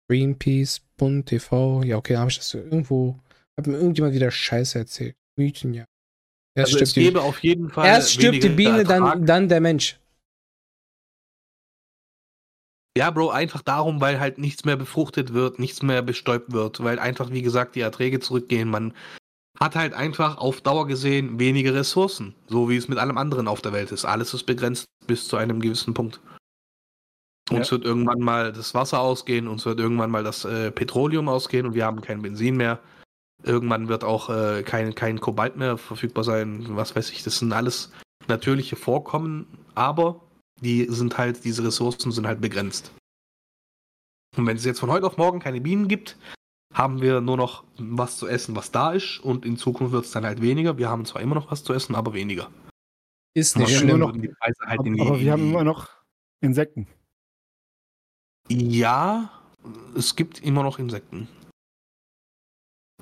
Greenpeace, 0.08 0.80
Bund 0.96 1.26
TV. 1.26 1.82
Ja, 1.82 1.96
okay, 1.96 2.16
habe 2.16 2.30
ich 2.30 2.36
das 2.36 2.54
irgendwo. 2.54 3.18
Hat 3.56 3.66
mir 3.66 3.76
irgendjemand 3.78 4.14
wieder 4.14 4.30
Scheiße 4.30 4.78
erzählt. 4.78 5.16
Mythen, 5.36 5.74
ja. 5.74 5.86
Erst 6.54 6.74
Also 6.74 6.84
es 6.84 6.90
stirbt, 6.90 6.96
die, 6.96 7.00
gäbe 7.04 7.22
auf 7.22 7.42
jeden 7.42 7.70
Fall 7.70 7.86
erst 7.86 8.12
stirbt 8.12 8.44
die 8.44 8.50
Biene, 8.50 8.84
dann, 8.84 9.26
dann 9.26 9.48
der 9.48 9.60
Mensch. 9.60 9.98
Ja, 12.96 13.10
Bro, 13.10 13.30
einfach 13.30 13.62
darum, 13.62 14.00
weil 14.00 14.20
halt 14.20 14.38
nichts 14.38 14.64
mehr 14.64 14.76
befruchtet 14.76 15.32
wird, 15.32 15.58
nichts 15.58 15.82
mehr 15.82 16.02
bestäubt 16.02 16.52
wird, 16.52 16.82
weil 16.84 16.98
einfach, 16.98 17.30
wie 17.30 17.42
gesagt, 17.42 17.74
die 17.74 17.80
Erträge 17.80 18.20
zurückgehen. 18.20 18.68
Man 18.68 18.92
hat 19.58 19.76
halt 19.76 19.94
einfach 19.94 20.36
auf 20.38 20.60
Dauer 20.60 20.86
gesehen 20.86 21.38
weniger 21.38 21.74
Ressourcen, 21.74 22.34
so 22.48 22.68
wie 22.68 22.76
es 22.76 22.88
mit 22.88 22.98
allem 22.98 23.16
anderen 23.16 23.48
auf 23.48 23.62
der 23.62 23.72
Welt 23.72 23.92
ist. 23.92 24.04
Alles 24.04 24.34
ist 24.34 24.44
begrenzt 24.44 24.84
bis 25.06 25.26
zu 25.26 25.36
einem 25.36 25.60
gewissen 25.60 25.94
Punkt. 25.94 26.20
Uns 27.50 27.70
wird 27.70 27.84
irgendwann 27.84 28.20
mal 28.20 28.52
das 28.52 28.74
Wasser 28.74 29.00
ausgehen, 29.00 29.48
uns 29.48 29.64
wird 29.64 29.80
irgendwann 29.80 30.10
mal 30.10 30.24
das 30.24 30.44
äh, 30.44 30.70
Petroleum 30.70 31.28
ausgehen 31.28 31.66
und 31.66 31.74
wir 31.74 31.84
haben 31.84 32.00
kein 32.00 32.22
Benzin 32.22 32.56
mehr. 32.56 32.78
Irgendwann 33.42 33.88
wird 33.88 34.04
auch 34.04 34.30
äh, 34.30 34.62
kein, 34.62 34.94
kein 34.94 35.20
Kobalt 35.20 35.56
mehr 35.56 35.76
verfügbar 35.76 36.24
sein, 36.24 36.64
was 36.70 36.94
weiß 36.94 37.10
ich. 37.10 37.24
Das 37.24 37.38
sind 37.38 37.52
alles 37.52 37.90
natürliche 38.28 38.76
Vorkommen, 38.76 39.46
aber 39.74 40.20
die 40.62 40.86
sind 40.88 41.18
halt, 41.18 41.44
diese 41.44 41.64
Ressourcen 41.64 42.12
sind 42.12 42.26
halt 42.26 42.40
begrenzt. 42.40 42.92
Und 44.36 44.46
wenn 44.46 44.56
es 44.56 44.64
jetzt 44.64 44.80
von 44.80 44.90
heute 44.90 45.06
auf 45.06 45.16
morgen 45.18 45.40
keine 45.40 45.60
Bienen 45.60 45.88
gibt, 45.88 46.16
haben 46.72 47.02
wir 47.02 47.20
nur 47.20 47.36
noch 47.36 47.64
was 47.76 48.16
zu 48.16 48.26
essen, 48.26 48.56
was 48.56 48.70
da 48.72 48.92
ist, 48.92 49.18
und 49.18 49.44
in 49.44 49.56
Zukunft 49.58 49.92
wird 49.92 50.06
es 50.06 50.12
dann 50.12 50.24
halt 50.24 50.40
weniger. 50.40 50.78
Wir 50.78 50.88
haben 50.88 51.04
zwar 51.04 51.20
immer 51.20 51.34
noch 51.34 51.50
was 51.50 51.62
zu 51.64 51.72
essen, 51.74 51.94
aber 51.94 52.14
weniger. 52.14 52.50
Ist 53.34 53.58
nicht 53.58 53.76
schlimm. 53.76 53.98
noch- 53.98 54.12
halt 54.40 54.56
Aber, 54.58 55.02
aber 55.02 55.20
wir 55.20 55.32
haben 55.32 55.50
immer 55.50 55.64
noch 55.64 55.88
Insekten. 56.40 56.86
Ja, 58.48 59.30
es 59.96 60.16
gibt 60.16 60.40
immer 60.40 60.62
noch 60.62 60.78
Insekten. 60.78 61.28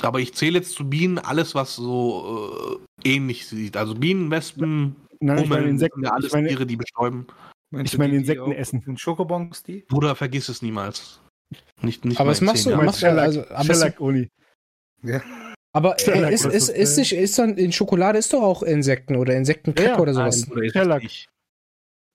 Aber 0.02 0.20
ich 0.20 0.34
zähle 0.34 0.58
jetzt 0.58 0.72
zu 0.74 0.88
Bienen 0.88 1.18
alles, 1.18 1.54
was 1.54 1.76
so 1.76 2.80
äh, 3.04 3.08
ähnlich 3.08 3.46
sieht. 3.46 3.76
Also 3.76 3.94
Bienen, 3.94 4.30
Wespen, 4.30 4.96
Nein, 5.20 5.38
ich 5.42 5.48
meine 5.48 5.62
Hummeln, 5.62 5.68
Insekten. 5.70 6.06
alles 6.06 6.26
Ich 6.28 6.32
meine, 6.32 6.48
Tiere, 6.48 6.66
die 6.66 6.76
bestäuben. 6.76 7.26
Meinst 7.70 7.92
Ich 7.92 7.98
meine 7.98 8.16
Insekten 8.16 8.42
auch 8.42 8.52
essen. 8.52 8.82
In 8.86 8.96
Schokobons, 8.98 9.62
die? 9.62 9.82
Bruder, 9.82 10.16
vergiss 10.16 10.48
es 10.48 10.60
niemals. 10.60 11.20
Nicht, 11.82 12.04
nicht 12.04 12.20
Aber 12.20 12.30
was 12.30 12.40
machst 12.40 12.66
du? 12.66 12.76
Machst 12.76 13.02
du 13.02 13.10
also, 13.10 13.48
aber 13.48 13.64
Shellac, 13.64 14.00
Uni. 14.00 14.28
aber 15.72 15.96
Shellac, 15.98 16.30
äh, 16.30 16.34
ist, 16.34 16.44
was 16.44 16.54
ist, 16.54 16.68
ist 16.68 16.76
ist, 16.76 16.90
das? 16.90 16.96
nicht, 16.98 17.12
ist 17.12 17.38
dann 17.38 17.56
in 17.56 17.72
Schokolade 17.72 18.18
ist 18.18 18.32
doch 18.32 18.42
auch 18.42 18.62
Insekten 18.62 19.16
oder 19.16 19.36
Insektenkacke 19.36 19.88
Ja, 19.90 19.98
oder 19.98 20.14
sowas. 20.14 20.46
Nein, 20.48 20.64
ist 20.64 20.72
Shellac. 20.72 21.02
nicht. 21.02 21.28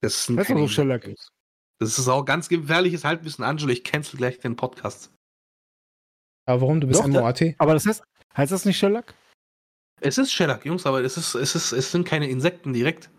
Das 0.02 0.26
sind 0.26 0.38
Das 0.38 0.50
ist 0.50 0.56
so 0.56 0.68
Shellac. 0.68 1.10
Das 1.80 1.98
ist 2.00 2.08
auch 2.08 2.24
ganz 2.24 2.48
gefährliches 2.48 3.04
Halbwissen, 3.04 3.44
Angelo. 3.44 3.72
Ich 3.72 3.84
cancel 3.84 4.18
gleich 4.18 4.40
den 4.40 4.56
Podcast. 4.56 5.12
Aber 6.48 6.62
warum? 6.62 6.80
Du 6.80 6.88
bist 6.88 7.02
Doch, 7.02 7.08
MOAT. 7.08 7.56
Aber 7.58 7.74
das 7.74 7.86
heißt, 7.86 8.04
heißt 8.38 8.52
das 8.52 8.66
nicht 8.66 8.78
Shellac? 8.78 9.14
Es 10.02 10.18
ist 10.18 10.32
Shellac, 10.32 10.66
Jungs, 10.66 10.86
aber 10.86 11.02
es, 11.04 11.18
ist, 11.18 11.36
es, 11.36 11.56
ist, 11.56 11.72
es 11.72 11.92
sind 11.92 12.06
keine 12.06 12.30
Insekten 12.30 12.74
direkt. 12.74 13.10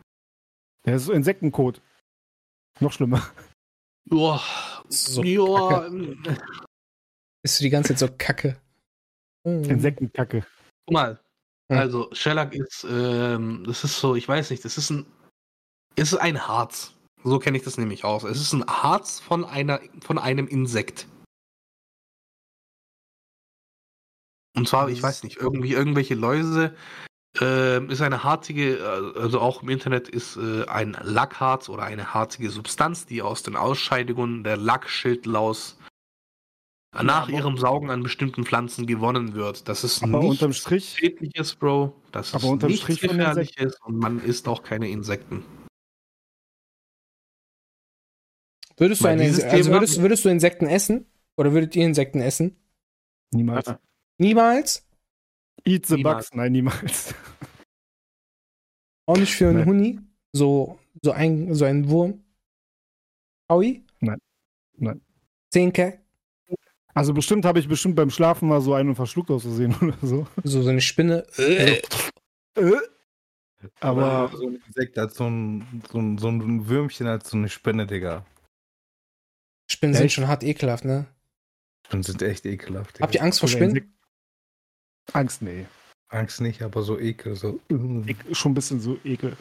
Der 0.87 0.97
ist 0.97 1.07
so 1.07 1.13
Insektenkot. 1.13 1.83
Noch 2.81 2.93
schlimmer. 2.93 3.23
Joa, 4.11 4.41
So 4.89 5.23
joa, 5.23 5.89
Bist 7.43 7.59
du 7.59 7.65
die 7.65 7.71
ganze 7.71 7.95
Zeit 7.95 7.99
so 7.99 8.15
kacke? 8.17 8.61
Mm. 9.45 9.65
Insektenkacke. 9.71 10.47
guck 10.87 10.93
mal. 10.93 11.21
Hm. 11.71 11.79
Also, 11.79 12.09
Shellac 12.13 12.55
ist, 12.55 12.87
ähm, 12.89 13.65
das 13.67 13.83
ist 13.83 13.99
so, 13.99 14.15
ich 14.15 14.29
weiß 14.29 14.51
nicht, 14.51 14.65
das 14.65 14.79
ist 14.79 14.91
ein, 14.91 15.07
es 15.97 16.13
ist 16.13 16.19
ein 16.19 16.47
Harz. 16.47 16.93
So 17.25 17.41
kenne 17.41 17.57
ich 17.59 17.65
das 17.65 17.77
nämlich 17.79 18.05
aus. 18.05 18.23
Es 18.23 18.41
ist 18.41 18.53
ein 18.53 18.65
Harz 18.67 19.19
von 19.19 19.45
einer, 19.45 19.81
von 20.01 20.19
einem 20.19 20.47
Insekt. 20.47 21.09
Und 24.55 24.69
zwar, 24.69 24.89
ich 24.89 25.03
weiß 25.03 25.25
nicht, 25.25 25.39
irgendwie 25.39 25.73
irgendwelche 25.73 26.15
Läuse. 26.15 26.77
Ähm, 27.41 27.91
ist 27.91 28.01
eine 28.01 28.25
harzige, 28.25 28.79
äh, 28.79 29.19
also 29.19 29.41
auch 29.41 29.63
im 29.63 29.69
Internet 29.69 30.09
ist 30.09 30.37
äh, 30.37 30.67
ein 30.67 30.97
Lackharz 31.03 31.69
oder 31.69 31.83
eine 31.83 32.15
harzige 32.15 32.51
Substanz, 32.51 33.07
die 33.07 33.23
aus 33.23 33.43
den 33.43 33.57
Ausscheidungen 33.57 34.45
der 34.45 34.57
Lackschildlaus 34.57 35.79
nach 36.95 37.25
aber- 37.29 37.33
ihrem 37.33 37.59
Saugen 37.59 37.91
an 37.91 38.03
bestimmten 38.03 38.45
Pflanzen 38.45 38.87
gewonnen 38.87 39.35
wird. 39.35 39.69
Das 39.69 39.85
ist 39.85 40.03
Aber 40.03 40.19
nichts 40.19 40.37
unterm 40.37 40.53
Strich, 40.53 40.97
Schädliches, 40.99 41.55
Bro. 41.55 41.95
Das 42.13 42.35
Aber 42.35 42.45
ist 42.45 42.51
unterm 42.51 42.71
nichts 42.71 42.85
Strich 42.85 43.01
Gefährliches 43.01 43.79
und 43.83 43.99
man 43.99 44.21
isst 44.21 44.49
auch 44.49 44.63
keine 44.63 44.89
Insekten. 44.89 45.45
Würdest 48.79 49.03
du, 49.03 49.09
eine, 49.09 49.25
also 49.25 49.71
würdest, 49.71 50.01
würdest 50.03 50.25
du 50.25 50.29
Insekten 50.29 50.67
essen? 50.67 51.07
Oder 51.37 51.53
würdet 51.53 51.75
ihr 51.77 51.85
Insekten 51.85 52.21
essen? 52.21 52.57
niemals. 53.33 53.75
Niemals? 54.19 54.86
Eat 55.65 55.87
the 55.87 55.97
Niemals. 55.97 56.27
bugs. 56.27 56.35
Nein, 56.35 56.53
niemals. 56.53 57.15
Auch 59.07 59.17
nicht 59.17 59.35
für 59.35 59.49
einen 59.49 59.59
Nein. 59.59 59.67
Huni? 59.69 60.01
So, 60.33 60.79
so, 61.03 61.13
ein, 61.13 61.55
so 61.55 61.65
ein 61.65 61.89
Wurm? 61.89 62.25
Aui? 63.49 63.85
Nein. 64.01 64.19
Nein. 64.77 65.01
Zehnke? 65.51 66.01
Also 66.95 67.13
bestimmt 67.13 67.45
habe 67.45 67.59
ich 67.59 67.69
bestimmt 67.69 67.95
beim 67.95 68.11
Schlafen 68.11 68.49
mal 68.49 68.61
so 68.61 68.75
einen 68.75 68.95
verschluckt 68.95 69.31
aus 69.31 69.43
Versehen 69.43 69.75
oder 69.81 69.97
so. 70.03 70.27
So, 70.45 70.63
so 70.63 70.71
eine 70.71 70.81
Spinne? 70.81 71.27
Äh. 71.37 71.83
Äh. 72.55 72.77
Aber 73.81 74.31
so 74.35 74.47
ein 74.49 74.63
Insekt 74.67 74.99
als 74.99 75.15
so 75.17 75.25
ein, 75.29 75.83
so 75.91 75.99
ein, 75.99 76.19
so 76.19 76.29
ein 76.29 76.69
Würmchen 76.69 77.07
als 77.07 77.31
so 77.31 77.37
eine 77.37 77.49
Spinne, 77.49 77.87
Digga. 77.87 78.25
Spinnen 79.71 79.95
sind 79.95 80.07
Echt? 80.07 80.15
schon 80.15 80.29
hart 80.29 80.43
ekelhaft, 80.45 80.85
ne? 80.85 81.07
Spinnen 81.87 82.03
sind 82.03 82.23
echt 82.23 82.47
ekelhaft. 82.47 82.97
Digga. 82.97 83.03
Habt 83.05 83.15
ihr 83.15 83.23
Angst 83.23 83.41
vor 83.41 83.49
Spinnen? 83.49 83.96
Angst, 85.13 85.43
nee. 85.43 85.67
Angst 86.09 86.41
nicht, 86.41 86.63
aber 86.63 86.83
so 86.83 86.99
Ekel. 86.99 87.35
So. 87.37 87.61
Ik 88.07 88.17
schon 88.33 88.53
ein 88.53 88.55
bisschen 88.55 88.81
so 88.81 88.99
ekel. 89.05 89.37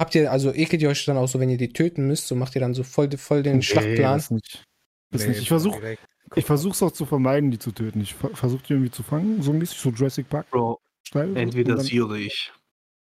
Habt 0.00 0.14
ihr, 0.14 0.30
also 0.30 0.52
ekelt 0.52 0.82
ihr 0.82 0.88
euch 0.88 1.04
dann 1.04 1.16
auch 1.16 1.28
so, 1.28 1.38
wenn 1.40 1.50
ihr 1.50 1.56
die 1.58 1.72
töten 1.72 2.06
müsst, 2.06 2.26
so 2.28 2.34
macht 2.34 2.54
ihr 2.54 2.60
dann 2.60 2.74
so 2.74 2.82
voll, 2.82 3.10
voll 3.16 3.42
den 3.42 3.56
Nee, 3.56 3.62
Schlachtplan? 3.62 4.18
das 4.18 4.30
nicht. 4.30 4.64
Das 5.10 5.22
Nee, 5.22 5.28
nicht. 5.28 5.42
Ich 5.42 5.48
versuche 5.48 5.96
ich 6.34 6.44
versuch's 6.44 6.82
auch 6.82 6.92
zu 6.92 7.04
vermeiden, 7.04 7.50
die 7.50 7.58
zu 7.58 7.72
töten. 7.72 8.00
Ich 8.00 8.14
ver 8.14 8.34
versuche 8.34 8.62
die 8.62 8.72
irgendwie 8.72 8.90
zu 8.90 9.02
fangen, 9.02 9.42
so 9.42 9.52
mäßig, 9.52 9.78
so 9.78 9.90
Jurassic 9.90 10.28
Park 10.28 10.50
Bro, 10.50 10.80
Style. 11.06 11.38
entweder 11.38 11.78
sie 11.78 12.00
oder 12.00 12.16
ich. 12.16 12.52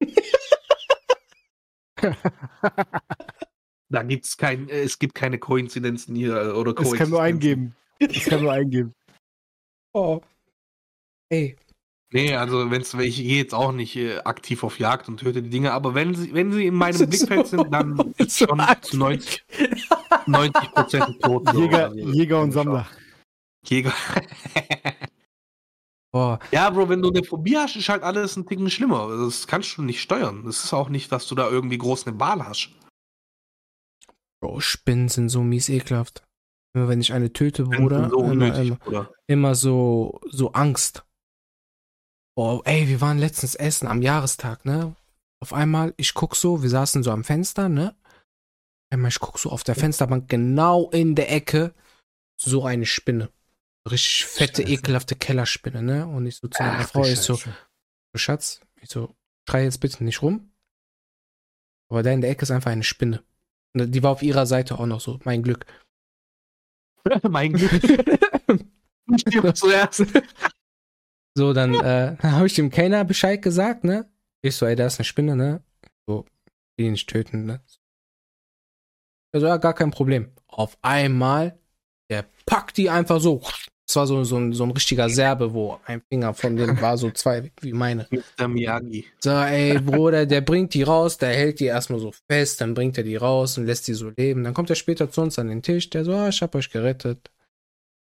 Da 3.90 4.02
gibt's 4.02 4.36
kein, 4.36 4.68
äh, 4.68 4.82
es 4.82 4.98
gibt 4.98 5.14
keine 5.14 5.38
Koinzidenzen 5.38 6.16
hier 6.16 6.34
äh, 6.34 6.50
oder 6.50 6.74
Es 6.80 6.92
kann 6.92 7.10
nur 7.10 7.22
eingeben. 7.22 7.76
Es 7.98 8.24
kann 8.24 8.42
nur 8.42 8.52
eingeben. 8.52 8.92
Oh. 9.96 10.20
Ey, 11.34 11.56
Nee, 12.12 12.36
also 12.36 12.70
wenn's, 12.70 12.94
ich 12.94 13.16
gehe 13.16 13.38
jetzt 13.38 13.54
auch 13.54 13.72
nicht 13.72 13.96
äh, 13.96 14.18
aktiv 14.18 14.62
auf 14.62 14.78
Jagd 14.78 15.08
und 15.08 15.18
töte 15.18 15.42
die 15.42 15.50
Dinge, 15.50 15.72
aber 15.72 15.94
wenn 15.96 16.14
sie, 16.14 16.32
wenn 16.32 16.52
sie 16.52 16.66
in 16.68 16.74
meinem 16.74 16.92
So- 16.98 17.06
Blickfeld 17.08 17.48
sind, 17.48 17.72
dann 17.72 18.14
ist 18.18 18.38
so 18.38 18.46
schon 18.46 18.60
aktiv. 18.60 18.90
zu 18.92 18.96
90, 18.98 19.44
90 20.26 20.72
Prozent 20.74 21.20
tot. 21.20 21.48
so. 21.52 21.60
Jäger, 21.60 21.86
Also, 21.86 21.98
Jäger 22.12 22.40
und 22.40 22.52
Sammler. 22.52 22.86
Jäger. 23.66 23.92
boah. 26.12 26.38
ja, 26.52 26.70
Bro, 26.70 26.88
wenn 26.88 27.02
du 27.02 27.10
eine 27.10 27.24
Phobie 27.24 27.56
hast, 27.56 27.74
ist 27.76 27.88
halt 27.88 28.02
alles 28.04 28.36
ein 28.36 28.46
Ticken 28.46 28.70
schlimmer. 28.70 29.08
Das 29.24 29.46
kannst 29.48 29.76
du 29.76 29.82
nicht 29.82 30.00
steuern. 30.00 30.44
Das 30.44 30.62
ist 30.64 30.72
auch 30.72 30.88
nicht, 30.90 31.10
dass 31.10 31.26
du 31.26 31.34
da 31.34 31.48
irgendwie 31.50 31.78
groß 31.78 32.06
eine 32.06 32.20
Wahl 32.20 32.44
hast. 32.46 32.70
Bro, 34.40 34.60
Spinnen 34.60 35.08
sind 35.08 35.30
so 35.30 35.42
mies 35.42 35.68
ekelhaft. 35.68 36.22
Immer 36.76 36.88
wenn 36.88 37.00
ich 37.00 37.12
eine 37.12 37.32
töte, 37.32 37.64
Bruder, 37.64 38.08
so 38.10 38.18
immer, 38.20 38.30
unnötig, 38.32 38.66
immer, 38.68 38.76
Bruder. 38.76 39.12
immer 39.26 39.54
so, 39.54 40.20
so 40.30 40.52
Angst. 40.52 41.04
Boah, 42.36 42.62
ey, 42.64 42.88
wir 42.88 43.00
waren 43.00 43.18
letztens 43.18 43.54
essen 43.54 43.86
am 43.86 44.02
Jahrestag, 44.02 44.64
ne? 44.64 44.96
Auf 45.40 45.52
einmal, 45.52 45.94
ich 45.96 46.14
guck 46.14 46.34
so, 46.36 46.62
wir 46.62 46.70
saßen 46.70 47.02
so 47.02 47.10
am 47.12 47.22
Fenster, 47.22 47.68
ne? 47.68 47.94
Einmal, 48.90 49.10
ich 49.10 49.20
guck 49.20 49.38
so 49.38 49.50
auf 49.50 49.62
der 49.62 49.74
Fensterbank, 49.74 50.28
genau 50.28 50.90
in 50.90 51.14
der 51.14 51.30
Ecke, 51.30 51.74
so 52.36 52.64
eine 52.64 52.86
Spinne. 52.86 53.30
Richtig 53.88 54.26
fette, 54.26 54.62
Scheiße. 54.62 54.72
ekelhafte 54.72 55.14
Kellerspinne, 55.14 55.82
ne? 55.82 56.06
Und 56.06 56.26
ich 56.26 56.36
so 56.36 56.48
zu 56.48 56.62
meiner 56.62 56.86
Frau, 56.88 57.04
ich 57.04 57.20
so. 57.20 57.38
Schatz, 58.16 58.60
ich 58.80 58.88
so, 58.88 59.14
schrei 59.48 59.64
jetzt 59.64 59.80
bitte 59.80 60.02
nicht 60.02 60.22
rum. 60.22 60.50
Aber 61.90 62.02
da 62.02 62.10
in 62.10 62.20
der 62.20 62.30
Ecke 62.30 62.42
ist 62.42 62.50
einfach 62.50 62.70
eine 62.70 62.82
Spinne. 62.82 63.22
Und 63.74 63.92
die 63.92 64.02
war 64.02 64.10
auf 64.10 64.22
ihrer 64.22 64.46
Seite 64.46 64.78
auch 64.78 64.86
noch 64.86 65.00
so, 65.00 65.20
mein 65.24 65.42
Glück. 65.42 65.66
mein 67.28 67.52
Glück. 67.52 67.82
Ich 69.06 69.54
zuerst. 69.54 70.06
So, 71.36 71.52
dann 71.52 71.74
äh, 71.74 72.16
habe 72.22 72.46
ich 72.46 72.54
dem 72.54 72.70
Kellner 72.70 73.04
Bescheid 73.04 73.42
gesagt, 73.42 73.84
ne? 73.84 74.08
Ich 74.42 74.56
so, 74.56 74.66
ey, 74.66 74.76
da 74.76 74.86
ist 74.86 74.98
eine 74.98 75.04
Spinne, 75.04 75.36
ne? 75.36 75.62
So, 76.06 76.24
ihn 76.76 76.92
nicht 76.92 77.08
töten, 77.08 77.44
ne? 77.44 77.60
Also, 79.32 79.46
ja, 79.46 79.56
gar 79.56 79.74
kein 79.74 79.90
Problem. 79.90 80.30
Auf 80.46 80.78
einmal, 80.82 81.58
der 82.08 82.24
packt 82.46 82.76
die 82.76 82.88
einfach 82.88 83.20
so. 83.20 83.42
Es 83.86 83.96
war 83.96 84.06
so, 84.06 84.24
so, 84.24 84.38
ein, 84.38 84.52
so 84.52 84.64
ein 84.64 84.70
richtiger 84.70 85.10
Serbe, 85.10 85.52
wo 85.52 85.78
ein 85.84 86.00
Finger 86.08 86.32
von 86.32 86.56
dem 86.56 86.78
war 86.80 86.96
so 86.96 87.10
zwei 87.10 87.50
wie 87.60 87.72
meine. 87.72 88.06
Mr. 88.10 88.48
Miyagi. 88.48 89.06
So, 89.18 89.30
ey, 89.30 89.78
Bruder, 89.80 90.24
der 90.24 90.40
bringt 90.40 90.72
die 90.72 90.84
raus, 90.84 91.18
der 91.18 91.30
hält 91.30 91.60
die 91.60 91.66
erstmal 91.66 91.98
so 91.98 92.12
fest, 92.30 92.60
dann 92.60 92.74
bringt 92.74 92.96
er 92.96 93.04
die 93.04 93.16
raus 93.16 93.58
und 93.58 93.66
lässt 93.66 93.88
die 93.88 93.94
so 93.94 94.10
leben. 94.10 94.44
Dann 94.44 94.54
kommt 94.54 94.70
er 94.70 94.76
später 94.76 95.10
zu 95.10 95.20
uns 95.20 95.38
an 95.38 95.48
den 95.48 95.62
Tisch, 95.62 95.90
der 95.90 96.04
so, 96.04 96.14
ah, 96.14 96.28
ich 96.28 96.40
hab 96.40 96.54
euch 96.54 96.70
gerettet. 96.70 97.30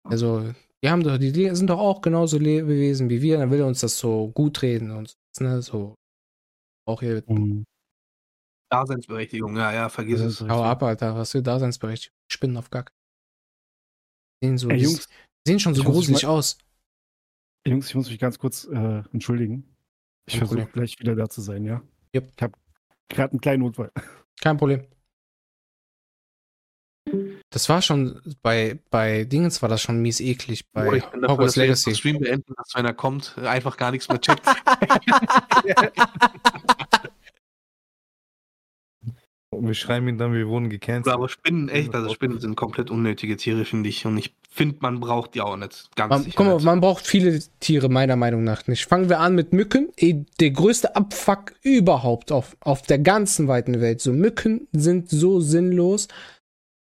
Also, 0.05 0.55
die 0.83 0.91
haben 0.91 1.03
doch, 1.03 1.19
die 1.19 1.31
sind 1.55 1.69
doch 1.69 1.79
auch 1.79 2.01
genauso 2.01 2.39
Lebewesen 2.39 3.11
wie 3.11 3.21
wir, 3.23 3.39
dann 3.39 3.51
will 3.51 3.61
er 3.61 3.67
uns 3.67 3.81
das 3.81 3.99
so 3.99 4.29
gut 4.31 4.63
reden 4.63 4.91
und 4.91 5.17
so, 5.37 5.45
ne, 5.45 5.63
so. 5.63 5.95
Auch 6.89 7.01
hier, 7.01 7.23
Mhm. 7.27 7.65
Daseinsberechtigung, 8.73 9.57
ja, 9.57 9.73
ja, 9.73 9.89
vergiss 9.89 10.21
es. 10.21 10.41
hau 10.43 10.63
ab, 10.63 10.83
Alter, 10.83 11.17
was 11.17 11.33
für 11.33 11.43
Daseinsberechtigung. 11.43 12.15
Spinnen 12.31 12.57
auf 12.57 12.71
Gack. 12.71 12.93
Sehen 14.43 14.59
so, 14.59 14.69
Ey, 14.71 14.79
die 14.79 14.85
Jungs, 14.85 15.09
sehen 15.47 15.59
schon 15.59 15.75
so 15.75 15.83
gruselig 15.83 16.23
mal- 16.23 16.29
aus. 16.31 16.57
Jungs, 17.67 17.89
ich 17.89 17.95
muss 17.95 18.09
mich 18.09 18.19
ganz 18.19 18.39
kurz 18.39 18.65
äh, 18.65 19.03
entschuldigen. 19.13 19.77
Ich 20.27 20.39
versuche 20.39 20.67
gleich 20.67 20.99
wieder 21.01 21.15
da 21.17 21.29
zu 21.29 21.41
sein, 21.41 21.65
ja? 21.65 21.83
Yep. 22.15 22.33
Ich 22.37 22.43
habe 22.43 22.55
gerade 23.09 23.33
einen 23.33 23.41
kleinen 23.41 23.63
Notfall. 23.65 23.91
Kein 24.41 24.57
Problem. 24.57 24.87
Das 27.53 27.69
war 27.69 27.83
schon 27.83 28.21
bei, 28.43 28.79
bei 28.91 29.25
Dingens 29.25 29.61
war 29.61 29.69
das 29.69 29.83
schon 29.83 30.01
mies 30.01 30.21
eklig. 30.21 30.71
Bei 30.73 30.85
Bruder, 30.85 30.97
ich 30.99 31.05
bin 31.07 31.21
dafür, 31.21 31.33
Hogwarts 31.35 31.55
dass 31.55 31.57
wir 31.57 31.63
Legacy. 31.65 31.91
den 31.91 31.97
Stream 31.97 32.19
beenden, 32.21 32.55
dass 32.57 32.75
wenn 32.77 32.85
er 32.87 32.95
kommt, 32.95 33.37
einfach 33.39 33.77
gar 33.77 33.91
nichts 33.91 34.09
mehr 34.09 34.21
checkt. 34.21 34.47
Und 39.51 39.67
wir 39.67 39.75
schreiben 39.75 40.07
ihn 40.07 40.17
dann, 40.17 40.33
wir 40.33 40.47
wurden 40.47 40.71
gecancelt. 40.71 41.13
Aber 41.13 41.29
Spinnen, 41.29 41.69
echt, 41.69 41.93
also 41.93 42.15
Spinnen 42.15 42.39
sind 42.39 42.55
komplett 42.55 42.89
unnötige 42.89 43.37
Tiere, 43.37 43.65
finde 43.65 43.89
ich. 43.89 44.07
Und 44.07 44.17
ich 44.17 44.33
finde, 44.49 44.77
man 44.79 45.01
braucht 45.01 45.35
die 45.35 45.41
auch 45.41 45.57
nicht. 45.57 45.91
Ganz 45.97 46.11
Man, 46.11 46.23
sicher 46.23 46.37
guck 46.37 46.47
mal, 46.47 46.61
man 46.61 46.81
braucht 46.81 47.05
viele 47.05 47.41
Tiere, 47.59 47.89
meiner 47.89 48.15
Meinung 48.15 48.45
nach 48.45 48.69
nicht. 48.69 48.87
Fangen 48.87 49.09
wir 49.09 49.19
an 49.19 49.35
mit 49.35 49.53
Mücken. 49.53 49.89
Eh, 49.97 50.25
der 50.39 50.53
größte 50.53 50.95
Abfuck 50.95 51.55
überhaupt 51.63 52.31
auf, 52.31 52.57
auf 52.61 52.83
der 52.83 53.01
ganzen 53.01 53.49
weiten 53.49 53.81
Welt. 53.81 54.01
So, 54.01 54.13
Mücken 54.13 54.69
sind 54.71 55.11
so 55.11 55.41
sinnlos. 55.41 56.07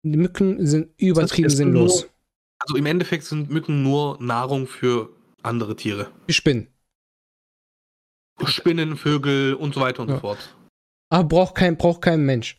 Die 0.05 0.17
Mücken 0.17 0.65
sind 0.67 0.93
übertrieben 1.01 1.47
Es 1.47 1.57
sind 1.57 1.73
sinnlos. 1.73 2.03
nur- 2.03 2.11
Also 2.61 2.77
im 2.77 2.87
Endeffekt 2.87 3.25
sind 3.25 3.51
Mücken 3.51 3.83
nur 3.83 4.21
Nahrung 4.23 4.67
für 4.67 5.11
andere 5.43 5.77
Tiere. 5.77 6.11
Die 6.29 6.33
Spinnen. 6.35 6.69
Spinnen, 8.45 8.97
Vögel 8.97 9.55
und 9.55 9.75
so 9.75 9.81
weiter 9.81 10.03
und 10.03 10.09
Ja. 10.09 10.15
so 10.17 10.21
fort. 10.21 10.57
Aber 11.11 11.25
braucht 11.29 11.55
kein, 11.57 11.77
braucht 11.77 12.03
kein 12.03 12.25
Mensch. 12.25 12.59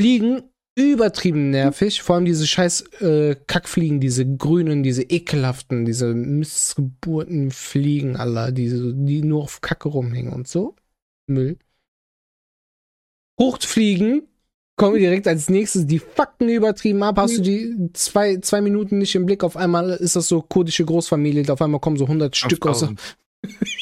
Fliegen, 0.00 0.42
übertrieben 0.78 1.50
nervig. 1.50 2.02
Vor 2.02 2.14
allem 2.16 2.24
diese 2.24 2.46
scheiß 2.46 2.82
äh, 3.00 3.34
Kackfliegen, 3.46 4.00
diese 4.00 4.24
grünen, 4.36 4.82
diese 4.84 5.02
ekelhaften, 5.02 5.84
diese 5.84 6.14
Missgeburten 6.14 7.50
Fliegen, 7.50 8.16
aller, 8.16 8.52
die, 8.52 8.68
die 9.04 9.22
nur 9.22 9.42
auf 9.42 9.60
Kacke 9.60 9.88
rumhängen 9.88 10.32
und 10.32 10.46
so. 10.46 10.76
Müll. 11.26 11.58
Fruchtfliegen 13.40 14.27
kommen 14.78 14.96
direkt 14.98 15.28
als 15.28 15.50
nächstes. 15.50 15.86
Die 15.86 15.98
fucken 15.98 16.48
übertrieben 16.48 17.02
ab. 17.02 17.18
Hast 17.18 17.36
du 17.36 17.42
die 17.42 17.90
zwei, 17.92 18.38
zwei 18.38 18.62
Minuten 18.62 18.98
nicht 18.98 19.14
im 19.14 19.26
Blick? 19.26 19.44
Auf 19.44 19.56
einmal 19.56 19.90
ist 19.90 20.16
das 20.16 20.28
so 20.28 20.40
kurdische 20.40 20.84
Großfamilie. 20.86 21.52
Auf 21.52 21.60
einmal 21.60 21.80
kommen 21.80 21.98
so 21.98 22.04
100 22.04 22.34
Stück 22.34 22.66
aus. 22.66 22.80
5000. 22.80 23.16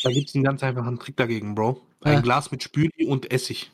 Da 0.03 0.11
gibt 0.11 0.28
es 0.28 0.34
einen 0.34 0.44
ganz 0.44 0.62
einfachen 0.62 0.99
Trick 0.99 1.16
dagegen, 1.16 1.55
Bro. 1.55 1.80
Ein 2.03 2.14
Ja. 2.14 2.20
Glas 2.20 2.51
mit 2.51 2.62
Spüli 2.62 3.07
und 3.07 3.30
Essig. 3.32 3.70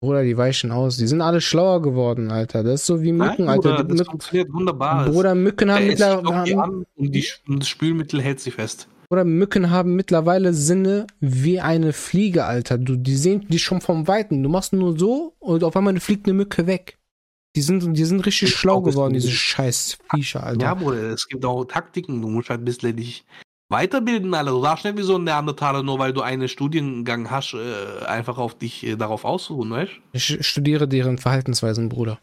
Bruder, 0.00 0.22
die 0.22 0.36
weichen 0.36 0.70
aus. 0.70 0.98
Die 0.98 1.06
sind 1.06 1.22
alle 1.22 1.40
schlauer 1.40 1.80
geworden, 1.80 2.30
Alter. 2.30 2.62
Das 2.62 2.82
ist 2.82 2.86
so 2.86 3.02
wie 3.02 3.12
Mücken, 3.12 3.46
Nein, 3.46 3.48
Alter. 3.48 3.70
Bruder, 3.70 3.82
Die 3.84 3.88
das 3.88 3.98
Mücken, 3.98 4.10
funktioniert 4.10 4.52
wunderbar. 4.52 5.08
Bruder, 5.08 5.34
Mücken 5.34 5.70
haben, 5.70 5.86
mittlerweile, 5.86 6.86
und, 6.96 7.16
und 7.46 7.58
das 7.60 7.68
Spülmittel 7.68 8.20
hält 8.20 8.40
sie 8.40 8.50
fest. 8.50 8.86
Bruder, 9.08 9.24
Mücken 9.24 9.70
haben 9.70 9.96
mittlerweile 9.96 10.54
Sinne 10.54 11.06
wie 11.20 11.60
eine 11.60 11.92
Fliege, 11.92 12.44
Alter. 12.44 12.78
Du, 12.78 12.96
die 12.96 13.16
sehen 13.16 13.46
die 13.48 13.58
schon 13.58 13.80
vom 13.80 14.08
Weiten. 14.08 14.42
Du 14.42 14.48
machst 14.48 14.72
nur 14.72 14.98
so 14.98 15.34
und 15.38 15.64
auf 15.64 15.76
einmal 15.76 15.98
fliegt 16.00 16.26
eine 16.26 16.34
Mücke 16.34 16.66
weg. 16.66 16.98
Die 17.56 17.62
sind, 17.62 17.96
die 17.96 18.04
sind 18.04 18.26
richtig 18.26 18.48
Ich 18.48 18.56
schlau 18.56 18.80
geworden, 18.80 19.14
diese 19.14 19.30
scheiß 19.30 19.98
Viecher, 20.10 20.42
Alter. 20.42 20.62
Ja, 20.62 20.74
Bruder, 20.74 21.12
es 21.12 21.28
gibt 21.28 21.44
auch 21.44 21.64
Taktiken. 21.64 22.20
Du 22.20 22.28
musst 22.28 22.50
halt 22.50 22.62
ein 22.62 22.64
bisschen 22.64 22.96
dich 22.96 23.24
weiterbilden, 23.68 24.34
Alter. 24.34 24.50
Du 24.50 24.62
darfst 24.62 24.84
nicht 24.84 24.98
wie 24.98 25.02
so 25.02 25.16
ein 25.16 25.24
Neandertaler, 25.24 25.82
nur 25.82 25.98
weil 25.98 26.12
du 26.12 26.22
einen 26.22 26.48
Studiengang 26.48 27.30
hast, 27.30 27.54
äh, 27.54 28.04
einfach 28.06 28.38
auf 28.38 28.58
dich 28.58 28.84
äh, 28.84 28.96
darauf 28.96 29.24
ausruhen, 29.24 29.70
weißt 29.70 29.92
du? 29.92 30.00
Ich 30.12 30.46
studiere 30.46 30.88
deren 30.88 31.18
Verhaltensweisen, 31.18 31.88
Bruder. 31.88 32.18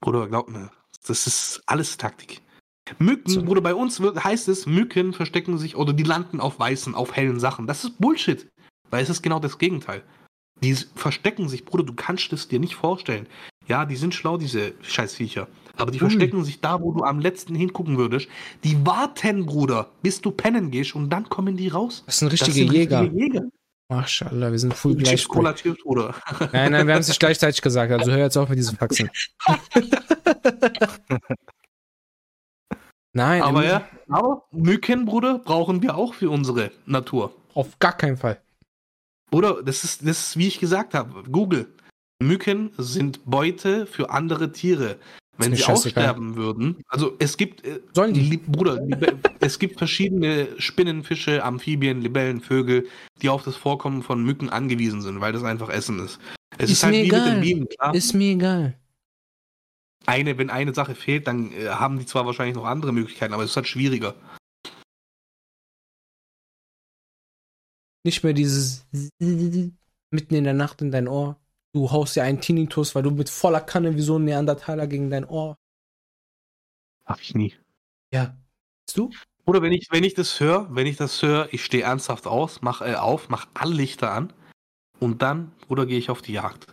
Bruder, 0.00 0.28
glaub 0.28 0.48
mir, 0.48 0.70
das 1.06 1.26
ist 1.26 1.62
alles 1.66 1.96
Taktik. 1.96 2.40
Mücken. 2.98 3.44
Bruder, 3.44 3.60
bei 3.60 3.74
uns 3.74 4.00
wird, 4.00 4.22
heißt 4.22 4.48
es, 4.48 4.66
Mücken 4.66 5.12
verstecken 5.12 5.58
sich 5.58 5.76
oder 5.76 5.92
die 5.92 6.02
landen 6.02 6.40
auf 6.40 6.58
weißen, 6.58 6.94
auf 6.94 7.16
hellen 7.16 7.40
Sachen. 7.40 7.66
Das 7.66 7.84
ist 7.84 7.98
Bullshit. 7.98 8.48
Weil 8.90 9.02
es 9.02 9.10
ist 9.10 9.22
genau 9.22 9.40
das 9.40 9.58
Gegenteil. 9.58 10.02
Die 10.62 10.74
verstecken 10.94 11.48
sich, 11.48 11.64
Bruder, 11.64 11.84
du 11.84 11.94
kannst 11.94 12.32
es 12.32 12.48
dir 12.48 12.60
nicht 12.60 12.74
vorstellen. 12.74 13.26
Ja, 13.66 13.86
die 13.86 13.96
sind 13.96 14.14
schlau, 14.14 14.36
diese 14.36 14.74
Scheißviecher. 14.82 15.48
Aber 15.76 15.90
die 15.90 15.96
Ui. 15.96 16.08
verstecken 16.08 16.44
sich 16.44 16.60
da, 16.60 16.80
wo 16.80 16.92
du 16.92 17.02
am 17.02 17.18
letzten 17.18 17.54
hingucken 17.54 17.96
würdest. 17.96 18.28
Die 18.62 18.86
warten, 18.86 19.46
Bruder, 19.46 19.90
bis 20.02 20.20
du 20.20 20.30
pennen 20.30 20.70
gehst 20.70 20.94
und 20.94 21.10
dann 21.10 21.28
kommen 21.28 21.56
die 21.56 21.68
raus. 21.68 22.04
Das 22.06 22.18
sind 22.18 22.32
Das 22.32 22.40
richtige 22.40 22.66
sind 22.66 22.72
Jäger. 22.72 23.00
richtige 23.00 23.20
Jäger. 23.20 23.42
Maschallah, 23.90 24.50
wir 24.50 24.58
sind 24.58 24.74
full 24.74 24.96
Chips 24.96 25.08
gleich. 25.08 25.28
Cola 25.28 25.52
Chips, 25.54 25.82
Bruder. 25.82 26.14
Nein, 26.52 26.72
nein, 26.72 26.86
wir 26.86 26.94
haben 26.94 27.00
es 27.00 27.08
nicht 27.08 27.20
gleichzeitig 27.20 27.60
gesagt. 27.60 27.92
Also 27.92 28.12
hör 28.12 28.18
jetzt 28.18 28.36
auf 28.36 28.48
mit 28.48 28.58
diesen 28.58 28.76
Faxen. 28.76 29.10
nein, 33.14 33.42
Aber 33.42 33.64
ja, 33.64 33.88
aber 34.08 34.44
Mücken, 34.52 35.06
Bruder, 35.06 35.38
brauchen 35.38 35.82
wir 35.82 35.96
auch 35.96 36.12
für 36.14 36.28
unsere 36.30 36.70
Natur. 36.86 37.34
auf 37.54 37.78
gar 37.78 37.96
keinen 37.96 38.16
Fall. 38.18 38.40
Oder 39.30 39.62
das 39.62 39.82
ist, 39.84 40.06
das 40.06 40.28
ist, 40.28 40.36
wie 40.36 40.46
ich 40.48 40.60
gesagt 40.60 40.94
habe, 40.94 41.22
Google. 41.30 41.66
Mücken 42.22 42.70
sind 42.78 43.20
Beute 43.24 43.86
für 43.86 44.10
andere 44.10 44.52
Tiere. 44.52 44.96
Wenn 45.36 45.52
sie 45.56 45.64
aussterben 45.64 46.36
würden, 46.36 46.76
also 46.86 47.16
es 47.18 47.36
gibt, 47.36 47.64
äh, 47.66 47.80
Sollen 47.92 48.14
die? 48.14 48.36
Bruder, 48.36 48.78
es 49.40 49.58
gibt 49.58 49.78
verschiedene 49.78 50.46
Spinnen, 50.58 51.02
Fische, 51.02 51.42
Amphibien, 51.42 52.00
Libellen, 52.02 52.40
Vögel, 52.40 52.86
die 53.20 53.28
auf 53.28 53.42
das 53.42 53.56
Vorkommen 53.56 54.04
von 54.04 54.22
Mücken 54.22 54.48
angewiesen 54.48 55.02
sind, 55.02 55.20
weil 55.20 55.32
das 55.32 55.42
einfach 55.42 55.70
Essen 55.70 55.98
ist. 55.98 56.20
Es 56.56 56.70
Ist 56.70 56.76
ist, 56.76 56.82
halt 56.84 56.94
mir 56.94 57.02
wie 57.02 57.06
egal. 57.08 57.24
mit 57.24 57.32
den 57.34 57.40
Bienen, 57.40 57.68
klar. 57.68 57.92
Ist 57.96 58.14
mir 58.14 58.30
egal. 58.34 58.78
Eine, 60.06 60.36
wenn 60.38 60.50
eine 60.50 60.74
Sache 60.74 60.94
fehlt, 60.94 61.26
dann 61.26 61.52
äh, 61.52 61.68
haben 61.68 61.98
die 61.98 62.06
zwar 62.06 62.26
wahrscheinlich 62.26 62.56
noch 62.56 62.64
andere 62.64 62.92
Möglichkeiten, 62.92 63.32
aber 63.32 63.42
es 63.42 63.50
ist 63.50 63.56
halt 63.56 63.68
schwieriger. 63.68 64.14
Nicht 68.04 68.22
mehr 68.22 68.34
dieses 68.34 68.86
mitten 69.18 70.34
in 70.34 70.44
der 70.44 70.54
Nacht 70.54 70.82
in 70.82 70.90
dein 70.90 71.08
Ohr. 71.08 71.40
Du 71.72 71.90
haust 71.90 72.16
dir 72.16 72.22
einen 72.22 72.40
Tinnitus, 72.40 72.94
weil 72.94 73.02
du 73.02 73.10
mit 73.10 73.30
voller 73.30 73.60
Kanne 73.60 73.96
wie 73.96 74.02
so 74.02 74.18
ein 74.18 74.24
Neandertaler 74.24 74.86
gegen 74.86 75.10
dein 75.10 75.24
Ohr. 75.24 75.56
Hab 77.06 77.20
ich 77.20 77.34
nie. 77.34 77.54
Ja. 78.12 78.36
Bist 78.86 78.98
du? 78.98 79.10
Oder 79.46 79.60
wenn 79.60 79.72
ich, 79.72 79.88
wenn 79.90 80.04
ich 80.04 80.14
das 80.14 80.38
höre, 80.40 80.74
wenn 80.74 80.86
ich 80.86 80.96
das 80.96 81.20
höre, 81.22 81.52
ich 81.52 81.64
stehe 81.64 81.82
ernsthaft 81.82 82.26
aus, 82.26 82.62
mach 82.62 82.80
äh, 82.80 82.94
auf, 82.94 83.28
mach 83.28 83.46
alle 83.54 83.74
Lichter 83.74 84.12
an 84.12 84.32
und 85.00 85.20
dann, 85.22 85.52
Bruder, 85.66 85.86
gehe 85.86 85.98
ich 85.98 86.10
auf 86.10 86.22
die 86.22 86.32
Jagd. 86.32 86.66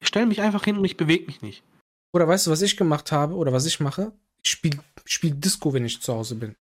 Ich 0.00 0.08
stelle 0.08 0.26
mich 0.26 0.42
einfach 0.42 0.64
hin 0.64 0.76
und 0.76 0.84
ich 0.84 0.96
bewege 0.96 1.26
mich 1.26 1.42
nicht. 1.42 1.64
Oder 2.12 2.28
weißt 2.28 2.46
du, 2.46 2.50
was 2.50 2.62
ich 2.62 2.76
gemacht 2.76 3.12
habe 3.12 3.34
oder 3.34 3.52
was 3.52 3.66
ich 3.66 3.80
mache? 3.80 4.12
Ich 4.42 4.50
spiele 4.50 4.78
spiel 5.04 5.32
Disco, 5.32 5.72
wenn 5.72 5.84
ich 5.84 6.00
zu 6.00 6.12
Hause 6.14 6.34
bin. 6.36 6.56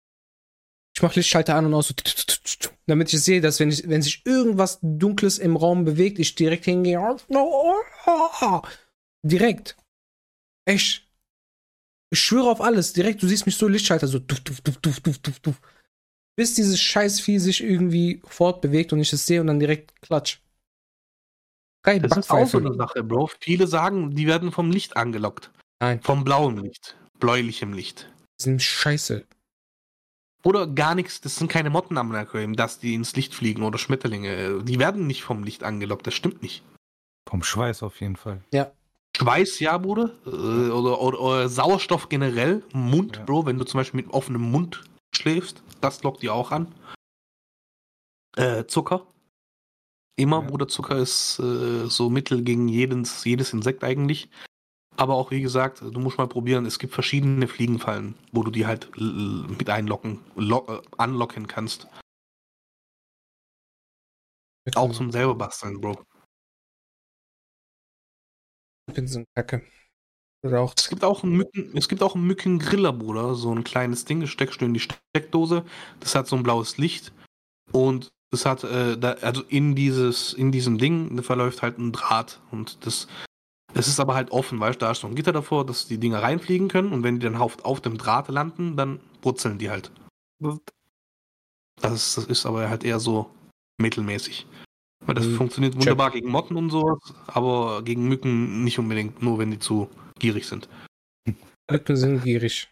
Ich 0.94 1.02
mache 1.02 1.16
Lichtschalter 1.16 1.54
an 1.54 1.66
und 1.66 1.74
aus, 1.74 1.88
so, 1.88 1.94
damit 2.86 3.12
ich 3.12 3.20
sehe, 3.20 3.40
dass 3.40 3.60
wenn, 3.60 3.70
ich, 3.70 3.86
wenn 3.86 4.00
sich 4.00 4.24
irgendwas 4.24 4.78
Dunkles 4.80 5.38
im 5.38 5.56
Raum 5.56 5.84
bewegt, 5.84 6.18
ich 6.18 6.34
direkt 6.34 6.64
hingehe. 6.64 6.98
Direkt. 9.22 9.76
Echt. 10.64 11.06
Ich 12.10 12.18
schwöre 12.18 12.50
auf 12.50 12.60
alles. 12.60 12.92
Direkt, 12.92 13.22
du 13.22 13.28
siehst 13.28 13.46
mich 13.46 13.56
so 13.56 13.68
Lichtschalter, 13.68 14.06
so. 14.06 14.20
Bis 16.36 16.54
dieses 16.54 16.80
Scheißvieh 16.80 17.38
sich 17.38 17.62
irgendwie 17.62 18.22
fortbewegt 18.26 18.92
und 18.92 19.00
ich 19.00 19.12
es 19.12 19.26
sehe 19.26 19.40
und 19.40 19.48
dann 19.48 19.60
direkt 19.60 20.00
klatsch. 20.00 20.38
Geil, 21.86 22.00
Das 22.00 22.16
ist 22.18 22.30
auch 22.32 22.46
so 22.46 22.58
eine 22.58 22.74
Sache, 22.74 23.04
Bro. 23.04 23.30
Viele 23.40 23.68
sagen, 23.68 24.10
die 24.10 24.26
werden 24.26 24.50
vom 24.50 24.72
Licht 24.72 24.96
angelockt. 24.96 25.52
Nein. 25.80 26.00
Vom 26.02 26.24
blauen 26.24 26.56
Licht. 26.58 26.96
Bläulichem 27.20 27.72
Licht. 27.72 28.10
Die 28.40 28.42
sind 28.42 28.60
scheiße. 28.62 29.24
Oder 30.42 30.66
gar 30.66 30.96
nichts, 30.96 31.20
das 31.20 31.36
sind 31.36 31.48
keine 31.48 31.70
Motten 31.70 31.96
am 31.96 32.12
Aquarium, 32.12 32.56
dass 32.56 32.80
die 32.80 32.94
ins 32.94 33.14
Licht 33.14 33.34
fliegen 33.34 33.62
oder 33.62 33.78
Schmetterlinge. 33.78 34.64
Die 34.64 34.78
werden 34.80 35.06
nicht 35.06 35.22
vom 35.22 35.44
Licht 35.44 35.62
angelockt, 35.62 36.06
das 36.08 36.14
stimmt 36.14 36.42
nicht. 36.42 36.64
Vom 37.28 37.44
Schweiß 37.44 37.84
auf 37.84 38.00
jeden 38.00 38.16
Fall. 38.16 38.42
Schweiß, 39.16 39.60
ja, 39.60 39.78
Bruder. 39.78 40.10
Äh, 40.26 40.28
Oder, 40.70 41.00
oder, 41.00 41.20
oder 41.20 41.48
Sauerstoff 41.48 42.08
generell. 42.08 42.64
Mund, 42.72 43.16
Ja. 43.16 43.24
Bro, 43.24 43.46
wenn 43.46 43.58
du 43.58 43.64
zum 43.64 43.78
Beispiel 43.78 44.02
mit 44.02 44.12
offenem 44.12 44.42
Mund 44.42 44.84
schläfst, 45.14 45.62
das 45.80 46.02
lockt 46.02 46.22
die 46.22 46.30
auch 46.30 46.50
an. 46.50 46.74
Äh, 48.36 48.66
Zucker. 48.66 49.06
Immer, 50.18 50.40
Ja. 50.42 50.46
Bruder, 50.48 50.68
Zucker 50.68 50.96
ist 50.96 51.38
äh, 51.38 51.86
so 51.88 52.08
Mittel 52.10 52.42
gegen 52.42 52.68
jedes, 52.68 53.24
jedes 53.24 53.52
Insekt 53.52 53.84
eigentlich. 53.84 54.30
Aber 54.96 55.14
auch, 55.14 55.30
wie 55.30 55.42
gesagt, 55.42 55.82
du 55.82 56.00
musst 56.00 56.16
mal 56.16 56.26
probieren, 56.26 56.64
es 56.64 56.78
gibt 56.78 56.94
verschiedene 56.94 57.46
Fliegenfallen, 57.48 58.14
wo 58.32 58.42
du 58.42 58.50
die 58.50 58.66
halt 58.66 58.90
l- 58.96 59.44
mit 59.58 59.68
einlocken, 59.68 60.20
lo 60.36 60.66
äh, 60.68 60.80
anlocken 60.96 61.46
kannst. 61.46 61.86
Auch 64.74 64.90
zum 64.92 65.12
selber 65.12 65.34
basteln, 65.34 65.80
Bro. 65.80 66.02
Pinsenkacke. 68.92 69.62
Oder 70.44 70.60
auch 70.60 70.74
Es 70.76 70.88
gibt 70.88 71.04
auch 71.04 71.24
einen 71.24 71.36
Mücken, 71.36 71.76
es 71.76 71.88
gibt 71.88 72.02
auch 72.02 72.14
einen 72.14 72.26
Mückengriller, 72.26 72.92
Bruder. 72.92 73.34
So 73.34 73.52
ein 73.54 73.64
kleines 73.64 74.04
Ding, 74.04 74.20
das 74.20 74.30
steckst 74.30 74.60
du 74.60 74.64
in 74.64 74.74
die 74.74 74.80
Steckdose. 74.80 75.64
Das 76.00 76.14
hat 76.14 76.26
so 76.26 76.36
ein 76.36 76.42
blaues 76.42 76.78
Licht. 76.78 77.12
Und 77.72 78.08
das 78.30 78.44
hat, 78.46 78.64
äh, 78.64 78.96
da, 78.98 79.12
also 79.14 79.42
in 79.48 79.74
dieses, 79.74 80.32
in 80.32 80.52
diesem 80.52 80.78
Ding 80.78 81.22
verläuft 81.22 81.62
halt 81.62 81.78
ein 81.78 81.92
Draht. 81.92 82.40
Und 82.50 82.84
das, 82.86 83.06
es 83.74 83.88
ist 83.88 84.00
aber 84.00 84.14
halt 84.14 84.30
offen, 84.30 84.58
weißt 84.60 84.80
du, 84.80 84.86
da 84.86 84.92
ist 84.92 85.00
so 85.00 85.06
ein 85.06 85.14
Gitter 85.14 85.32
davor, 85.32 85.64
dass 85.64 85.86
die 85.86 85.98
Dinger 85.98 86.22
reinfliegen 86.22 86.68
können. 86.68 86.92
Und 86.92 87.02
wenn 87.02 87.18
die 87.20 87.24
dann 87.26 87.36
auf, 87.36 87.64
auf 87.64 87.80
dem 87.80 87.98
Draht 87.98 88.28
landen, 88.28 88.76
dann 88.76 89.00
brutzeln 89.20 89.58
die 89.58 89.70
halt. 89.70 89.90
Das 91.80 91.92
ist, 91.92 92.16
das 92.16 92.24
ist 92.26 92.46
aber 92.46 92.68
halt 92.68 92.84
eher 92.84 93.00
so 93.00 93.30
mittelmäßig. 93.78 94.46
Weil 95.04 95.14
das 95.14 95.26
Mhm. 95.26 95.36
funktioniert 95.36 95.74
Check. 95.74 95.80
wunderbar 95.82 96.10
gegen 96.10 96.30
Motten 96.30 96.56
und 96.56 96.70
sowas, 96.70 96.98
aber 97.26 97.82
gegen 97.84 98.08
Mücken 98.08 98.64
nicht 98.64 98.78
unbedingt, 98.78 99.22
nur 99.22 99.38
wenn 99.38 99.50
die 99.50 99.58
zu 99.58 99.88
gierig 100.18 100.46
sind. 100.48 100.68
Mücken 101.70 101.96
sind 101.96 102.24
gierig. 102.24 102.68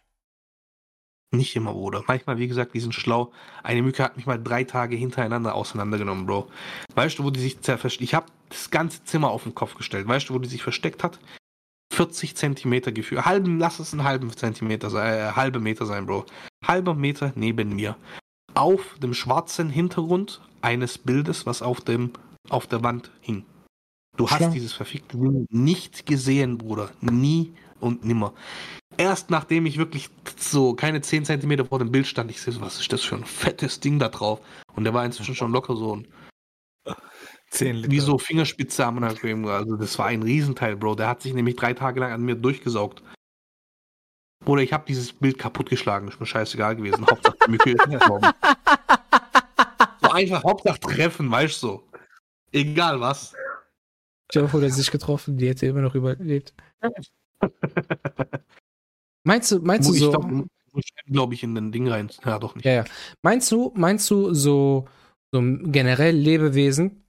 Nicht 1.36 1.56
immer, 1.56 1.72
Bruder. 1.72 2.02
Manchmal, 2.06 2.38
wie 2.38 2.48
gesagt, 2.48 2.74
die 2.74 2.80
sind 2.80 2.94
schlau. 2.94 3.32
Eine 3.62 3.82
Mücke 3.82 4.02
hat 4.02 4.16
mich 4.16 4.26
mal 4.26 4.42
drei 4.42 4.64
Tage 4.64 4.96
hintereinander 4.96 5.54
auseinandergenommen, 5.54 6.26
Bro. 6.26 6.48
Weißt 6.94 7.18
du, 7.18 7.24
wo 7.24 7.30
die 7.30 7.40
sich 7.40 7.58
versteckt? 7.60 8.02
Ich 8.02 8.14
habe 8.14 8.26
das 8.48 8.70
ganze 8.70 9.04
Zimmer 9.04 9.30
auf 9.30 9.44
den 9.44 9.54
Kopf 9.54 9.74
gestellt. 9.74 10.06
Weißt 10.06 10.28
du, 10.28 10.34
wo 10.34 10.38
die 10.38 10.48
sich 10.48 10.62
versteckt 10.62 11.02
hat? 11.02 11.18
40 11.92 12.36
Zentimeter 12.36 12.92
Gefühl. 12.92 13.24
Halben, 13.24 13.58
lass 13.58 13.78
es 13.78 13.92
einen 13.92 14.04
halben 14.04 14.30
Zentimeter 14.36 14.90
sein, 14.90 15.14
äh, 15.14 15.32
halbe 15.32 15.60
Meter 15.60 15.86
sein, 15.86 16.06
Bro. 16.06 16.26
Halber 16.66 16.94
Meter 16.94 17.32
neben 17.36 17.74
mir. 17.74 17.96
Auf 18.54 18.96
dem 19.00 19.14
schwarzen 19.14 19.70
Hintergrund 19.70 20.40
eines 20.62 20.98
Bildes, 20.98 21.46
was 21.46 21.62
auf 21.62 21.80
dem, 21.80 22.10
auf 22.48 22.66
der 22.66 22.82
Wand 22.82 23.10
hing. 23.20 23.44
Du 24.16 24.30
hast 24.30 24.54
dieses 24.54 24.72
verfickte 24.72 25.16
Ding 25.16 25.46
nicht 25.50 26.06
gesehen, 26.06 26.58
Bruder. 26.58 26.90
Nie 27.00 27.52
und 27.84 28.04
nimmer. 28.04 28.34
Erst 28.96 29.30
nachdem 29.30 29.66
ich 29.66 29.76
wirklich 29.76 30.08
so 30.36 30.74
keine 30.74 31.00
10 31.00 31.24
Zentimeter 31.24 31.64
vor 31.64 31.78
dem 31.78 31.90
Bild 31.90 32.06
stand, 32.06 32.30
ich 32.30 32.40
sehe, 32.40 32.52
so, 32.52 32.60
was 32.60 32.80
ist 32.80 32.92
das 32.92 33.02
für 33.02 33.16
ein 33.16 33.24
fettes 33.24 33.80
Ding 33.80 33.98
da 33.98 34.08
drauf? 34.08 34.40
Und 34.74 34.84
der 34.84 34.94
war 34.94 35.04
inzwischen 35.04 35.34
schon 35.34 35.52
locker 35.52 35.76
so 35.76 35.96
ein, 35.96 36.08
10 37.50 37.76
Liter. 37.76 37.90
wie 37.90 38.00
so 38.00 38.18
Fingerspitze 38.18 38.84
am. 38.84 39.02
Also 39.02 39.76
das 39.76 39.98
war 39.98 40.06
ein 40.06 40.22
Riesenteil, 40.22 40.76
Bro. 40.76 40.96
Der 40.96 41.08
hat 41.08 41.22
sich 41.22 41.34
nämlich 41.34 41.56
drei 41.56 41.74
Tage 41.74 42.00
lang 42.00 42.12
an 42.12 42.22
mir 42.22 42.34
durchgesaugt. 42.34 43.02
Oder 44.44 44.62
ich 44.62 44.72
habe 44.72 44.84
dieses 44.86 45.12
Bild 45.12 45.38
kaputtgeschlagen, 45.38 46.08
ist 46.08 46.20
mir 46.20 46.26
scheißegal 46.26 46.76
gewesen. 46.76 47.06
Hauptsache 47.06 47.36
gestorben. 47.88 48.30
So 50.02 50.10
einfach 50.10 50.44
Hauptsache 50.44 50.80
treffen, 50.80 51.30
weißt 51.30 51.62
du 51.62 51.66
so. 51.66 51.88
Egal 52.52 53.00
was. 53.00 53.34
Vor, 54.32 54.60
der 54.60 54.68
hat 54.68 54.76
sich 54.76 54.90
getroffen, 54.90 55.38
die 55.38 55.48
hätte 55.48 55.66
immer 55.66 55.80
noch 55.80 55.94
überlebt. 55.94 56.52
Meinst 59.24 59.50
du, 59.50 59.60
meinst 59.60 59.88
du 59.88 59.94
ich 59.94 60.00
so? 60.00 60.10
glaub, 60.10 60.46
glaube 61.06 61.34
ich, 61.34 61.42
in 61.42 61.54
den 61.54 61.72
Ding 61.72 61.88
rein. 61.88 62.10
Ja, 62.24 62.38
doch 62.38 62.54
nicht. 62.54 62.64
Ja, 62.64 62.72
ja. 62.72 62.84
Meinst 63.22 63.50
du, 63.50 63.72
meinst 63.74 64.10
du 64.10 64.34
so, 64.34 64.86
so 65.32 65.40
generell 65.40 66.14
Lebewesen, 66.14 67.04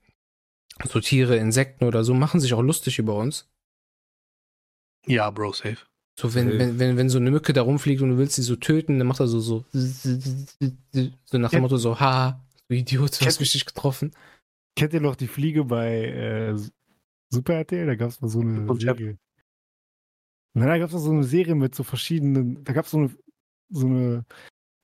so 0.84 1.00
Tiere, 1.00 1.36
Insekten 1.36 1.84
oder 1.84 2.04
so, 2.04 2.14
machen 2.14 2.40
sich 2.40 2.54
auch 2.54 2.62
lustig 2.62 2.98
über 2.98 3.14
uns? 3.16 3.48
Ja, 5.06 5.30
Bro, 5.30 5.52
safe. 5.52 5.78
So, 6.18 6.34
wenn, 6.34 6.46
Safe. 6.46 6.58
wenn, 6.58 6.78
wenn, 6.78 6.96
wenn 6.96 7.08
so 7.10 7.18
eine 7.18 7.30
Mücke 7.30 7.52
da 7.52 7.62
rumfliegt 7.62 8.00
und 8.00 8.10
du 8.10 8.18
willst 8.18 8.36
sie 8.36 8.42
so 8.42 8.56
töten, 8.56 8.98
dann 8.98 9.06
macht 9.06 9.20
er 9.20 9.28
so, 9.28 9.40
so, 9.40 9.64
so 9.72 11.38
nach 11.38 11.50
dem 11.50 11.60
Motto 11.60 11.76
so, 11.76 12.00
haha, 12.00 12.42
du 12.68 12.74
Idiot, 12.74 13.20
du 13.20 13.26
hast 13.26 13.40
mich 13.40 13.52
nicht 13.52 13.66
getroffen. 13.66 14.12
Kennt 14.76 14.94
ihr 14.94 15.00
noch 15.00 15.16
die 15.16 15.28
Fliege 15.28 15.64
bei 15.64 16.06
äh, 16.06 16.56
Super 17.30 17.54
RTL? 17.54 17.86
Da 17.86 17.94
gab 17.96 18.08
es 18.08 18.20
mal 18.20 18.28
so 18.28 18.40
eine. 18.40 18.66
Serie. 18.78 19.18
Nein, 20.56 20.68
da 20.68 20.78
gab 20.78 20.90
es 20.90 21.02
so 21.02 21.10
eine 21.10 21.24
Serie 21.24 21.54
mit 21.54 21.74
so 21.74 21.82
verschiedenen, 21.82 22.64
da 22.64 22.72
gab 22.72 22.86
es 22.86 22.92
so 22.92 22.96
eine, 22.96 23.10
so 23.68 23.86
eine 23.86 24.24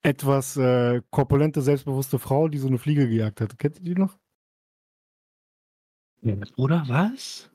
etwas 0.02 0.58
äh, 0.58 1.00
korpulente, 1.10 1.62
selbstbewusste 1.62 2.18
Frau, 2.18 2.48
die 2.48 2.58
so 2.58 2.66
eine 2.68 2.76
Fliege 2.76 3.08
gejagt 3.08 3.40
hat. 3.40 3.58
Kennt 3.58 3.78
ihr 3.78 3.84
die 3.84 3.94
noch? 3.94 4.18
Oder 6.58 6.84
was? 6.88 7.50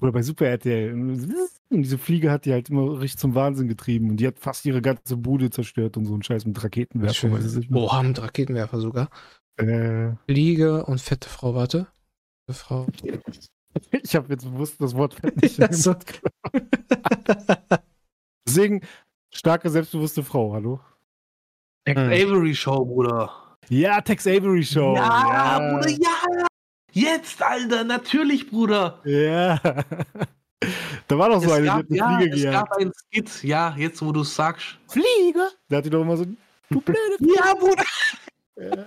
Oder 0.00 0.10
bei 0.10 0.22
Super 0.22 0.46
RTL. 0.46 0.94
Und 0.94 1.82
diese 1.82 1.98
Fliege 1.98 2.30
hat 2.30 2.46
die 2.46 2.52
halt 2.52 2.70
immer 2.70 2.98
richtig 2.98 3.18
zum 3.20 3.34
Wahnsinn 3.34 3.68
getrieben 3.68 4.08
und 4.08 4.16
die 4.16 4.26
hat 4.26 4.38
fast 4.38 4.64
ihre 4.64 4.80
ganze 4.80 5.18
Bude 5.18 5.50
zerstört 5.50 5.98
und 5.98 6.06
so 6.06 6.14
einen 6.14 6.22
Scheiß 6.22 6.46
mit 6.46 6.64
Raketenwerfer. 6.64 7.28
Boah, 7.68 8.02
mit 8.02 8.22
Raketenwerfer 8.22 8.80
sogar. 8.80 9.10
Äh, 9.56 10.12
Fliege 10.24 10.86
und 10.86 10.98
fette 10.98 11.28
Frau, 11.28 11.54
warte. 11.54 11.88
Fette 12.46 12.58
Frau. 12.58 12.86
ich 13.90 14.14
habe 14.16 14.32
jetzt 14.32 14.44
bewusst 14.44 14.80
das 14.80 14.94
Wort 14.94 15.14
fett 15.14 15.40
nicht 15.40 15.58
Ja, 15.58 15.72
so. 15.72 15.94
Deswegen 18.46 18.80
starke, 19.30 19.70
selbstbewusste 19.70 20.22
Frau, 20.22 20.52
hallo? 20.52 20.80
Tex 21.84 22.00
Hm. 22.00 22.08
Avery 22.08 22.54
Show, 22.54 22.84
Bruder. 22.84 23.56
Ja, 23.68 24.00
Tex 24.00 24.26
Avery 24.26 24.64
Show. 24.64 24.94
Ja, 24.96 25.58
Bruder, 25.58 25.90
ja. 25.90 26.46
Jetzt, 26.92 27.40
Alter, 27.42 27.84
natürlich, 27.84 28.50
Bruder. 28.50 29.00
Ja. 29.04 29.58
da 31.06 31.18
war 31.18 31.28
doch 31.28 31.40
so 31.40 31.46
es 31.46 31.52
eine, 31.52 31.62
die 31.62 31.68
gab, 31.68 31.78
eine 31.78 31.96
ja, 31.96 32.18
Fliege 32.18 32.36
es 32.36 32.52
gab 32.52 32.72
einen 32.72 32.92
Skit, 32.92 33.44
ja, 33.44 33.74
jetzt 33.76 34.02
wo 34.02 34.12
du 34.12 34.22
es 34.22 34.34
sagst. 34.34 34.76
Fliege? 34.88 35.48
Da 35.68 35.76
hat 35.76 35.84
die 35.84 35.90
doch 35.90 36.02
immer 36.02 36.16
so, 36.16 36.24
du 36.24 36.80
blöde 36.80 37.16
Ja, 37.20 37.54
Bruder. 37.54 37.84
Fliege. 38.54 38.86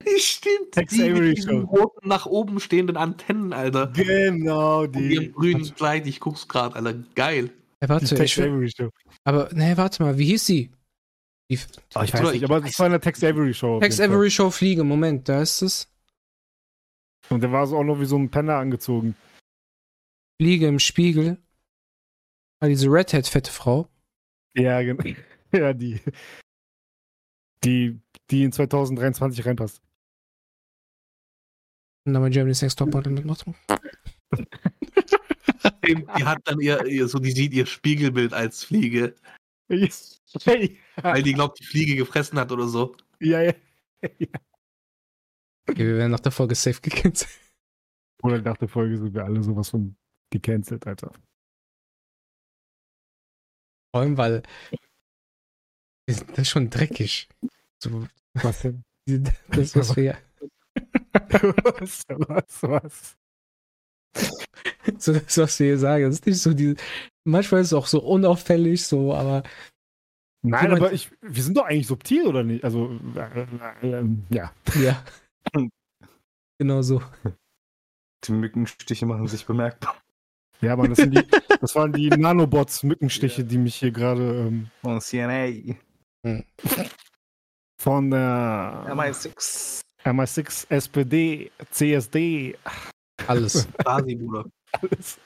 Stimmt. 0.18 0.72
Tex 0.72 0.92
die 0.94 1.02
Avery 1.02 1.28
mit 1.28 1.38
diesen 1.38 1.62
Show. 1.62 1.66
roten 1.66 2.08
nach 2.08 2.26
oben 2.26 2.60
stehenden 2.60 2.96
Antennen, 2.96 3.52
Alter. 3.52 3.88
Genau, 3.88 4.82
Und 4.82 4.96
ihrem 4.96 5.24
die. 5.24 5.32
grünen 5.32 5.74
Kleid, 5.74 6.06
ich 6.06 6.20
guck's 6.20 6.46
grad, 6.48 6.74
Alter. 6.76 6.94
Geil. 7.14 7.50
Hey, 7.80 7.86
Die 7.86 7.88
warte, 7.88 8.06
Tex 8.06 8.20
ich 8.32 8.38
will, 8.38 8.48
Avery 8.50 8.70
Show. 8.70 8.90
aber, 9.24 9.50
nee, 9.52 9.76
warte 9.76 10.02
mal, 10.02 10.18
wie 10.18 10.26
hieß 10.26 10.46
sie? 10.46 10.70
Die, 11.50 11.58
Ah, 11.94 12.04
ich 12.04 12.12
weiß 12.12 12.20
nicht, 12.22 12.34
ich 12.34 12.44
aber 12.44 12.60
das 12.60 12.78
war 12.78 12.86
eine 12.86 13.00
Tex 13.00 13.22
Avery 13.24 13.54
Show. 13.54 13.80
Tex. 13.80 14.00
Avery 14.00 14.30
Show 14.30 14.50
Fliege, 14.50 14.84
Moment, 14.84 15.28
da 15.28 15.42
ist 15.42 15.62
es. 15.62 15.88
Und 17.30 17.42
der 17.42 17.52
war 17.52 17.66
so 17.66 17.76
auch 17.78 17.84
noch 17.84 18.00
wie 18.00 18.04
so 18.06 18.16
ein 18.16 18.30
Penner 18.30 18.56
angezogen. 18.56 19.14
Fliege 20.40 20.66
im 20.68 20.78
Spiegel. 20.78 21.38
Ah, 22.60 22.68
diese 22.68 22.88
Redhead-fette 22.88 23.50
Frau. 23.50 23.88
Ja, 24.56 24.80
genau. 24.82 25.04
Ja, 25.52 25.72
die. 25.72 25.98
Die, 27.64 27.98
die 28.30 28.44
in 28.44 28.52
2023 28.52 29.46
reinpasst. 29.46 29.80
Und 32.08 32.14
dann 32.14 32.22
bei 32.22 32.30
Germany's 32.30 32.62
Next 32.62 32.78
Topmodel 32.78 33.12
mitmacht. 33.12 33.44
Die 35.84 36.24
hat 36.24 36.40
dann 36.44 36.58
ihr, 36.58 36.86
ihr, 36.86 37.06
so, 37.06 37.18
die 37.18 37.32
sieht 37.32 37.52
ihr 37.52 37.66
Spiegelbild 37.66 38.32
als 38.32 38.64
Fliege, 38.64 39.14
Hey. 39.68 40.78
weil 41.02 41.22
die 41.22 41.34
glaubt, 41.34 41.60
die 41.60 41.64
Fliege 41.64 41.96
gefressen 41.96 42.38
hat 42.38 42.50
oder 42.50 42.66
so. 42.66 42.96
Ja, 43.20 43.42
ja. 43.42 43.52
Okay, 45.68 45.86
wir 45.86 45.98
werden 45.98 46.12
nach 46.12 46.20
der 46.20 46.32
Folge 46.32 46.54
safe 46.54 46.80
gecancelt. 46.80 47.30
Oder 48.22 48.40
nach 48.40 48.56
der 48.56 48.68
Folge 48.68 48.96
sind 48.96 49.12
wir 49.12 49.24
alle 49.24 49.42
sowas 49.42 49.68
von 49.68 49.94
gecancelt, 50.30 50.86
Alter. 50.86 51.12
Vor 53.92 54.00
allem, 54.00 54.16
weil 54.16 54.42
das 56.06 56.22
ist 56.22 56.48
schon 56.48 56.70
dreckig. 56.70 57.28
So, 57.82 58.08
Was 58.32 58.62
denn? 58.62 58.82
das, 59.48 59.76
was 59.76 59.94
wir, 59.94 60.16
was, 61.30 62.04
was, 62.08 62.62
was? 62.62 63.16
so 64.98 65.12
das, 65.12 65.38
was 65.38 65.58
wir 65.60 65.66
hier 65.66 65.78
sagen, 65.78 66.04
das 66.04 66.14
ist 66.16 66.26
nicht 66.26 66.40
so 66.40 66.54
die. 66.54 66.76
Manchmal 67.24 67.60
ist 67.60 67.68
es 67.68 67.72
auch 67.74 67.86
so 67.86 68.02
unauffällig, 68.02 68.86
so, 68.86 69.14
aber 69.14 69.42
Nein, 70.42 70.72
aber 70.72 70.92
ich, 70.92 71.10
wir 71.20 71.42
sind 71.42 71.56
doch 71.56 71.64
eigentlich 71.64 71.88
subtil, 71.88 72.26
oder 72.26 72.44
nicht? 72.44 72.64
Also, 72.64 72.98
äh, 73.16 73.42
äh, 73.82 73.98
ähm, 73.98 74.24
ja. 74.30 74.52
ja. 74.80 75.02
genau 76.58 76.82
so. 76.82 77.02
Die 78.24 78.32
Mückenstiche 78.32 79.06
machen 79.06 79.26
sich 79.26 79.46
bemerkbar. 79.46 79.96
Ja, 80.60 80.76
Mann, 80.76 80.90
das, 80.90 80.98
sind 80.98 81.14
die, 81.14 81.22
das 81.60 81.74
waren 81.74 81.92
die 81.92 82.08
Nanobots, 82.08 82.82
Mückenstiche, 82.82 83.44
die 83.44 83.58
mich 83.58 83.76
hier 83.76 83.92
gerade 83.92 84.48
ähm, 84.48 84.70
Von 84.80 85.00
CNA. 85.00 85.74
von 87.80 88.10
der 88.10 88.86
MI6. 88.88 89.82
MI6, 90.08 90.66
SPD, 90.70 91.50
CSD, 91.70 92.56
Alles. 93.26 93.66
Quasi, 93.78 94.14
Bruder. 94.14 94.44
alles. 94.72 95.18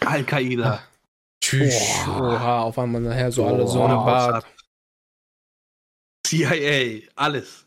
Al-Qaida. 0.00 0.82
Tschüss. 1.42 1.74
Oha, 2.08 2.62
auf 2.62 2.78
einmal 2.78 3.00
nachher 3.02 3.30
so 3.30 3.46
alle 3.46 3.66
so 3.66 3.84
eine 3.84 3.94
Bart. 3.94 4.46
CIA, 6.26 7.02
alles. 7.14 7.66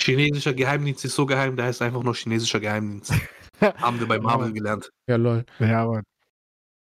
Chinesischer 0.00 0.54
Geheimdienst 0.54 1.04
ist 1.04 1.14
so 1.14 1.26
geheim, 1.26 1.56
der 1.56 1.66
heißt 1.66 1.82
einfach 1.82 2.02
nur 2.02 2.14
chinesischer 2.14 2.58
Geheimdienst. 2.58 3.12
Haben 3.60 4.00
wir 4.00 4.08
bei 4.08 4.18
Marvel 4.18 4.52
gelernt. 4.52 4.90
Ja, 5.06 5.16
lol. 5.16 5.44
Ja, 5.58 5.82
aber 5.82 6.02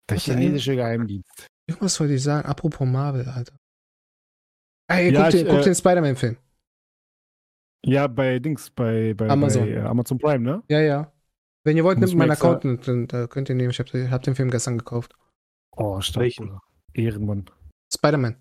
der 0.08 0.18
chinesische 0.18 0.76
Geheimdienst. 0.76 1.48
Irgendwas 1.66 1.98
wollte 2.00 2.14
ich 2.14 2.22
sagen, 2.22 2.48
apropos 2.48 2.86
Marvel, 2.86 3.28
Alter. 3.28 3.56
Ey, 4.88 5.12
Ja, 5.12 5.24
guck, 5.24 5.34
ich, 5.34 5.42
den, 5.42 5.48
guck 5.48 5.60
äh, 5.60 5.64
den 5.64 5.74
Spider-Man-Film. 5.74 6.36
Ja, 7.84 8.06
bei 8.06 8.38
Dings, 8.38 8.70
bei, 8.70 9.14
bei, 9.14 9.28
Amazon. 9.28 9.66
bei 9.66 9.82
Amazon 9.84 10.18
Prime, 10.18 10.40
ne? 10.44 10.62
Ja, 10.68 10.80
ja. 10.80 11.12
Wenn 11.64 11.76
ihr 11.76 11.84
wollt, 11.84 11.98
Muss 11.98 12.10
nimmt 12.10 12.18
meinen 12.18 12.30
Account 12.32 12.64
und 12.64 12.86
dann 12.88 13.06
da 13.06 13.26
könnt 13.26 13.48
ihr 13.48 13.54
nehmen. 13.54 13.70
Ich 13.70 13.78
hab, 13.78 13.92
ich 13.92 14.10
hab 14.10 14.22
den 14.22 14.34
Film 14.34 14.50
gestern 14.50 14.78
gekauft. 14.78 15.14
Oh, 15.76 16.00
stark. 16.00 16.24
Bruder. 16.36 16.60
Ehrenmann. 16.94 17.46
Spider-Man. 17.94 18.36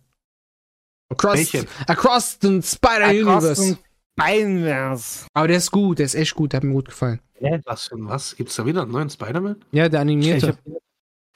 Across, 1.11 1.37
Welchen? 1.37 1.67
across 1.87 2.37
the 2.41 2.61
Spider-Universe. 2.61 3.77
Beinvers. 4.15 5.27
Aber 5.33 5.47
der 5.47 5.57
ist 5.57 5.71
gut, 5.71 5.99
der 5.99 6.05
ist 6.05 6.15
echt 6.15 6.35
gut, 6.35 6.51
der 6.53 6.57
hat 6.57 6.63
mir 6.63 6.73
gut 6.73 6.89
gefallen. 6.89 7.19
Was 7.65 7.87
für 7.87 7.95
ein 7.95 8.07
was? 8.07 8.35
Gibt's 8.35 8.55
da 8.57 8.65
wieder 8.65 8.81
einen 8.83 8.91
neuen 8.91 9.09
Spider-Man? 9.09 9.63
Ja, 9.71 9.87
der 9.89 9.99
Ich 9.99 10.01
animierte. 10.01 10.47
habe 10.49 10.57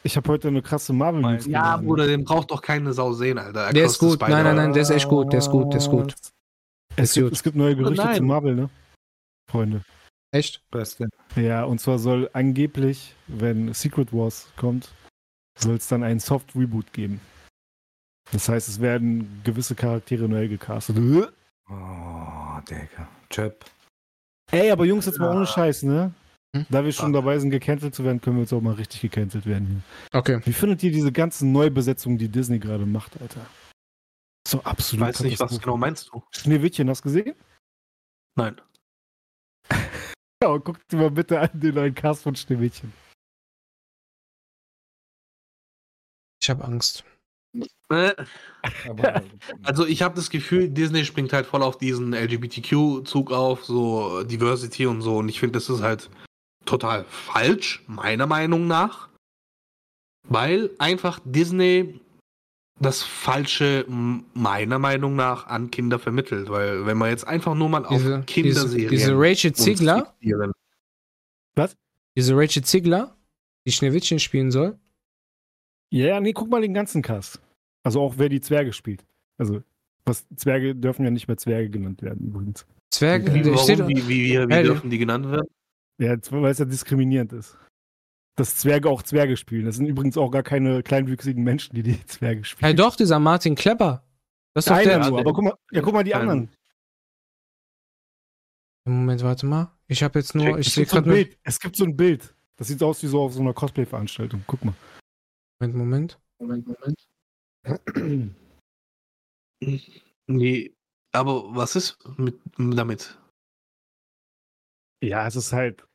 ich 0.04 0.18
hab 0.18 0.28
heute 0.28 0.50
eine 0.50 0.62
krasse 0.62 0.92
Marvel 0.92 1.22
News 1.22 1.46
Ja. 1.46 1.78
Bruder, 1.78 2.08
den 2.08 2.26
braucht 2.26 2.52
doch 2.52 2.62
keine 2.62 2.92
Sau 2.92 3.14
sehen, 3.14 3.38
Alter. 3.38 3.72
Der 3.72 3.86
ist 3.86 3.96
Across 3.96 4.20
gut. 4.20 4.22
Nein, 4.30 4.44
nein, 4.44 4.56
nein, 4.58 4.74
der 4.74 4.82
ist 4.82 4.90
echt 4.90 5.08
gut, 5.08 5.32
der 5.32 5.40
ist 5.40 5.50
gut, 5.50 5.72
der 5.72 5.78
ist 5.80 5.90
gut. 5.90 6.14
Es 6.96 7.14
gibt, 7.14 7.32
es 7.32 7.44
gibt 7.44 7.56
neue 7.56 7.76
Gerüchte 7.76 8.04
Nein. 8.04 8.18
zu 8.18 8.24
Marvel, 8.24 8.56
ne? 8.56 8.70
Freunde. 9.50 9.84
Echt? 10.32 10.62
Beste. 10.72 11.10
Ja, 11.36 11.64
und 11.64 11.80
zwar 11.80 12.00
soll 12.00 12.30
angeblich, 12.34 13.16
wenn 13.28 13.74
Secret 13.74 14.12
Wars 14.14 14.48
kommt, 14.56 14.92
soll 15.58 15.76
es 15.76 15.88
dann 15.88 16.04
einen 16.04 16.20
Soft 16.20 16.56
Reboot 16.56 16.92
geben. 16.94 17.22
Das 18.32 18.50
heißt, 18.50 18.68
es 18.68 18.82
werden 18.82 19.42
gewisse 19.44 19.76
Charaktere 19.76 20.28
neu 20.28 20.48
gecastet. 20.48 20.98
Oh, 20.98 22.60
Digga. 22.70 23.08
Chöp. 23.30 23.66
Ey, 24.52 24.72
aber 24.72 24.86
Jungs, 24.86 25.06
jetzt 25.06 25.20
mal 25.20 25.36
ohne 25.36 25.46
Scheiß, 25.46 25.84
ne? 25.84 26.14
Hm? 26.56 26.66
Da 26.70 26.84
wir 26.84 26.92
schon 26.92 27.14
dabei 27.14 27.40
sind, 27.40 27.50
gecancelt 27.50 27.96
zu 27.96 28.04
werden, 28.04 28.22
können 28.22 28.38
wir 28.38 28.42
jetzt 28.42 28.54
auch 28.54 28.62
mal 28.62 28.74
richtig 28.74 29.02
gecancelt 29.02 29.46
werden 29.46 29.68
hier. 29.68 30.20
Okay. 30.20 30.40
Wie 30.46 30.54
findet 30.54 30.84
ihr 30.84 30.92
diese 30.92 31.12
ganzen 31.12 31.52
Neubesetzungen, 31.52 32.18
die 32.18 32.30
Disney 32.30 32.60
gerade 32.60 32.86
macht, 32.86 33.20
Alter? 33.22 33.42
So 34.54 34.60
Ich 34.60 34.66
absolut. 34.68 35.08
weiß 35.08 35.20
nicht, 35.22 35.40
was 35.40 35.60
genau 35.60 35.78
meinst 35.78 36.10
du. 36.14 36.22
Schneewittchen, 36.30 36.88
hast 36.88 37.00
du 37.00 37.10
gesehen? 37.10 37.36
Nein. 38.36 38.62
Ja, 40.44 40.58
guck 40.58 40.86
dir 40.90 40.98
mal 40.98 41.10
bitte 41.10 41.40
an 41.40 41.50
den 41.54 41.74
neuen 41.74 41.96
Cast 41.96 42.24
von 42.24 42.36
Schneewittchen. 42.36 42.92
Ich 46.42 46.50
habe 46.50 46.66
Angst. 46.66 47.06
Äh, 47.90 48.14
Also 49.64 49.86
ich 49.86 50.02
habe 50.02 50.16
das 50.16 50.30
Gefühl, 50.30 50.68
Disney 50.68 51.06
springt 51.06 51.32
halt 51.32 51.46
voll 51.46 51.64
auf 51.64 51.78
diesen 51.78 52.14
LGBTQ-Zug 52.14 53.32
auf, 53.32 53.64
so 53.64 54.24
Diversity 54.24 54.86
und 54.86 55.02
so. 55.02 55.20
Und 55.20 55.30
ich 55.30 55.40
finde, 55.40 55.54
das 55.54 55.70
ist 55.70 55.82
halt 55.82 56.10
total 56.66 57.06
falsch, 57.06 57.82
meiner 57.88 58.28
Meinung 58.28 58.68
nach. 58.68 59.08
Weil 60.28 60.72
einfach 60.78 61.22
Disney 61.24 62.02
das 62.80 63.04
Falsche 63.04 63.86
meiner 64.34 64.80
Meinung 64.80 65.16
nach 65.16 65.48
an 65.48 65.72
Kinder 65.72 66.00
vermittelt. 66.00 66.50
Weil 66.50 66.86
wenn 66.86 66.98
man 66.98 67.10
jetzt 67.10 67.28
einfach 67.28 67.56
nur 67.56 67.70
mal 67.70 67.86
auf 67.86 67.98
Diese, 67.98 68.10
diese, 68.10 68.24
Kinderserien 68.26 68.90
diese 68.90 69.14
Rachel 69.16 69.54
Ziegler, 69.54 70.14
fixieren. 70.20 70.52
diese 72.18 72.36
Rachel 72.36 72.64
Ziegler, 72.64 73.16
die 73.66 73.72
Schneewittchen 73.72 74.20
spielen 74.20 74.52
soll. 74.52 74.78
Ja, 75.92 76.08
ja, 76.08 76.20
nee, 76.20 76.34
guck 76.34 76.50
mal 76.50 76.62
den 76.62 76.74
ganzen 76.74 77.02
Cast. 77.02 77.42
Also 77.84 78.02
auch 78.02 78.16
wer 78.18 78.30
die 78.30 78.42
Zwerge 78.42 78.74
spielt. 78.74 79.06
Also, 79.38 79.62
was 80.06 80.28
Zwerge 80.36 80.76
dürfen 80.76 81.06
ja 81.06 81.12
nicht 81.12 81.28
mehr 81.28 81.38
Zwerge 81.38 81.70
genannt 81.70 82.02
werden, 82.02 82.28
übrigens. 82.28 82.66
Zwerge, 82.92 83.34
Wie, 83.34 83.42
der 83.42 83.58
steht, 83.58 83.80
warum, 83.80 83.92
wie, 83.92 84.08
wie, 84.08 84.40
wie, 84.40 84.50
wie 84.50 84.64
dürfen 84.64 84.90
die 84.90 84.98
genannt 84.98 85.30
werden? 85.30 85.48
Ja, 86.00 86.16
weil 86.32 86.52
es 86.52 86.60
ja 86.60 86.66
diskriminierend 86.66 87.34
ist. 87.34 87.58
Dass 88.36 88.56
Zwerge 88.58 88.90
auch 88.90 89.04
Zwerge 89.04 89.38
spielen. 89.38 89.66
Das 89.66 89.76
sind 89.76 89.86
übrigens 89.86 90.18
auch 90.18 90.32
gar 90.32 90.42
keine 90.44 90.82
kleinwüchsigen 90.82 91.44
Menschen, 91.44 91.76
die 91.76 91.84
die 91.84 92.06
Zwerge 92.08 92.44
spielen. 92.44 92.66
hey 92.68 92.76
doch, 92.76 92.96
dieser 92.96 93.20
Martin 93.20 93.56
Klepper. 93.56 94.04
Das 94.56 94.66
ist 94.66 94.70
doch 94.70 94.76
Einer 94.78 95.00
der. 95.00 95.10
nur, 95.10 95.20
aber 95.20 95.34
guck 95.34 95.44
mal, 95.44 95.58
ja, 95.72 95.82
guck 95.82 95.94
mal 95.94 96.04
die 96.04 96.14
anderen. 96.16 96.50
Moment, 98.86 99.24
warte 99.24 99.46
mal. 99.46 99.72
Ich 99.88 100.04
habe 100.04 100.20
jetzt 100.20 100.36
nur, 100.36 100.60
ich 100.60 100.68
Es 100.68 100.74
sehe 100.74 100.84
gibt, 100.84 100.92
so 100.92 100.98
ein 100.98 101.04
gerade. 101.04 101.16
Bild. 101.16 101.38
es 101.44 101.60
gibt 101.60 101.76
so 101.76 101.86
ein 101.86 101.96
Bild. 101.96 102.36
Das 102.58 102.68
sieht 102.68 102.80
so 102.80 102.88
aus 102.88 103.02
wie 103.02 103.08
so 103.08 103.22
auf 103.22 103.34
so 103.34 103.40
einer 103.42 103.54
Cosplay-Veranstaltung. 103.54 104.44
Guck 104.46 104.64
mal. 104.66 104.74
Moment, 105.60 105.76
Moment. 105.78 106.20
Moment, 106.40 106.68
Moment. 106.68 108.36
Nee, 110.28 110.74
aber 111.14 111.56
was 111.56 111.76
ist 111.78 111.98
mit, 112.18 112.38
damit? 112.58 113.18
Ja, 115.02 115.26
es 115.28 115.36
ist 115.38 115.54
halt. 115.54 115.86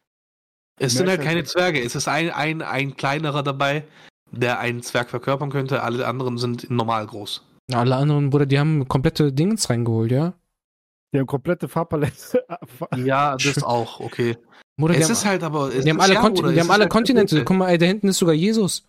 Es 0.78 0.94
sind 0.94 1.08
halt 1.08 1.22
keine 1.22 1.44
Zwerge. 1.44 1.82
Es 1.82 1.94
ist 1.94 2.08
ein, 2.08 2.30
ein, 2.30 2.62
ein 2.62 2.96
kleinerer 2.96 3.42
dabei, 3.42 3.84
der 4.30 4.58
einen 4.60 4.82
Zwerg 4.82 5.10
verkörpern 5.10 5.50
könnte. 5.50 5.82
Alle 5.82 6.06
anderen 6.06 6.38
sind 6.38 6.70
normal 6.70 7.06
groß. 7.06 7.44
Alle 7.72 7.96
anderen, 7.96 8.30
Bruder, 8.30 8.46
die 8.46 8.58
haben 8.58 8.88
komplette 8.88 9.32
Dingens 9.32 9.68
reingeholt, 9.68 10.10
ja? 10.10 10.34
Die 11.12 11.18
haben 11.18 11.26
komplette 11.26 11.68
Farbpalette. 11.68 12.44
Ja, 12.96 13.36
das 13.36 13.62
auch, 13.62 14.00
okay. 14.00 14.36
Bruder, 14.78 14.94
es 14.94 15.04
haben, 15.04 15.12
ist 15.12 15.24
halt 15.24 15.42
aber. 15.42 15.74
Es 15.74 15.84
die 15.84 15.90
haben 15.90 16.00
alle, 16.00 16.14
ja, 16.14 16.20
Konti 16.20 16.42
die 16.42 16.60
haben 16.60 16.70
alle 16.70 16.82
halt 16.82 16.92
Kontinente. 16.92 17.36
Quote. 17.36 17.44
Guck 17.44 17.56
mal, 17.56 17.68
ey, 17.70 17.78
da 17.78 17.86
hinten 17.86 18.08
ist 18.08 18.18
sogar 18.18 18.34
Jesus. 18.34 18.86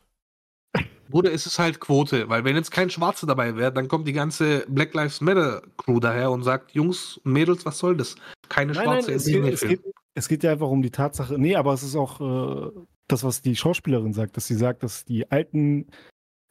Bruder, 1.10 1.34
es 1.34 1.48
ist 1.48 1.58
halt 1.58 1.80
Quote, 1.80 2.30
weil 2.30 2.44
wenn 2.44 2.56
jetzt 2.56 2.70
kein 2.70 2.90
Schwarzer 2.92 3.26
dabei 3.26 3.56
wäre, 3.56 3.74
dann 3.74 3.88
kommt 3.88 4.08
die 4.08 4.14
ganze 4.14 4.66
Black 4.68 4.94
Lives 4.94 5.22
Matter 5.22 5.64
Crew 5.78 6.00
daher 6.00 6.30
und 6.30 6.44
sagt, 6.44 6.72
Jungs 6.72 7.20
Mädels, 7.24 7.66
was 7.66 7.80
soll 7.80 7.98
das? 7.98 8.16
Keine 8.48 8.74
Nein, 8.74 8.86
nein, 8.86 9.04
schwarze 9.04 9.14
es 9.14 9.26
geht, 9.26 9.44
es, 9.46 9.62
geht, 9.62 9.82
es 10.20 10.28
geht 10.28 10.44
ja 10.44 10.52
einfach 10.52 10.70
um 10.70 10.82
die 10.82 10.92
Tatsache. 10.92 11.40
Nee, 11.40 11.56
aber 11.56 11.74
es 11.74 11.82
ist 11.82 11.96
auch 11.96 12.22
äh, 12.22 12.72
das, 13.08 13.24
was 13.24 13.42
die 13.42 13.56
Schauspielerin 13.56 14.14
sagt, 14.14 14.38
dass 14.38 14.48
sie 14.48 14.56
sagt, 14.56 14.84
dass 14.84 15.06
die 15.06 15.32
alten 15.32 15.88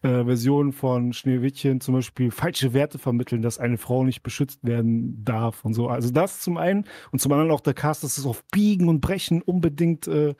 äh, 0.03 0.25
Versionen 0.25 0.73
von 0.73 1.13
Schneewittchen 1.13 1.81
zum 1.81 1.95
Beispiel 1.95 2.31
falsche 2.31 2.73
Werte 2.73 2.99
vermitteln, 2.99 3.43
dass 3.43 3.59
eine 3.59 3.79
Frau 3.79 4.05
nicht 4.05 4.23
beschützt 4.23 4.65
werden 4.65 5.25
darf 5.25 5.65
und 5.65 5.75
so. 5.75 5.89
Also 5.89 6.11
das 6.11 6.41
zum 6.41 6.57
einen 6.57 6.87
und 7.13 7.21
zum 7.21 7.33
anderen 7.33 7.51
auch 7.51 7.61
der 7.61 7.75
Cast, 7.75 8.05
dass 8.05 8.19
es 8.19 8.27
auf 8.27 8.43
Biegen 8.51 8.89
und 8.89 9.01
Brechen 9.01 9.43
unbedingt 9.43 10.09
äh, 10.09 10.35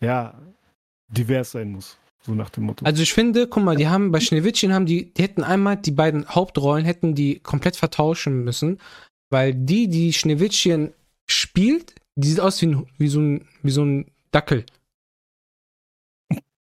ja 0.00 0.40
divers 1.08 1.52
sein 1.52 1.70
muss. 1.70 1.98
So 2.22 2.34
nach 2.34 2.50
dem 2.50 2.64
Motto. 2.64 2.84
Also 2.86 3.02
ich 3.02 3.12
finde, 3.12 3.46
guck 3.46 3.62
mal, 3.62 3.76
die 3.76 3.88
haben 3.88 4.10
bei 4.10 4.18
Schneewittchen 4.18 4.72
haben 4.72 4.86
die, 4.86 5.12
die 5.12 5.22
hätten 5.22 5.44
einmal 5.44 5.76
die 5.76 5.92
beiden 5.92 6.26
Hauptrollen 6.26 6.84
hätten 6.84 7.14
die 7.14 7.38
komplett 7.38 7.76
vertauschen 7.76 8.42
müssen, 8.42 8.80
weil 9.30 9.54
die, 9.54 9.88
die 9.88 10.12
Schneewittchen 10.12 10.94
spielt, 11.26 11.94
die 12.16 12.28
sieht 12.28 12.40
aus 12.40 12.60
wie, 12.62 12.66
ein, 12.66 12.86
wie 12.98 13.08
so 13.08 13.20
ein 13.20 13.48
wie 13.62 13.70
so 13.70 13.84
ein 13.84 14.10
Dackel. 14.30 14.64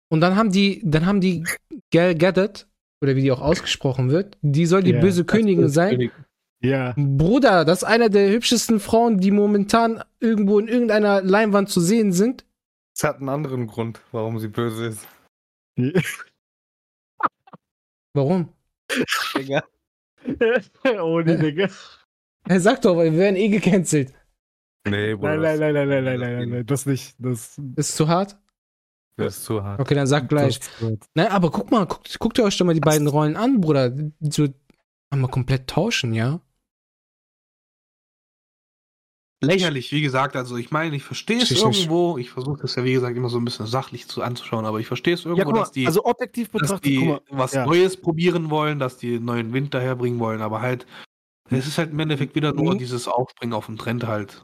Und 0.10 0.22
dann 0.22 0.36
haben 0.36 0.52
die, 0.52 0.82
dann 0.86 1.06
haben 1.06 1.20
die 1.22 1.44
Gal 1.92 2.16
Gadot 2.16 2.68
oder 3.02 3.16
wie 3.16 3.22
die 3.22 3.32
auch 3.32 3.42
ausgesprochen 3.42 4.10
wird, 4.10 4.38
die 4.42 4.66
soll 4.66 4.84
die 4.84 4.92
Ja, 4.92 5.02
böse 5.02 5.26
Königin 5.26 5.70
sein. 5.70 6.12
ja, 6.62 6.94
Bruder, 6.98 7.66
das 7.66 7.80
ist 7.80 7.88
eine 7.88 8.10
der 8.10 8.30
hübschesten 8.32 8.80
Frauen, 8.80 9.20
die 9.20 9.32
momentan 9.32 10.04
irgendwo 10.20 10.60
in 10.60 10.68
irgendeiner 10.68 11.22
Leinwand 11.22 11.70
zu 11.70 11.82
sehen 11.82 12.12
sind. 12.14 12.46
Es 12.96 13.04
hat 13.04 13.18
einen 13.18 13.30
anderen 13.30 13.68
Grund, 13.68 14.02
warum 14.12 14.40
sie 14.40 14.48
böse 14.48 14.88
ist. 14.88 15.08
Warum? 18.14 18.52
Digga. 19.36 19.64
oh 21.00 21.22
nee, 21.22 21.38
Digga. 21.38 21.70
Er 22.50 22.60
sagt 22.60 22.86
doch, 22.86 22.96
wir 22.98 23.14
werden 23.14 23.36
eh 23.36 23.50
gecancelt. 23.50 24.12
Nee, 24.90 25.16
Bruder. 25.16 25.38
Nein, 25.38 25.60
nein, 25.60 25.74
nein, 25.74 25.90
nein, 25.90 26.04
nein, 26.04 26.04
nein, 26.04 26.20
das- 26.20 26.20
nein, 26.20 26.40
nein, 26.40 26.50
nein, 26.50 26.66
das 26.66 26.86
nicht. 26.86 27.16
Das, 27.20 27.62
Ist 27.76 27.96
zu 27.96 28.08
hart? 28.08 28.38
Das 29.18 29.38
ist 29.38 29.46
zu 29.46 29.64
hart. 29.64 29.80
Okay, 29.80 29.96
dann 29.96 30.06
sag 30.08 30.30
gleich. 30.30 30.60
Das, 30.60 30.70
Nein, 31.16 31.28
aber 31.28 31.50
guck 31.52 31.72
mal, 31.72 31.86
guckt, 31.88 32.18
guckt 32.20 32.38
ihr 32.38 32.44
euch 32.44 32.58
doch 32.58 32.66
mal 32.66 32.74
die 32.76 32.80
beiden 32.80 33.08
Rollen 33.08 33.36
an, 33.36 33.60
Bruder. 33.62 33.92
So 34.20 34.48
einmal 35.10 35.32
komplett 35.32 35.68
tauschen, 35.68 36.14
ja? 36.14 36.40
Lächerlich, 39.44 39.92
wie 39.92 40.02
gesagt, 40.02 40.36
also 40.36 40.58
ich 40.58 40.72
meine, 40.72 40.96
ich 40.96 41.04
verstehe 41.04 41.38
es 41.38 41.52
irgendwo. 41.52 42.18
Ich 42.18 42.32
versuche 42.32 42.60
das 42.62 42.76
ja, 42.76 42.84
wie 42.84 42.94
gesagt, 42.94 43.16
immer 43.16 43.30
so 43.30 43.38
ein 43.38 43.46
bisschen 43.46 43.68
sachlich 43.68 44.08
zu 44.08 44.24
anzuschauen, 44.24 44.66
aber 44.66 44.80
ich 44.80 44.88
verstehe 44.88 45.14
es 45.14 45.26
ja, 45.26 45.30
irgendwo, 45.30 45.52
mal, 45.52 45.60
dass 45.60 45.72
die, 45.72 45.86
also 45.86 46.06
objektiv 46.06 46.50
dass 46.50 46.62
betrachtet, 46.62 46.86
die 46.86 46.96
guck 46.98 47.08
mal, 47.08 47.22
was 47.40 47.54
ja. 47.54 47.64
Neues 47.66 47.98
probieren 48.02 48.50
wollen, 48.50 48.80
dass 48.80 48.98
die 48.98 49.20
neuen 49.20 49.54
Wind 49.54 49.76
daherbringen 49.76 50.20
wollen, 50.20 50.42
aber 50.42 50.62
halt, 50.62 50.88
es 51.52 51.68
ist 51.68 51.78
halt 51.78 51.92
im 51.92 52.00
Endeffekt 52.00 52.34
wieder 52.34 52.52
nur 52.52 52.74
Mhm. 52.74 52.80
dieses 52.80 53.08
Aufspringen 53.08 53.54
auf 53.54 53.68
den 53.68 53.78
Trend 53.78 54.08
halt. 54.08 54.44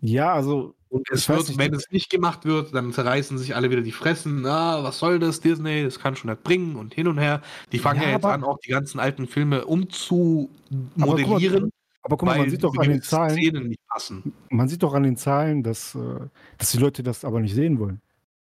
Ja, 0.00 0.32
also 0.32 0.74
Und 0.88 1.08
es 1.10 1.28
wird, 1.28 1.48
nicht, 1.48 1.58
wenn 1.58 1.74
es 1.74 1.90
nicht 1.90 2.10
gemacht 2.10 2.44
wird, 2.44 2.74
dann 2.74 2.92
zerreißen 2.92 3.38
sich 3.38 3.56
alle 3.56 3.70
wieder 3.70 3.82
die 3.82 3.92
Fressen. 3.92 4.46
Ah, 4.46 4.82
was 4.82 4.98
soll 4.98 5.18
das, 5.18 5.40
Disney? 5.40 5.82
Das 5.84 5.98
kann 5.98 6.14
schon 6.16 6.30
nicht 6.30 6.42
bringen 6.44 6.76
und 6.76 6.94
hin 6.94 7.08
und 7.08 7.18
her. 7.18 7.42
Die 7.72 7.78
fangen 7.78 8.00
ja, 8.00 8.08
Ja, 8.08 8.14
jetzt 8.14 8.24
aber- 8.24 8.34
an, 8.34 8.44
auch 8.44 8.58
die 8.60 8.70
ganzen 8.70 9.00
alten 9.00 9.26
Filme 9.26 9.64
umzumodellieren, 9.64 11.70
Aber 12.02 12.16
guck 12.16 12.26
mal, 12.28 12.38
man 12.38 12.50
sieht 12.50 12.62
doch 12.62 12.76
an 12.76 12.88
den 12.90 13.02
Zahlen, 13.02 13.36
Szenen 13.36 13.68
nicht 13.68 13.80
passen. 13.88 14.32
man 14.50 14.68
sieht 14.68 14.82
doch 14.82 14.94
an 14.94 15.02
den 15.04 15.16
Zahlen, 15.16 15.62
dass, 15.62 15.94
äh, 15.94 15.98
dass 16.58 16.72
die 16.72 16.78
Leute 16.78 17.02
das 17.02 17.24
aber 17.24 17.40
nicht 17.40 17.54
sehen 17.54 17.78
wollen. 17.78 18.00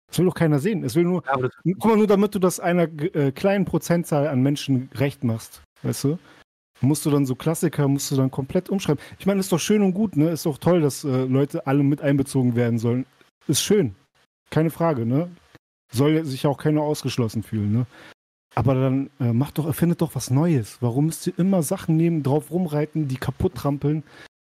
Das 0.09 0.19
will 0.19 0.27
doch 0.27 0.35
keiner 0.35 0.59
sehen. 0.59 0.85
Es 0.85 0.95
will 0.95 1.05
nur, 1.05 1.23
Ja, 1.27 1.37
guck 1.79 1.85
mal, 1.87 1.97
nur 1.97 2.07
damit 2.07 2.35
du 2.35 2.39
das 2.39 2.61
einer 2.61 2.83
äh, 3.15 3.33
kleinen 3.33 3.65
Prozentzahl 3.65 4.29
an 4.29 4.43
Menschen 4.43 4.91
recht 4.95 5.25
machst, 5.25 5.63
weißt 5.83 6.05
du? 6.05 6.19
Musst 6.85 7.05
du 7.07 7.11
dann 7.11 7.27
so 7.27 7.35
Klassiker, 7.35 7.89
musst 7.89 8.11
du 8.11 8.17
dann 8.17 8.31
komplett 8.31 8.71
umschreiben. 8.71 9.03
Ich 9.19 9.27
meine, 9.27 9.41
ist 9.41 9.53
doch 9.53 9.59
schön 9.59 9.83
und 9.83 9.95
gut, 9.95 10.17
ne? 10.17 10.31
Ist 10.31 10.47
doch 10.47 10.59
toll, 10.59 10.81
dass 10.81 11.05
äh, 11.05 11.25
Leute 11.25 11.67
alle 11.67 11.83
mit 11.83 12.01
einbezogen 12.01 12.55
werden 12.55 12.79
sollen. 12.79 13.07
Ist 13.47 13.63
schön. 13.63 13.95
Keine 14.51 14.71
Frage, 14.71 15.05
ne? 15.07 15.31
Soll 15.93 16.25
sich 16.25 16.47
auch 16.47 16.59
keiner 16.59 16.83
ausgeschlossen 16.83 17.43
fühlen, 17.43 17.73
ne? 17.73 17.87
Aber 18.55 18.75
dann 18.75 19.11
äh, 19.21 19.33
macht 19.33 19.59
doch, 19.59 19.67
erfindet 19.67 20.01
doch 20.01 20.15
was 20.15 20.31
Neues. 20.31 20.79
Warum 20.81 21.07
müsst 21.07 21.27
ihr 21.27 21.39
immer 21.39 21.63
Sachen 21.63 21.97
nehmen, 21.97 22.23
drauf 22.23 22.51
rumreiten, 22.51 23.09
die 23.09 23.17
kaputt 23.17 23.55
trampeln, 23.57 24.05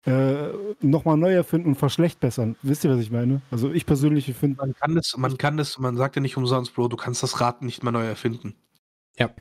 äh, 0.05 0.49
nochmal 0.81 1.17
neu 1.17 1.33
erfinden 1.33 1.69
und 1.69 1.75
verschlechtbessern? 1.75 2.57
Wisst 2.61 2.83
ihr, 2.83 2.91
was 2.91 2.99
ich 2.99 3.11
meine? 3.11 3.41
Also 3.49 3.71
ich 3.71 3.85
persönlich 3.85 4.33
finde, 4.33 4.57
man 4.57 4.73
kann 4.73 4.95
das, 4.95 5.15
man 5.17 5.37
kann 5.37 5.57
das, 5.57 5.79
man 5.79 5.95
sagt 5.95 6.15
ja 6.15 6.21
nicht 6.21 6.35
umsonst, 6.35 6.75
Bro, 6.75 6.89
du 6.89 6.97
kannst 6.97 7.23
das 7.23 7.39
Rad 7.39 7.61
nicht 7.61 7.83
mehr 7.83 7.93
neu 7.93 8.05
erfinden. 8.05 8.55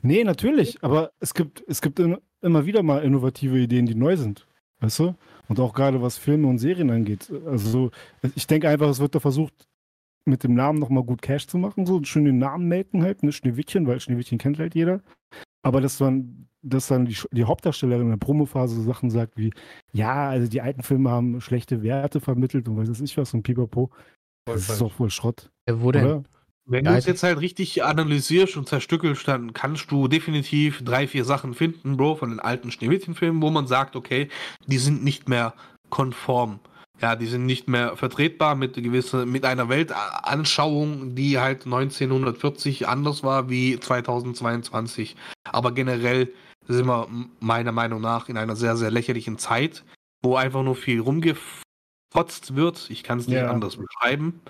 nee, 0.03 0.23
natürlich, 0.23 0.83
aber 0.85 1.11
es 1.19 1.35
gibt, 1.35 1.65
es 1.67 1.81
gibt 1.81 1.99
in, 1.99 2.19
immer 2.43 2.67
wieder 2.67 2.83
mal 2.83 3.03
innovative 3.03 3.59
Ideen, 3.59 3.87
die 3.87 3.95
neu 3.95 4.17
sind. 4.17 4.47
Weißt 4.81 4.99
du? 4.99 5.15
Und 5.49 5.61
auch 5.61 5.75
gerade 5.75 6.03
was 6.03 6.19
Filme 6.19 6.49
und 6.49 6.59
Serien 6.59 6.91
angeht. 6.91 7.33
Also 7.47 7.91
ich 8.35 8.47
denke 8.47 8.69
einfach, 8.69 8.89
es 8.89 9.01
wird 9.01 9.15
da 9.15 9.21
versucht, 9.21 9.55
mit 10.25 10.45
dem 10.45 10.55
Namen 10.55 10.79
nochmal 10.79 11.03
gut 11.03 11.23
Cash 11.23 11.47
zu 11.49 11.59
machen, 11.59 11.85
so 11.87 12.03
schön 12.05 12.25
den 12.25 12.39
Namen 12.39 12.69
melken 12.69 13.03
halt, 13.03 13.23
ne, 13.23 13.33
Schneewittchen, 13.33 13.87
weil 13.87 14.01
Schneewittchen 14.01 14.39
kennt 14.39 14.59
halt 14.59 14.75
jeder. 14.75 15.01
Aber 15.65 15.81
dass 15.81 15.99
dann, 15.99 16.49
dass 16.63 16.89
dann 16.89 17.07
die, 17.07 17.17
die 17.33 17.45
Hauptdarstellerin 17.45 18.03
in 18.05 18.11
der 18.11 18.17
Promophase 18.19 18.77
so 18.77 18.83
Sachen 18.83 19.11
sagt 19.11 19.37
wie, 19.37 19.53
ja, 19.93 20.29
also 20.29 20.49
die 20.49 20.61
alten 20.61 20.83
Filme 20.83 21.11
haben 21.11 21.41
schlechte 21.41 21.83
Werte 21.83 22.21
vermittelt 22.21 22.69
und 22.69 22.77
weiß 22.77 23.01
ich 23.01 23.17
was 23.17 23.35
und 23.35 23.43
pipapo. 23.43 23.91
Das 24.45 24.69
ist 24.69 24.81
doch 24.81 24.99
wohl 24.99 25.11
Schrott, 25.11 25.51
Ja, 25.69 25.81
wo 25.81 25.93
denn? 25.93 26.05
oder? 26.05 26.23
Wenn 26.65 26.85
Ja, 26.85 26.93
du 26.93 26.99
es 26.99 27.05
ich- 27.05 27.09
jetzt 27.09 27.23
halt 27.23 27.41
richtig 27.41 27.83
analysierst 27.85 28.57
und 28.57 28.69
zerstückelst, 28.69 29.27
dann 29.27 29.53
kannst 29.53 29.91
du 29.91 30.07
definitiv 30.09 30.83
drei, 30.85 31.09
vier 31.09 31.25
Sachen 31.25 31.55
finden, 31.55 31.97
Bro, 31.97 32.17
von 32.17 32.31
den 32.31 32.41
alten 32.41 32.71
Schneewittchen-Filmen, 32.71 33.43
wo 33.43 33.51
man 33.51 33.67
sagt, 33.67 33.97
okay, 33.97 34.29
die 34.67 34.79
sind 34.79 35.03
nicht 35.03 35.29
mehr 35.29 35.55
konform. 35.91 36.61
Ja, 37.01 37.17
die 37.17 37.27
sind 37.27 37.47
nicht 37.47 37.67
mehr 37.67 37.97
vertretbar 37.97 38.55
mit 38.55 38.75
gewisse, 38.75 39.27
mit 39.27 39.45
einer 39.45 39.69
Weltanschauung, 39.69 41.17
die 41.17 41.39
halt 41.41 41.67
1940 41.67 42.87
anders 42.87 43.25
war 43.25 43.51
wie 43.51 43.81
2022. 43.81 45.17
Aber 45.51 45.73
generell 45.73 46.33
sind 46.69 46.87
wir 46.87 47.09
meiner 47.41 47.73
Meinung 47.73 48.01
nach 48.01 48.29
in 48.29 48.37
einer 48.37 48.55
sehr, 48.55 48.77
sehr 48.77 48.93
lächerlichen 48.93 49.37
Zeit, 49.37 49.85
wo 50.23 50.37
einfach 50.37 50.63
nur 50.63 50.77
viel 50.77 51.01
rumgefotzt 51.01 52.55
wird. 52.55 52.89
Ich 52.89 53.03
kann 53.03 53.19
es 53.19 53.27
nicht 53.27 53.39
Ja. 53.39 53.51
anders 53.51 53.77
beschreiben 53.77 54.41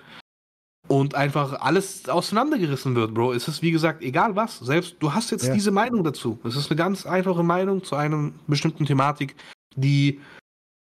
und 0.87 1.15
einfach 1.15 1.61
alles 1.61 2.07
auseinandergerissen 2.09 2.95
wird, 2.95 3.13
Bro. 3.13 3.33
Es 3.33 3.47
ist 3.47 3.61
wie 3.61 3.71
gesagt 3.71 4.01
egal 4.01 4.35
was. 4.35 4.59
Selbst 4.59 4.97
du 4.99 5.13
hast 5.13 5.31
jetzt 5.31 5.47
Ja. 5.47 5.53
diese 5.53 5.71
Meinung 5.71 6.03
dazu. 6.03 6.39
Es 6.43 6.55
ist 6.55 6.69
eine 6.69 6.77
ganz 6.77 7.05
einfache 7.05 7.43
Meinung 7.43 7.83
zu 7.83 7.95
einer 7.95 8.31
bestimmten 8.47 8.85
Thematik, 8.85 9.35
die 9.75 10.19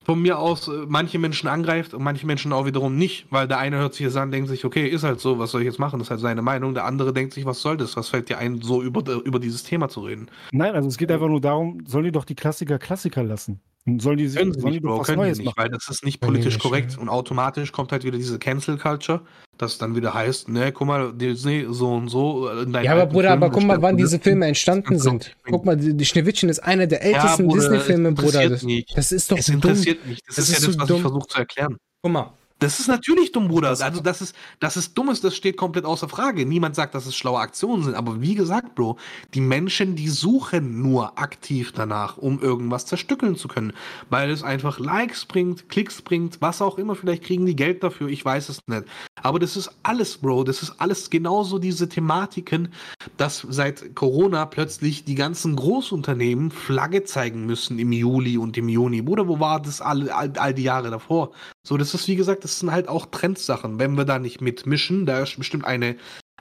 von 0.04 0.22
mir 0.22 0.38
aus 0.38 0.68
äh, 0.68 0.86
manche 0.86 1.18
Menschen 1.18 1.48
angreift 1.48 1.92
und 1.92 2.02
manche 2.02 2.26
Menschen 2.26 2.50
auch 2.54 2.64
wiederum 2.64 2.96
nicht, 2.96 3.26
weil 3.30 3.46
der 3.46 3.58
eine 3.58 3.76
hört 3.76 3.92
sich 3.92 4.06
das 4.06 4.16
an, 4.16 4.30
denkt 4.30 4.48
sich, 4.48 4.64
okay, 4.64 4.88
ist 4.88 5.02
halt 5.02 5.20
so, 5.20 5.38
was 5.38 5.50
soll 5.50 5.60
ich 5.60 5.66
jetzt 5.66 5.78
machen? 5.78 5.98
Das 5.98 6.06
ist 6.06 6.10
halt 6.10 6.20
seine 6.20 6.40
Meinung. 6.40 6.72
Der 6.72 6.86
andere 6.86 7.12
denkt 7.12 7.34
sich, 7.34 7.44
was 7.44 7.60
soll 7.60 7.76
das? 7.76 7.94
Was 7.94 8.08
fällt 8.08 8.30
dir 8.30 8.38
ein, 8.38 8.62
so 8.62 8.82
über, 8.82 9.02
über 9.24 9.38
dieses 9.38 9.64
Thema 9.64 9.90
zu 9.90 10.00
reden? 10.00 10.30
Nein, 10.52 10.74
also 10.74 10.88
es 10.88 10.96
geht 10.96 11.12
einfach 11.12 11.28
nur 11.28 11.42
darum, 11.42 11.84
sollen 11.86 12.04
die 12.04 12.12
doch 12.12 12.24
die 12.24 12.34
Klassiker 12.36 12.78
Klassiker 12.78 13.22
lassen. 13.22 13.60
Und 13.92 14.02
sollen 14.02 14.18
die, 14.18 14.28
sich- 14.28 14.38
Können 14.38 14.52
sie 14.54 14.60
sollen 14.60 14.72
nicht, 14.72 14.82
die 14.84 14.86
doch 14.88 14.96
Bro, 14.96 15.08
was 15.08 15.16
Neues 15.16 15.38
nicht, 15.38 15.46
machen? 15.46 15.54
weil 15.58 15.68
das 15.70 15.88
ist 15.88 16.04
nicht 16.04 16.20
politisch 16.20 16.58
korrekt. 16.58 16.92
ja. 16.92 16.98
Und 16.98 17.08
automatisch 17.08 17.72
kommt 17.72 17.92
halt 17.92 18.04
wieder 18.04 18.18
diese 18.18 18.38
Cancel 18.38 18.76
Culture, 18.78 19.20
das 19.56 19.78
dann 19.78 19.96
wieder 19.96 20.14
heißt, 20.14 20.48
ne, 20.48 20.70
guck 20.72 20.86
mal, 20.86 21.12
Disney 21.12 21.66
so 21.70 21.92
und 21.94 22.08
so. 22.08 22.48
äh, 22.48 22.84
Ja, 22.84 22.92
aber 22.92 23.06
Bruder, 23.06 23.30
Filmen 23.30 23.42
aber 23.44 23.50
guck 23.50 23.64
mal, 23.64 23.82
wann 23.82 23.96
das 23.96 24.10
diese. 24.10 24.20
Filme 24.22 24.46
entstanden 24.46 24.98
sind. 24.98 25.34
Guck 25.48 25.64
mal, 25.64 25.76
die, 25.76 25.94
die 25.96 26.04
Schneewittchen 26.04 26.48
ist 26.48 26.60
einer 26.60 26.86
der 26.86 27.02
ältesten 27.02 27.48
es 27.50 27.54
Disney-Filme, 27.54 28.12
Bruder. 28.12 28.48
Das, 28.50 28.64
das 28.94 29.12
ist 29.12 29.30
doch 29.32 29.38
Es 29.38 29.46
dumm. 29.46 29.54
interessiert 29.56 30.06
mich. 30.06 30.20
Das, 30.26 30.36
Das 30.36 30.48
ist, 30.48 30.58
ist 30.58 30.60
ja 30.62 30.66
das, 30.66 30.74
so 30.74 30.80
was 30.80 30.86
dumm. 30.88 30.96
ich 30.96 31.02
versuche 31.02 31.26
zu 31.28 31.38
erklären. 31.38 31.76
Guck 32.02 32.12
mal. 32.12 32.32
Das 32.60 32.80
ist 32.80 32.88
natürlich 32.88 33.30
dumm, 33.30 33.46
Bruder. 33.46 33.68
Also, 33.68 34.00
das 34.00 34.20
ist, 34.20 34.34
das 34.58 34.76
ist 34.76 34.98
dummes, 34.98 35.20
das 35.20 35.36
steht 35.36 35.56
komplett 35.56 35.84
außer 35.84 36.08
Frage. 36.08 36.44
Niemand 36.44 36.74
sagt, 36.74 36.94
dass 36.94 37.06
es 37.06 37.16
schlaue 37.16 37.38
Aktionen 37.38 37.84
sind. 37.84 37.94
Aber 37.94 38.20
wie 38.20 38.34
gesagt, 38.34 38.74
Bro, 38.74 38.98
die 39.34 39.40
Menschen, 39.40 39.94
die 39.94 40.08
suchen 40.08 40.82
nur 40.82 41.18
aktiv 41.18 41.72
danach, 41.72 42.16
um 42.16 42.40
irgendwas 42.40 42.86
zerstückeln 42.86 43.36
zu 43.36 43.46
können. 43.46 43.72
Weil 44.10 44.30
es 44.30 44.42
einfach 44.42 44.80
Likes 44.80 45.24
bringt, 45.24 45.68
Klicks 45.68 46.02
bringt, 46.02 46.40
was 46.40 46.60
auch 46.60 46.78
immer. 46.78 46.96
Vielleicht 46.96 47.22
kriegen 47.22 47.46
die 47.46 47.56
Geld 47.56 47.82
dafür, 47.84 48.08
ich 48.08 48.24
weiß 48.24 48.48
es 48.48 48.60
nicht. 48.66 48.84
Aber 49.22 49.38
das 49.38 49.56
ist 49.56 49.70
alles, 49.82 50.18
Bro. 50.18 50.44
Das 50.44 50.62
ist 50.62 50.74
alles 50.78 51.10
genauso 51.10 51.58
diese 51.58 51.88
Thematiken, 51.88 52.72
dass 53.16 53.46
seit 53.48 53.94
Corona 53.94 54.46
plötzlich 54.46 55.04
die 55.04 55.14
ganzen 55.14 55.56
Großunternehmen 55.56 56.50
Flagge 56.50 57.04
zeigen 57.04 57.46
müssen 57.46 57.78
im 57.78 57.92
Juli 57.92 58.38
und 58.38 58.56
im 58.56 58.68
Juni. 58.68 59.02
Bruder, 59.02 59.28
wo 59.28 59.40
war 59.40 59.60
das 59.60 59.80
all, 59.80 60.10
all, 60.10 60.32
all 60.36 60.54
die 60.54 60.62
Jahre 60.62 60.90
davor? 60.90 61.32
So, 61.66 61.76
das 61.76 61.94
ist 61.94 62.08
wie 62.08 62.16
gesagt, 62.16 62.44
das 62.44 62.58
sind 62.58 62.70
halt 62.70 62.88
auch 62.88 63.06
Trendsachen. 63.06 63.78
Wenn 63.78 63.96
wir 63.96 64.04
da 64.04 64.18
nicht 64.18 64.40
mitmischen, 64.40 65.06
da 65.06 65.20
ist 65.20 65.36
bestimmt 65.36 65.64
eine, 65.64 65.96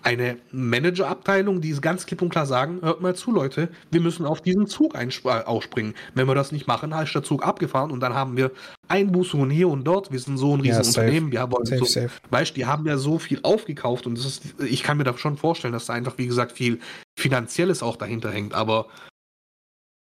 eine 0.07 0.37
Managerabteilung, 0.53 1.59
die 1.59 1.71
ganz 1.81 2.05
klipp 2.05 2.21
und 2.21 2.29
klar 2.29 2.45
sagen, 2.45 2.79
hört 2.81 3.01
mal 3.01 3.13
zu, 3.13 3.29
Leute, 3.29 3.67
wir 3.91 3.99
müssen 3.99 4.25
auf 4.25 4.39
diesen 4.39 4.65
Zug 4.65 4.95
äh, 4.95 5.43
aufspringen. 5.43 5.95
Wenn 6.13 6.27
wir 6.27 6.35
das 6.35 6.53
nicht 6.53 6.65
machen, 6.65 6.93
ist 6.93 7.13
der 7.13 7.23
Zug 7.23 7.45
abgefahren 7.45 7.91
und 7.91 7.99
dann 7.99 8.13
haben 8.13 8.37
wir 8.37 8.51
Einbußungen 8.87 9.49
hier 9.49 9.67
und 9.67 9.83
dort. 9.83 10.09
Wir 10.09 10.19
sind 10.19 10.37
so 10.37 10.55
ein 10.55 10.63
Ja, 10.63 10.77
Riesenunternehmen. 10.77 11.31
wir 11.33 11.51
wollen 11.51 11.65
Safe, 11.65 11.79
so, 11.79 11.85
safe. 11.85 12.09
Weißt 12.29 12.55
die 12.55 12.65
haben 12.65 12.85
ja 12.85 12.97
so 12.97 13.19
viel 13.19 13.41
aufgekauft 13.43 14.07
und 14.07 14.17
das 14.17 14.25
ist, 14.25 14.43
ich 14.61 14.81
kann 14.81 14.97
mir 14.97 15.03
da 15.03 15.17
schon 15.17 15.35
vorstellen, 15.35 15.73
dass 15.73 15.87
da 15.87 15.93
einfach, 15.93 16.17
wie 16.17 16.27
gesagt, 16.27 16.53
viel 16.53 16.79
Finanzielles 17.19 17.83
auch 17.83 17.97
dahinter 17.97 18.31
hängt, 18.31 18.53
aber 18.53 18.87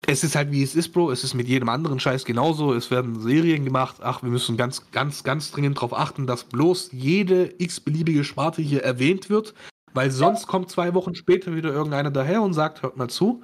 es 0.06 0.26
ist 0.26 0.36
halt 0.36 0.52
wie 0.52 0.64
es 0.64 0.76
ist, 0.76 0.90
Bro. 0.90 1.12
Es 1.12 1.24
ist 1.24 1.34
mit 1.34 1.48
jedem 1.48 1.70
anderen 1.70 1.98
Scheiß 1.98 2.26
genauso. 2.26 2.74
Es 2.74 2.92
werden 2.92 3.22
Serien 3.22 3.64
gemacht. 3.64 3.98
Ach, 4.02 4.22
wir 4.22 4.30
müssen 4.30 4.58
ganz, 4.58 4.92
ganz, 4.92 5.24
ganz 5.24 5.52
dringend 5.52 5.78
darauf 5.78 5.94
achten, 5.98 6.28
dass 6.28 6.44
bloß 6.44 6.90
jede 6.92 7.54
x-beliebige 7.58 8.26
Sparte 8.26 8.62
hier 8.62 8.84
erwähnt 8.84 9.30
wird, 9.30 9.54
weil 9.94 10.12
sonst 10.12 10.48
kommt 10.48 10.70
zwei 10.70 10.94
Wochen 10.94 11.16
später 11.16 11.56
wieder 11.56 11.72
irgendeiner 11.72 12.12
daher 12.12 12.42
und 12.42 12.54
sagt, 12.54 12.82
hört 12.82 12.98
mal 12.98 13.10
zu, 13.10 13.44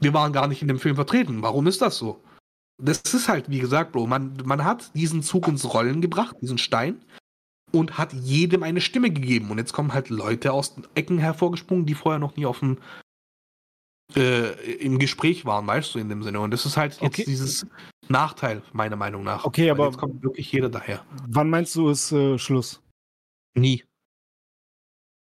wir 0.00 0.12
waren 0.14 0.32
gar 0.32 0.48
nicht 0.48 0.62
in 0.62 0.68
dem 0.68 0.78
Film 0.78 0.96
vertreten. 0.96 1.42
Warum 1.42 1.66
ist 1.66 1.80
das 1.82 1.98
so? 1.98 2.22
Das 2.82 3.00
ist 3.02 3.28
halt, 3.28 3.48
wie 3.50 3.60
gesagt, 3.60 3.92
Bro, 3.92 4.06
man, 4.06 4.36
man 4.44 4.64
hat 4.64 4.90
diesen 4.94 5.22
Zug 5.22 5.46
ins 5.48 5.72
Rollen 5.72 6.00
gebracht, 6.00 6.36
diesen 6.40 6.58
Stein, 6.58 7.00
und 7.72 7.98
hat 7.98 8.12
jedem 8.12 8.62
eine 8.62 8.80
Stimme 8.80 9.10
gegeben. 9.10 9.50
Und 9.50 9.58
jetzt 9.58 9.72
kommen 9.72 9.92
halt 9.94 10.10
Leute 10.10 10.52
aus 10.52 10.74
den 10.74 10.86
Ecken 10.94 11.18
hervorgesprungen, 11.18 11.86
die 11.86 11.94
vorher 11.94 12.18
noch 12.18 12.36
nie 12.36 12.46
auf 12.46 12.58
dem 12.60 12.78
äh, 14.16 14.52
im 14.76 14.98
Gespräch 14.98 15.44
waren, 15.44 15.66
weißt 15.66 15.94
du, 15.94 15.98
in 15.98 16.08
dem 16.08 16.22
Sinne. 16.22 16.40
Und 16.40 16.50
das 16.50 16.66
ist 16.66 16.76
halt 16.76 16.94
jetzt 16.94 17.02
Okay. 17.02 17.24
dieses 17.26 17.66
Nachteil, 18.08 18.62
meiner 18.72 18.96
Meinung 18.96 19.24
nach. 19.24 19.44
Okay, 19.44 19.64
Weil 19.64 19.70
aber- 19.72 19.86
jetzt 19.86 19.98
kommt 19.98 20.22
wirklich 20.22 20.50
jeder 20.52 20.68
daher. 20.68 21.04
Wann 21.28 21.50
meinst 21.50 21.74
du, 21.76 21.88
ist 21.88 22.12
äh, 22.12 22.38
Schluss? 22.38 22.80
Nie. 23.56 23.84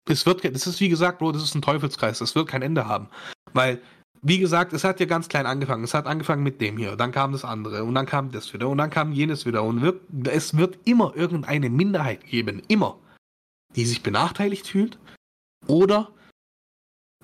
Es 0.07 0.25
wird, 0.25 0.43
das 0.43 0.67
ist 0.67 0.79
wie 0.79 0.89
gesagt, 0.89 1.19
Bro, 1.19 1.31
das 1.31 1.43
ist 1.43 1.55
ein 1.55 1.61
Teufelskreis. 1.61 2.19
Das 2.19 2.35
wird 2.35 2.47
kein 2.47 2.61
Ende 2.61 2.87
haben. 2.87 3.07
Weil, 3.53 3.81
wie 4.21 4.39
gesagt, 4.39 4.73
es 4.73 4.83
hat 4.83 4.99
ja 4.99 5.05
ganz 5.05 5.29
klein 5.29 5.45
angefangen. 5.45 5.83
Es 5.83 5.93
hat 5.93 6.05
angefangen 6.05 6.43
mit 6.43 6.61
dem 6.61 6.77
hier, 6.77 6.95
dann 6.95 7.11
kam 7.11 7.31
das 7.31 7.45
andere 7.45 7.83
und 7.83 7.95
dann 7.95 8.05
kam 8.05 8.31
das 8.31 8.53
wieder 8.53 8.69
und 8.69 8.77
dann 8.77 8.89
kam 8.89 9.11
jenes 9.11 9.45
wieder. 9.45 9.63
Und 9.63 9.81
wird, 9.81 10.01
es 10.27 10.55
wird 10.57 10.77
immer 10.85 11.13
irgendeine 11.15 11.69
Minderheit 11.69 12.25
geben, 12.25 12.61
immer, 12.67 12.97
die 13.75 13.85
sich 13.85 14.03
benachteiligt 14.03 14.67
fühlt 14.67 14.99
oder 15.67 16.09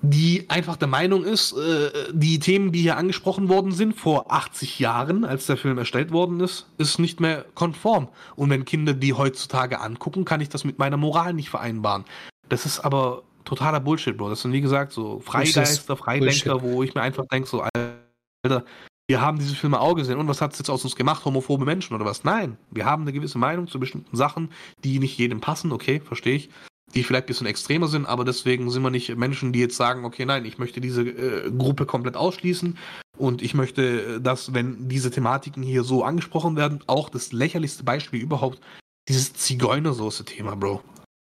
die 0.04 0.50
einfach 0.50 0.76
der 0.76 0.88
Meinung 0.88 1.24
ist, 1.24 1.52
äh, 1.52 1.90
die 2.12 2.40
Themen, 2.40 2.72
die 2.72 2.80
hier 2.80 2.96
angesprochen 2.96 3.48
worden 3.48 3.70
sind 3.70 3.94
vor 3.94 4.32
80 4.32 4.80
Jahren, 4.80 5.24
als 5.24 5.46
der 5.46 5.56
Film 5.56 5.78
erstellt 5.78 6.10
worden 6.10 6.40
ist, 6.40 6.66
ist 6.76 6.98
nicht 6.98 7.20
mehr 7.20 7.44
konform. 7.54 8.08
Und 8.34 8.50
wenn 8.50 8.64
Kinder 8.64 8.94
die 8.94 9.12
heutzutage 9.12 9.80
angucken, 9.80 10.24
kann 10.24 10.40
ich 10.40 10.48
das 10.48 10.64
mit 10.64 10.80
meiner 10.80 10.96
Moral 10.96 11.34
nicht 11.34 11.50
vereinbaren. 11.50 12.04
Das 12.52 12.66
ist 12.66 12.80
aber 12.80 13.22
totaler 13.46 13.80
Bullshit, 13.80 14.14
Bro. 14.14 14.28
Das 14.28 14.42
sind 14.42 14.52
wie 14.52 14.60
gesagt 14.60 14.92
so 14.92 15.20
Freigeister, 15.20 15.96
Freidenker, 15.96 16.60
wo 16.60 16.82
ich 16.82 16.94
mir 16.94 17.00
einfach 17.00 17.24
denke, 17.32 17.48
so, 17.48 17.62
Alter, 17.62 18.66
wir 19.08 19.22
haben 19.22 19.38
diese 19.38 19.54
Filme 19.54 19.80
auch 19.80 19.94
gesehen 19.94 20.18
und 20.18 20.28
was 20.28 20.42
hat 20.42 20.52
es 20.52 20.58
jetzt 20.58 20.68
aus 20.68 20.84
uns 20.84 20.94
gemacht? 20.94 21.24
Homophobe 21.24 21.64
Menschen 21.64 21.94
oder 21.94 22.04
was? 22.04 22.24
Nein, 22.24 22.58
wir 22.70 22.84
haben 22.84 23.04
eine 23.04 23.12
gewisse 23.14 23.38
Meinung 23.38 23.68
zu 23.68 23.80
bestimmten 23.80 24.14
Sachen, 24.14 24.50
die 24.84 24.98
nicht 24.98 25.16
jedem 25.16 25.40
passen, 25.40 25.72
okay, 25.72 26.00
verstehe 26.00 26.36
ich 26.36 26.50
die 26.94 27.04
vielleicht 27.04 27.24
ein 27.24 27.28
bisschen 27.28 27.46
extremer 27.46 27.88
sind, 27.88 28.04
aber 28.04 28.22
deswegen 28.22 28.70
sind 28.70 28.82
wir 28.82 28.90
nicht 28.90 29.16
Menschen, 29.16 29.54
die 29.54 29.60
jetzt 29.60 29.76
sagen, 29.76 30.04
okay, 30.04 30.26
nein, 30.26 30.44
ich 30.44 30.58
möchte 30.58 30.78
diese 30.78 31.02
äh, 31.02 31.50
Gruppe 31.50 31.86
komplett 31.86 32.18
ausschließen 32.18 32.76
und 33.16 33.40
ich 33.40 33.54
möchte, 33.54 34.16
äh, 34.16 34.20
dass, 34.20 34.52
wenn 34.52 34.90
diese 34.90 35.10
Thematiken 35.10 35.62
hier 35.62 35.84
so 35.84 36.04
angesprochen 36.04 36.54
werden, 36.54 36.80
auch 36.86 37.08
das 37.08 37.32
lächerlichste 37.32 37.82
Beispiel 37.82 38.20
überhaupt, 38.20 38.60
dieses 39.08 39.32
Zigeunersoße-Thema, 39.32 40.54
Bro. 40.56 40.82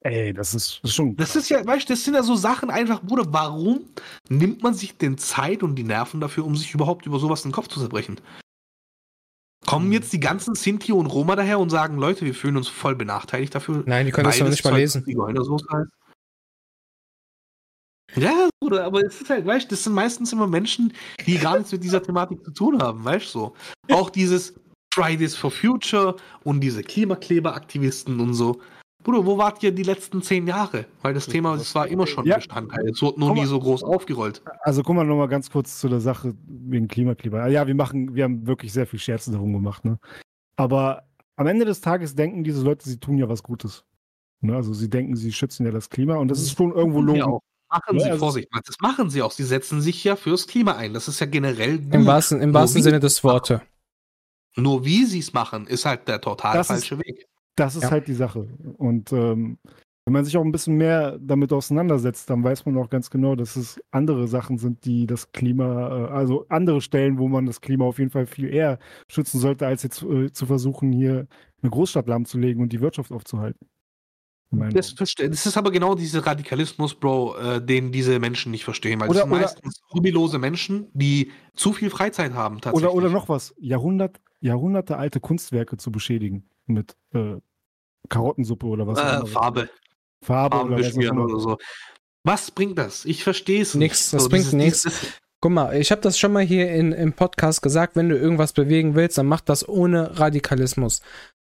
Ey, 0.05 0.33
das 0.33 0.53
ist, 0.53 0.81
das 0.83 0.91
ist 0.91 0.95
schon. 0.95 1.15
Das 1.15 1.35
ist 1.35 1.49
ja, 1.49 1.65
weißt 1.65 1.89
du, 1.89 1.93
das 1.93 2.03
sind 2.03 2.13
ja 2.13 2.21
so 2.21 2.35
Sachen 2.35 2.69
einfach, 2.69 3.01
Bruder, 3.01 3.25
warum 3.29 3.89
nimmt 4.29 4.61
man 4.61 4.75
sich 4.75 4.99
den 4.99 5.17
Zeit 5.17 5.63
und 5.63 5.75
die 5.75 5.83
Nerven 5.83 6.21
dafür, 6.21 6.45
um 6.45 6.55
sich 6.55 6.75
überhaupt 6.75 7.07
über 7.07 7.17
sowas 7.17 7.41
den 7.41 7.51
Kopf 7.51 7.69
zu 7.69 7.79
zerbrechen? 7.79 8.21
Kommen 9.65 9.91
jetzt 9.91 10.13
die 10.13 10.19
ganzen 10.19 10.53
Sinti 10.53 10.91
und 10.91 11.07
Roma 11.07 11.35
daher 11.35 11.57
und 11.57 11.71
sagen, 11.71 11.97
Leute, 11.97 12.23
wir 12.23 12.35
fühlen 12.35 12.55
uns 12.55 12.67
voll 12.67 12.95
benachteiligt 12.95 13.55
dafür, 13.55 13.81
Nein, 13.87 14.05
die 14.05 14.11
können 14.11 14.25
das 14.25 14.39
noch 14.39 14.47
nicht 14.47 14.63
mal 14.63 14.71
Zeug 14.71 14.79
lesen. 14.79 15.03
Ja, 18.15 18.47
Bruder, 18.59 18.83
aber 18.83 19.03
es 19.03 19.19
ist 19.19 19.29
halt, 19.31 19.47
weißt 19.47 19.65
du, 19.65 19.69
das 19.69 19.85
sind 19.85 19.93
meistens 19.93 20.31
immer 20.31 20.45
Menschen, 20.45 20.93
die 21.25 21.39
gar 21.39 21.57
nichts 21.57 21.71
mit 21.71 21.83
dieser 21.83 22.03
Thematik 22.03 22.45
zu 22.45 22.51
tun 22.51 22.79
haben, 22.79 23.03
weißt 23.03 23.25
du 23.33 23.39
so. 23.39 23.55
Auch 23.89 24.11
dieses 24.11 24.53
Fridays 24.93 25.35
for 25.35 25.49
Future 25.49 26.15
und 26.43 26.61
diese 26.61 26.83
Klimakleberaktivisten 26.83 28.19
und 28.19 28.35
so. 28.35 28.61
Bruder, 29.05 29.25
wo 29.25 29.37
wart 29.37 29.61
ihr 29.63 29.71
die 29.71 29.83
letzten 29.83 30.21
zehn 30.21 30.47
Jahre? 30.47 30.85
Weil 31.01 31.13
das 31.13 31.27
Thema, 31.27 31.55
das 31.55 31.73
war 31.75 31.87
immer 31.87 32.07
schon 32.07 32.25
Ja. 32.25 32.35
Bestandteil. 32.37 32.89
Es 32.89 33.01
wurde 33.01 33.19
nur 33.19 33.29
Guck 33.29 33.37
nie 33.37 33.45
so 33.45 33.59
groß 33.59 33.83
aufgerollt. 33.83 34.41
Also 34.61 34.81
guck 34.83 34.95
mal 34.95 35.05
noch 35.05 35.15
mal 35.15 35.27
ganz 35.27 35.49
kurz 35.49 35.79
zu 35.79 35.87
der 35.87 35.99
Sache 35.99 36.33
wegen 36.47 36.87
Klimakleber. 36.87 37.47
Ja, 37.47 37.67
wir 37.67 37.75
machen, 37.75 38.15
wir 38.15 38.23
haben 38.25 38.45
wirklich 38.47 38.73
sehr 38.73 38.87
viel 38.87 38.99
Scherze 38.99 39.31
darum 39.31 39.53
gemacht, 39.53 39.85
ne? 39.85 39.99
Aber 40.57 41.03
am 41.37 41.47
Ende 41.47 41.65
des 41.65 41.81
Tages 41.81 42.15
denken 42.15 42.43
diese 42.43 42.63
Leute, 42.63 42.89
sie 42.89 42.99
tun 42.99 43.17
ja 43.17 43.29
was 43.29 43.43
Gutes. 43.43 43.85
Ne? 44.41 44.55
Also 44.55 44.73
sie 44.73 44.89
denken, 44.89 45.15
sie 45.15 45.31
schützen 45.31 45.65
ja 45.65 45.71
das 45.71 45.89
Klima 45.89 46.15
und 46.15 46.29
das 46.29 46.39
ist 46.41 46.57
schon 46.57 46.71
irgendwo 46.73 46.99
Machen 47.01 47.13
sie 47.13 47.19
logisch. 47.19 47.33
auch. 47.33 47.41
Machen 47.71 47.97
Ja, 47.97 48.03
sie, 48.05 48.09
also- 48.11 48.19
Vorsicht, 48.25 48.47
das 48.65 48.75
machen 48.81 49.09
sie 49.09 49.21
auch. 49.21 49.31
Sie 49.31 49.43
setzen 49.43 49.81
sich 49.81 50.03
ja 50.03 50.15
fürs 50.15 50.47
Klima 50.47 50.73
ein. 50.77 50.93
Das 50.93 51.07
ist 51.07 51.19
ja 51.19 51.25
generell 51.27 51.77
gut. 51.79 51.93
Im 51.93 52.05
wahrsten, 52.05 52.41
im 52.41 52.53
wahrsten 52.53 52.81
Sinne 52.81 52.99
des 52.99 53.23
Wortes. 53.23 53.59
Nur 54.55 54.85
wie 54.85 55.05
sie 55.05 55.19
es 55.19 55.33
machen, 55.33 55.67
ist 55.67 55.85
halt 55.85 56.07
der 56.07 56.21
total 56.21 56.55
Das 56.57 56.69
ist- 56.69 56.87
falsche 56.87 56.99
Weg. 56.99 57.27
Das 57.55 57.75
ist 57.75 57.83
Ja. 57.83 57.91
halt 57.91 58.07
die 58.07 58.13
Sache. 58.13 58.47
Und 58.77 59.11
ähm, 59.13 59.57
wenn 60.05 60.13
man 60.13 60.23
sich 60.25 60.37
auch 60.37 60.43
ein 60.43 60.51
bisschen 60.51 60.75
mehr 60.75 61.17
damit 61.19 61.51
auseinandersetzt, 61.51 62.29
dann 62.29 62.43
weiß 62.43 62.65
man 62.65 62.77
auch 62.77 62.89
ganz 62.89 63.09
genau, 63.09 63.35
dass 63.35 63.55
es 63.55 63.79
andere 63.91 64.27
Sachen 64.27 64.57
sind, 64.59 64.85
die 64.85 65.07
das 65.07 65.31
Klima, 65.31 66.07
äh, 66.09 66.11
also 66.11 66.45
andere 66.49 66.81
Stellen, 66.81 67.17
wo 67.17 67.27
man 67.27 67.45
das 67.47 67.61
Klima 67.61 67.85
auf 67.85 67.97
jeden 67.97 68.11
Fall 68.11 68.25
viel 68.27 68.53
eher 68.53 68.77
schützen 69.09 69.39
sollte, 69.39 69.65
als 69.65 69.83
jetzt 69.83 70.03
äh, 70.03 70.31
zu 70.31 70.45
versuchen, 70.45 70.91
hier 70.91 71.27
eine 71.61 71.71
Großstadt 71.71 72.07
lahmzulegen 72.07 72.61
und 72.61 72.71
die 72.71 72.81
Wirtschaft 72.81 73.11
aufzuhalten. 73.11 73.67
Das, 74.51 74.93
das 74.95 75.13
ist 75.17 75.57
aber 75.57 75.71
genau 75.71 75.95
dieser 75.95 76.25
Radikalismus, 76.25 76.93
Bro, 76.93 77.35
äh, 77.37 77.65
den 77.65 77.91
diese 77.91 78.19
Menschen 78.19 78.51
nicht 78.51 78.63
verstehen. 78.63 79.01
Weil 79.01 79.09
Oder- 79.09 79.21
das 79.21 79.23
sind 79.27 79.33
oder- 79.33 79.41
meistens 79.41 79.81
hobbylose 79.93 80.37
Menschen, 80.39 80.87
die 80.93 81.31
zu 81.55 81.73
viel 81.73 81.89
Freizeit 81.89 82.33
haben 82.33 82.61
tatsächlich. 82.61 82.89
Oder, 82.89 82.95
oder 82.95 83.09
noch 83.09 83.27
was, 83.27 83.53
Jahrhundert, 83.57 84.21
Jahrhunderte 84.39 84.97
alte 84.97 85.19
Kunstwerke 85.19 85.77
zu 85.77 85.91
beschädigen 85.91 86.45
mit 86.67 86.95
äh, 87.13 87.35
Karottensuppe 88.09 88.65
oder 88.65 88.87
was 88.87 88.99
äh. 88.99 89.01
Farbe, 89.01 89.27
Farbe 89.27 89.69
Farben 90.23 90.59
oder 90.67 90.75
beschmieren 90.77 91.19
oder 91.19 91.39
so. 91.39 91.57
Was 92.23 92.49
bringt 92.51 92.77
das? 92.77 93.05
Ich 93.05 93.23
verstehe 93.23 93.61
es 93.61 93.75
Nix, 93.75 94.11
nicht. 94.11 94.21
das 94.23 94.29
bringt 94.29 94.45
dieses- 94.45 94.53
nix. 94.53 94.81
dieses- 94.83 95.13
Guck 95.41 95.51
mal, 95.51 95.75
ich 95.79 95.91
habe 95.91 96.01
das 96.01 96.17
schon 96.17 96.33
mal 96.33 96.41
hier 96.43 96.71
in, 96.71 96.91
im 96.91 97.13
Podcast 97.13 97.61
gesagt, 97.61 97.95
wenn 97.95 98.09
du 98.09 98.17
irgendwas 98.17 98.53
bewegen 98.53 98.95
willst, 98.95 99.17
dann 99.19 99.27
mach 99.27 99.41
das 99.41 99.67
ohne 99.67 100.17
Radikalismus. 100.19 101.01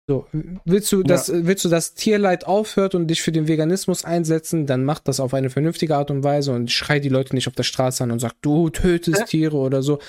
So, 0.09 0.27
willst 0.65 0.91
du, 0.91 1.03
dass, 1.03 1.31
willst 1.33 1.63
du, 1.63 1.69
dass 1.69 1.93
Tierleid 1.93 2.45
aufhört 2.45 2.95
und 2.95 3.07
dich 3.07 3.21
für 3.21 3.31
den 3.31 3.47
Veganismus 3.47 4.03
einsetzen, 4.03 4.65
dann 4.65 4.83
mach 4.83 4.99
das 4.99 5.21
auf 5.21 5.33
eine 5.33 5.49
vernünftige 5.49 5.95
Art 5.95 6.11
und 6.11 6.21
Weise 6.25 6.51
und 6.51 6.69
schrei 6.69 6.99
die 6.99 7.07
Leute 7.07 7.33
nicht 7.33 7.47
auf 7.47 7.53
der 7.55 7.63
Straße 7.63 8.03
an 8.03 8.11
und 8.11 8.19
sag, 8.19 8.33
du 8.41 8.69
tötest 8.69 9.19
Ja. 9.19 9.25
Tiere 9.25 9.55
oder 9.55 9.81
so. 9.81 9.99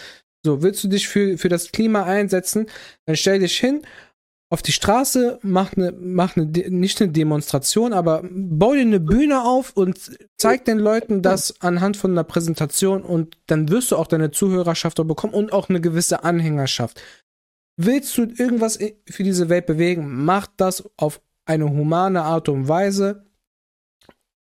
So, 0.44 0.62
willst 0.62 0.82
du 0.82 0.88
dich 0.88 1.06
für, 1.06 1.38
für 1.38 1.48
das 1.48 1.70
Klima 1.70 2.02
einsetzen, 2.02 2.66
dann 3.06 3.14
stell 3.14 3.38
dich 3.38 3.56
hin 3.56 3.82
auf 4.54 4.62
die 4.62 4.72
Straße, 4.72 5.40
mach 5.42 5.76
eine, 5.76 5.90
mach 5.90 6.36
eine, 6.36 6.46
nicht 6.46 7.02
eine 7.02 7.10
Demonstration, 7.10 7.92
aber 7.92 8.22
bau 8.30 8.72
dir 8.72 8.82
eine 8.82 9.00
Bühne 9.00 9.42
auf 9.42 9.72
und 9.76 10.16
zeig 10.36 10.64
den 10.64 10.78
Leuten 10.78 11.22
das 11.22 11.60
anhand 11.60 11.96
von 11.96 12.12
einer 12.12 12.22
Präsentation 12.22 13.02
und 13.02 13.36
dann 13.46 13.68
wirst 13.68 13.90
du 13.90 13.96
auch 13.96 14.06
deine 14.06 14.30
Zuhörerschaft 14.30 14.96
bekommen 14.96 15.34
und 15.34 15.52
auch 15.52 15.68
eine 15.68 15.80
gewisse 15.80 16.22
Anhängerschaft. 16.22 17.02
Willst 17.76 18.16
du 18.16 18.22
irgendwas 18.22 18.78
für 19.10 19.24
diese 19.24 19.48
Welt 19.48 19.66
bewegen, 19.66 20.24
mach 20.24 20.46
das 20.56 20.88
auf 20.96 21.20
eine 21.46 21.68
humane 21.68 22.22
Art 22.22 22.48
und 22.48 22.68
Weise, 22.68 23.26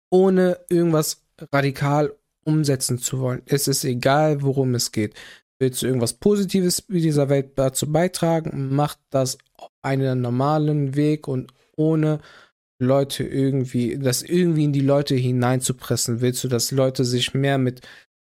ohne 0.09 0.57
irgendwas 0.67 1.23
radikal 1.53 2.15
umsetzen 2.43 2.97
zu 2.97 3.19
wollen. 3.19 3.43
Es 3.45 3.67
ist 3.67 3.83
egal, 3.83 4.41
worum 4.41 4.73
es 4.73 4.91
geht. 4.91 5.13
Willst 5.61 5.83
du 5.83 5.85
irgendwas 5.85 6.13
Positives 6.13 6.79
in 6.89 6.95
dieser 7.03 7.29
Welt 7.29 7.51
dazu 7.55 7.91
beitragen, 7.91 8.69
mach 8.71 8.95
das 9.11 9.37
auf 9.57 9.69
einen 9.83 10.19
normalen 10.19 10.95
Weg 10.95 11.27
und 11.27 11.53
ohne 11.77 12.19
Leute 12.79 13.23
irgendwie, 13.23 13.99
das 13.99 14.23
irgendwie 14.23 14.63
in 14.63 14.73
die 14.73 14.79
Leute 14.81 15.13
hineinzupressen. 15.13 16.19
Willst 16.21 16.43
du, 16.43 16.47
dass 16.47 16.71
Leute 16.71 17.05
sich 17.05 17.35
mehr 17.35 17.59
mit, 17.59 17.81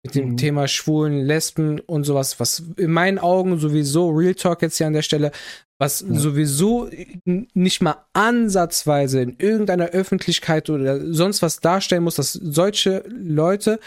mit 0.06 0.16
dem 0.16 0.30
Mhm. 0.30 0.38
Thema 0.38 0.70
Schwulen, 0.70 1.26
Lesben 1.26 1.82
und 1.82 2.06
sowas, 2.06 2.40
was 2.40 2.64
in 2.78 2.92
meinen 2.92 3.20
Augen 3.20 3.60
sowieso, 3.60 4.10
Real 4.10 4.36
Talk 4.36 4.62
jetzt 4.62 4.78
hier 4.78 4.88
an 4.88 4.94
der 4.94 5.02
Stelle, 5.02 5.32
was 5.80 6.00
Ja. 6.00 6.16
sowieso 6.18 6.90
nicht 7.26 7.82
mal 7.82 8.06
ansatzweise 8.14 9.20
in 9.22 9.36
irgendeiner 9.38 9.88
Öffentlichkeit 9.88 10.70
oder 10.70 11.14
sonst 11.14 11.42
was 11.42 11.60
darstellen 11.60 12.04
muss, 12.06 12.16
dass 12.16 12.32
solche 12.32 13.04
Leute 13.10 13.82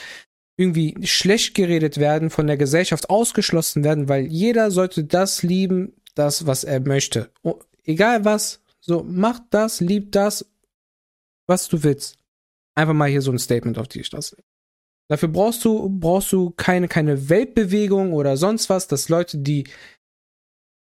irgendwie 0.56 0.94
schlecht 1.06 1.54
geredet 1.54 1.98
werden, 1.98 2.30
von 2.30 2.46
der 2.46 2.56
Gesellschaft 2.56 3.08
ausgeschlossen 3.08 3.82
werden, 3.84 4.08
weil 4.08 4.26
jeder 4.26 4.70
sollte 4.70 5.04
das 5.04 5.42
lieben, 5.42 5.94
das, 6.14 6.46
was 6.46 6.64
er 6.64 6.80
möchte. 6.80 7.30
O- 7.42 7.60
egal 7.84 8.24
was, 8.24 8.62
so 8.80 9.02
mach 9.02 9.40
das, 9.50 9.80
lieb 9.80 10.12
das, 10.12 10.46
was 11.46 11.68
du 11.68 11.82
willst. 11.82 12.18
Einfach 12.76 12.94
mal 12.94 13.08
hier 13.08 13.22
so 13.22 13.32
ein 13.32 13.38
Statement 13.38 13.78
auf 13.78 13.88
die 13.88 14.04
Straße. 14.04 14.36
Dafür 15.08 15.28
brauchst 15.28 15.64
du, 15.64 15.88
brauchst 15.88 16.30
du 16.32 16.50
keine, 16.50 16.86
keine 16.86 17.28
Weltbewegung 17.28 18.12
oder 18.12 18.36
sonst 18.36 18.70
was, 18.70 18.86
dass 18.86 19.08
Leute, 19.08 19.38
die, 19.38 19.64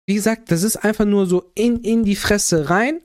wie 0.07 0.15
gesagt, 0.15 0.51
das 0.51 0.63
ist 0.63 0.77
einfach 0.77 1.05
nur 1.05 1.27
so 1.27 1.51
in, 1.53 1.81
in 1.81 2.03
die 2.03 2.15
Fresse 2.15 2.69
rein, 2.69 3.01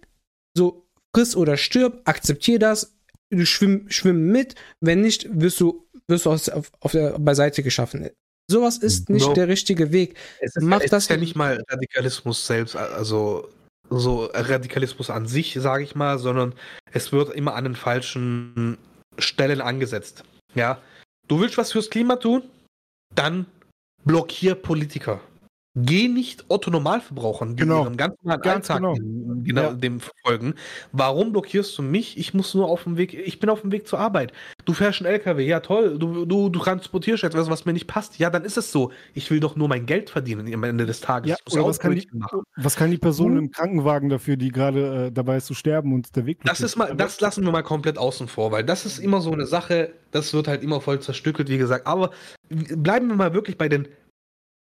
so 0.57 0.87
friss 1.15 1.37
oder 1.37 1.57
stirb, 1.57 2.01
akzeptier 2.05 2.59
das, 2.59 2.97
du 3.31 3.45
schwimm, 3.45 3.91
schwimm 3.91 4.33
mit, 4.33 4.55
wenn 4.81 5.03
nicht, 5.03 5.29
wirst 5.41 5.61
du, 5.61 5.87
wirst 6.11 6.27
du 6.27 6.31
auf, 6.31 6.71
auf 6.81 6.93
der 6.93 7.19
Beiseite 7.19 7.63
geschaffen. 7.63 8.11
Sowas 8.51 8.79
ist 8.79 9.09
nicht 9.09 9.25
Bro. 9.27 9.35
der 9.35 9.49
richtige 9.49 9.93
Weg. 9.93 10.17
Es 10.41 10.57
ist, 10.57 10.63
Mach 10.65 10.81
es 10.81 10.91
das- 10.91 11.05
ist 11.05 11.11
ja 11.11 11.17
nicht 11.17 11.37
mal 11.37 11.63
Radikalismus 11.69 12.47
selbst, 12.47 12.77
also 12.77 13.49
so 13.89 14.25
Radikalismus 14.33 15.09
an 15.11 15.27
sich, 15.27 15.57
sage 15.61 15.85
ich 15.85 15.95
mal, 15.95 16.19
sondern 16.19 16.55
es 16.93 17.13
wird 17.13 17.33
immer 17.35 17.55
an 17.55 17.65
den 17.65 17.75
falschen 17.77 18.77
Stellen 19.19 19.61
angesetzt. 19.61 20.25
Ja, 20.55 20.81
du 21.29 21.41
willst 21.41 21.59
was 21.59 21.73
fürs 21.73 21.91
Klima 21.91 22.17
tun, 22.17 22.43
dann 23.15 23.47
blockier 24.05 24.55
Politiker. 24.55 25.21
Geh 25.77 26.09
nicht 26.09 26.47
Otto 26.49 26.69
Normalverbrauchern, 26.69 27.55
die 27.55 27.63
Genau. 27.63 27.85
ihrem 27.85 27.97
ganz 27.97 28.17
normalen 28.23 28.43
Ganz 28.43 28.71
Alltag 28.71 28.95
genau. 28.95 29.43
genau 29.45 29.63
Ja. 29.63 29.73
dem 29.73 30.01
folgen. 30.25 30.55
Warum 30.91 31.31
blockierst 31.31 31.79
du 31.79 31.83
mich? 31.83 32.19
Ich 32.19 32.35
muss 32.35 32.55
nur 32.55 32.67
auf 32.69 32.83
dem 32.83 32.97
Weg, 32.97 33.15
ich 33.15 33.39
bin 33.39 33.49
auf 33.49 33.61
dem 33.61 33.71
Weg 33.71 33.87
zur 33.87 34.01
Arbeit. 34.01 34.33
Du 34.65 34.73
fährst 34.73 35.01
einen 35.01 35.07
LKW, 35.15 35.47
ja 35.47 35.61
toll, 35.61 35.97
du, 35.97 36.25
du, 36.25 36.49
du 36.49 36.59
transportierst 36.59 37.23
etwas, 37.23 37.49
was 37.49 37.67
mir 37.67 37.73
nicht 37.73 37.87
passt. 37.87 38.19
Ja, 38.19 38.31
dann 38.31 38.45
ist 38.45 38.57
es 38.57 38.73
so. 38.73 38.91
Ich 39.15 39.31
will 39.31 39.39
doch 39.39 39.55
nur 39.55 39.69
mein 39.69 39.87
Geld 39.87 40.11
verdienen 40.11 40.53
am 40.53 40.65
Ende 40.65 40.87
des 40.87 41.01
Tages. 41.01 41.31
Ja, 41.31 41.37
oder 41.53 41.65
was 41.69 41.79
kann, 41.79 41.95
die, 41.95 42.09
was 42.57 42.75
kann 42.75 42.91
die 42.91 42.99
Person 42.99 43.33
Mhm. 43.35 43.39
im 43.39 43.51
Krankenwagen 43.53 44.09
dafür, 44.09 44.37
die 44.37 44.51
gerade 44.51 45.07
äh, 45.07 45.13
dabei 45.13 45.37
ist 45.37 45.47
zu 45.47 45.55
sterben 45.55 45.93
und 45.95 46.17
der 46.17 46.27
Weg 46.27 46.39
Das 46.43 46.61
ist 46.61 46.75
mal, 46.77 46.97
das 46.97 47.21
lassen 47.21 47.45
wir 47.45 47.53
mal 47.53 47.63
komplett 47.63 47.97
außen 47.97 48.27
vor, 48.27 48.51
weil 48.51 48.65
das 48.65 48.85
ist 48.87 48.99
immer 48.99 49.21
so 49.21 49.31
eine 49.31 49.47
Sache, 49.47 49.93
das 50.11 50.35
wird 50.35 50.49
halt 50.49 50.65
immer 50.65 50.81
voll 50.81 50.99
zerstückelt, 50.99 51.49
wie 51.49 51.59
gesagt. 51.59 51.87
Aber 51.87 52.11
bleiben 52.49 53.07
wir 53.07 53.15
mal 53.15 53.35
wirklich 53.35 53.57
bei 53.57 53.69
den 53.69 53.87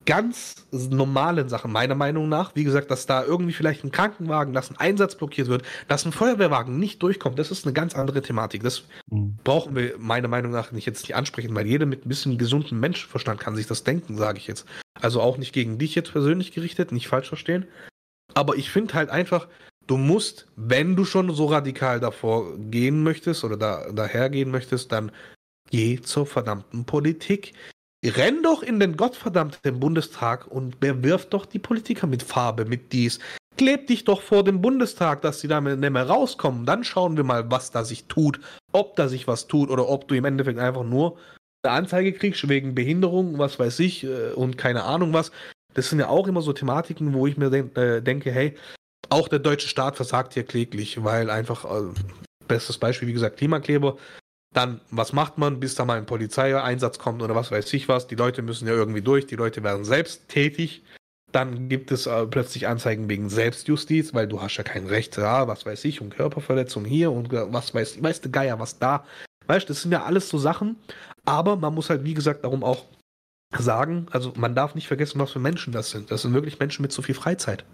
ganz 0.06 0.68
normalen 0.72 1.50
Sachen, 1.50 1.72
meiner 1.72 1.96
Meinung 1.96 2.30
nach. 2.30 2.56
Wie 2.56 2.64
gesagt, 2.64 2.92
dass 2.92 3.06
da 3.06 3.24
irgendwie 3.24 3.54
vielleicht 3.54 3.84
ein 3.84 3.92
Krankenwagen, 3.92 4.54
dass 4.54 4.70
ein 4.70 4.78
Einsatz 4.78 5.16
blockiert 5.16 5.48
wird, 5.48 5.64
dass 5.88 6.06
ein 6.06 6.12
Feuerwehrwagen 6.12 6.78
nicht 6.80 7.02
durchkommt, 7.02 7.40
das 7.40 7.52
ist 7.52 7.66
eine 7.66 7.74
ganz 7.74 7.96
andere 7.96 8.22
Thematik. 8.22 8.64
Das 8.64 8.84
Mhm. 9.10 9.38
brauchen 9.44 9.76
wir 9.76 9.96
meiner 9.98 10.28
Meinung 10.28 10.52
nach 10.52 10.72
nicht 10.72 10.86
jetzt 10.86 11.04
nicht 11.04 11.16
ansprechen, 11.16 11.56
weil 11.56 11.68
jeder 11.68 11.86
mit 11.86 12.06
ein 12.06 12.10
bisschen 12.10 12.38
gesundem 12.38 12.80
Menschenverstand 12.80 13.40
kann 13.40 13.56
sich 13.56 13.68
das 13.68 13.84
denken, 13.84 14.18
sage 14.18 14.38
ich 14.38 14.48
jetzt. 14.48 14.66
Also 15.02 15.22
auch 15.22 15.38
nicht 15.38 15.54
gegen 15.54 15.78
dich 15.78 15.96
jetzt 15.96 16.12
persönlich 16.12 16.52
gerichtet, 16.52 16.92
nicht 16.92 17.08
falsch 17.08 17.28
verstehen. 17.28 17.66
Aber 18.34 18.56
ich 18.56 18.72
finde 18.72 18.94
halt 18.94 19.10
einfach, 19.10 19.48
du 19.88 19.98
musst, 19.98 20.48
wenn 20.56 20.96
du 20.96 21.06
schon 21.06 21.34
so 21.34 21.46
radikal 21.48 22.00
davor 22.00 22.58
gehen 22.58 23.04
möchtest 23.04 23.44
oder 23.44 23.58
da, 23.58 23.92
dahergehen 23.92 24.50
möchtest, 24.50 24.92
dann 24.92 25.12
geh 25.72 26.00
zur 26.02 26.26
verdammten 26.26 26.86
Politik. 26.86 27.54
Renn 28.10 28.44
doch 28.44 28.64
in 28.64 28.80
den 28.80 28.98
gottverdammten 28.98 29.80
Bundestag 29.80 30.48
und 30.48 30.80
bewirf 30.80 31.28
doch 31.28 31.46
die 31.46 31.60
Politiker 31.60 32.08
mit 32.08 32.24
Farbe, 32.24 32.66
mit 32.66 32.92
dies. 32.92 33.20
Kleb 33.58 33.88
dich 33.88 34.04
doch 34.04 34.22
vor 34.22 34.44
dem 34.44 34.62
Bundestag, 34.62 35.22
dass 35.22 35.40
sie 35.40 35.48
damit 35.48 35.80
nicht 35.80 35.90
mehr 35.90 36.08
rauskommen. 36.08 36.66
Dann 36.66 36.84
schauen 36.84 37.16
wir 37.18 37.24
mal, 37.24 37.50
was 37.52 37.72
da 37.72 37.86
sich 37.86 38.06
tut. 38.06 38.40
Ob 38.72 38.96
da 38.96 39.08
sich 39.08 39.28
was 39.28 39.48
tut 39.48 39.70
oder 39.70 39.88
ob 39.88 40.08
du 40.08 40.16
im 40.16 40.26
Endeffekt 40.26 40.60
einfach 40.60 40.84
nur 40.84 41.18
eine 41.64 41.76
Anzeige 41.76 42.12
kriegst 42.12 42.50
wegen 42.50 42.76
Behinderung, 42.76 43.38
was 43.38 43.58
weiß 43.58 43.80
ich, 43.80 44.04
äh, 44.04 44.32
und 44.34 44.58
keine 44.58 44.84
Ahnung 44.84 45.14
was. 45.14 45.32
Das 45.76 45.90
sind 45.90 46.00
ja 46.00 46.10
auch 46.10 46.28
immer 46.28 46.42
so 46.42 46.52
Thematiken, 46.52 47.14
wo 47.14 47.26
ich 47.26 47.38
mir 47.38 47.50
denk, 47.50 47.78
äh, 47.78 48.02
denke, 48.02 48.32
hey, 48.32 48.56
auch 49.10 49.28
der 49.28 49.40
deutsche 49.40 49.68
Staat 49.68 49.96
versagt 49.96 50.34
hier 50.34 50.44
kläglich, 50.44 51.04
weil 51.04 51.30
einfach, 51.30 51.66
äh, 51.66 51.94
bestes 52.48 52.78
Beispiel, 52.78 53.08
wie 53.08 53.14
gesagt, 53.14 53.38
Klimakleber. 53.38 53.98
Dann, 54.54 54.82
was 54.92 55.14
macht 55.14 55.38
man, 55.38 55.60
bis 55.60 55.76
da 55.76 55.84
mal 55.84 55.98
ein 55.98 56.06
Polizeieinsatz 56.06 57.00
kommt 57.00 57.22
oder 57.22 57.36
was 57.36 57.52
weiß 57.52 57.74
ich 57.74 57.90
was? 57.90 58.08
Die 58.08 58.16
Leute 58.16 58.42
müssen 58.44 58.68
ja 58.68 58.74
irgendwie 58.74 59.02
durch, 59.02 59.26
die 59.26 59.36
Leute 59.36 59.64
werden 59.64 59.84
selbst 59.84 60.30
tätig. 60.30 60.84
Dann 61.32 61.68
gibt 61.68 61.92
es 61.92 62.06
äh, 62.06 62.28
plötzlich 62.28 62.68
Anzeigen 62.68 63.10
wegen 63.10 63.30
Selbstjustiz, 63.30 64.14
weil 64.14 64.28
du 64.28 64.40
hast 64.40 64.56
ja 64.58 64.64
kein 64.64 64.86
Recht, 64.86 65.18
ja, 65.18 65.48
was 65.48 65.66
weiß 65.66 65.84
ich, 65.86 66.00
und 66.00 66.16
Körperverletzung 66.16 66.86
hier 66.86 67.12
und 67.12 67.34
äh, 67.34 67.52
was 67.52 67.74
weiß 67.74 67.96
ich, 67.96 68.04
weiß 68.04 68.22
der 68.22 68.32
Geier, 68.32 68.60
was 68.60 68.78
da. 68.78 69.04
Weißt 69.48 69.68
du, 69.68 69.74
das 69.74 69.82
sind 69.82 69.92
ja 69.92 70.04
alles 70.04 70.30
so 70.30 70.38
Sachen, 70.38 70.78
aber 71.26 71.56
man 71.56 71.74
muss 71.74 71.90
halt, 71.90 72.04
wie 72.04 72.14
gesagt, 72.14 72.44
darum 72.44 72.64
auch 72.64 72.86
sagen, 73.58 74.06
also 74.12 74.34
man 74.38 74.54
darf 74.54 74.76
nicht 74.76 74.88
vergessen, 74.88 75.20
was 75.20 75.32
für 75.32 75.40
Menschen 75.40 75.74
das 75.74 75.90
sind. 75.90 76.12
Das 76.12 76.22
sind 76.22 76.34
wirklich 76.34 76.60
Menschen 76.60 76.84
mit 76.84 76.92
zu 76.92 77.02
viel 77.02 77.16
Freizeit. 77.16 77.66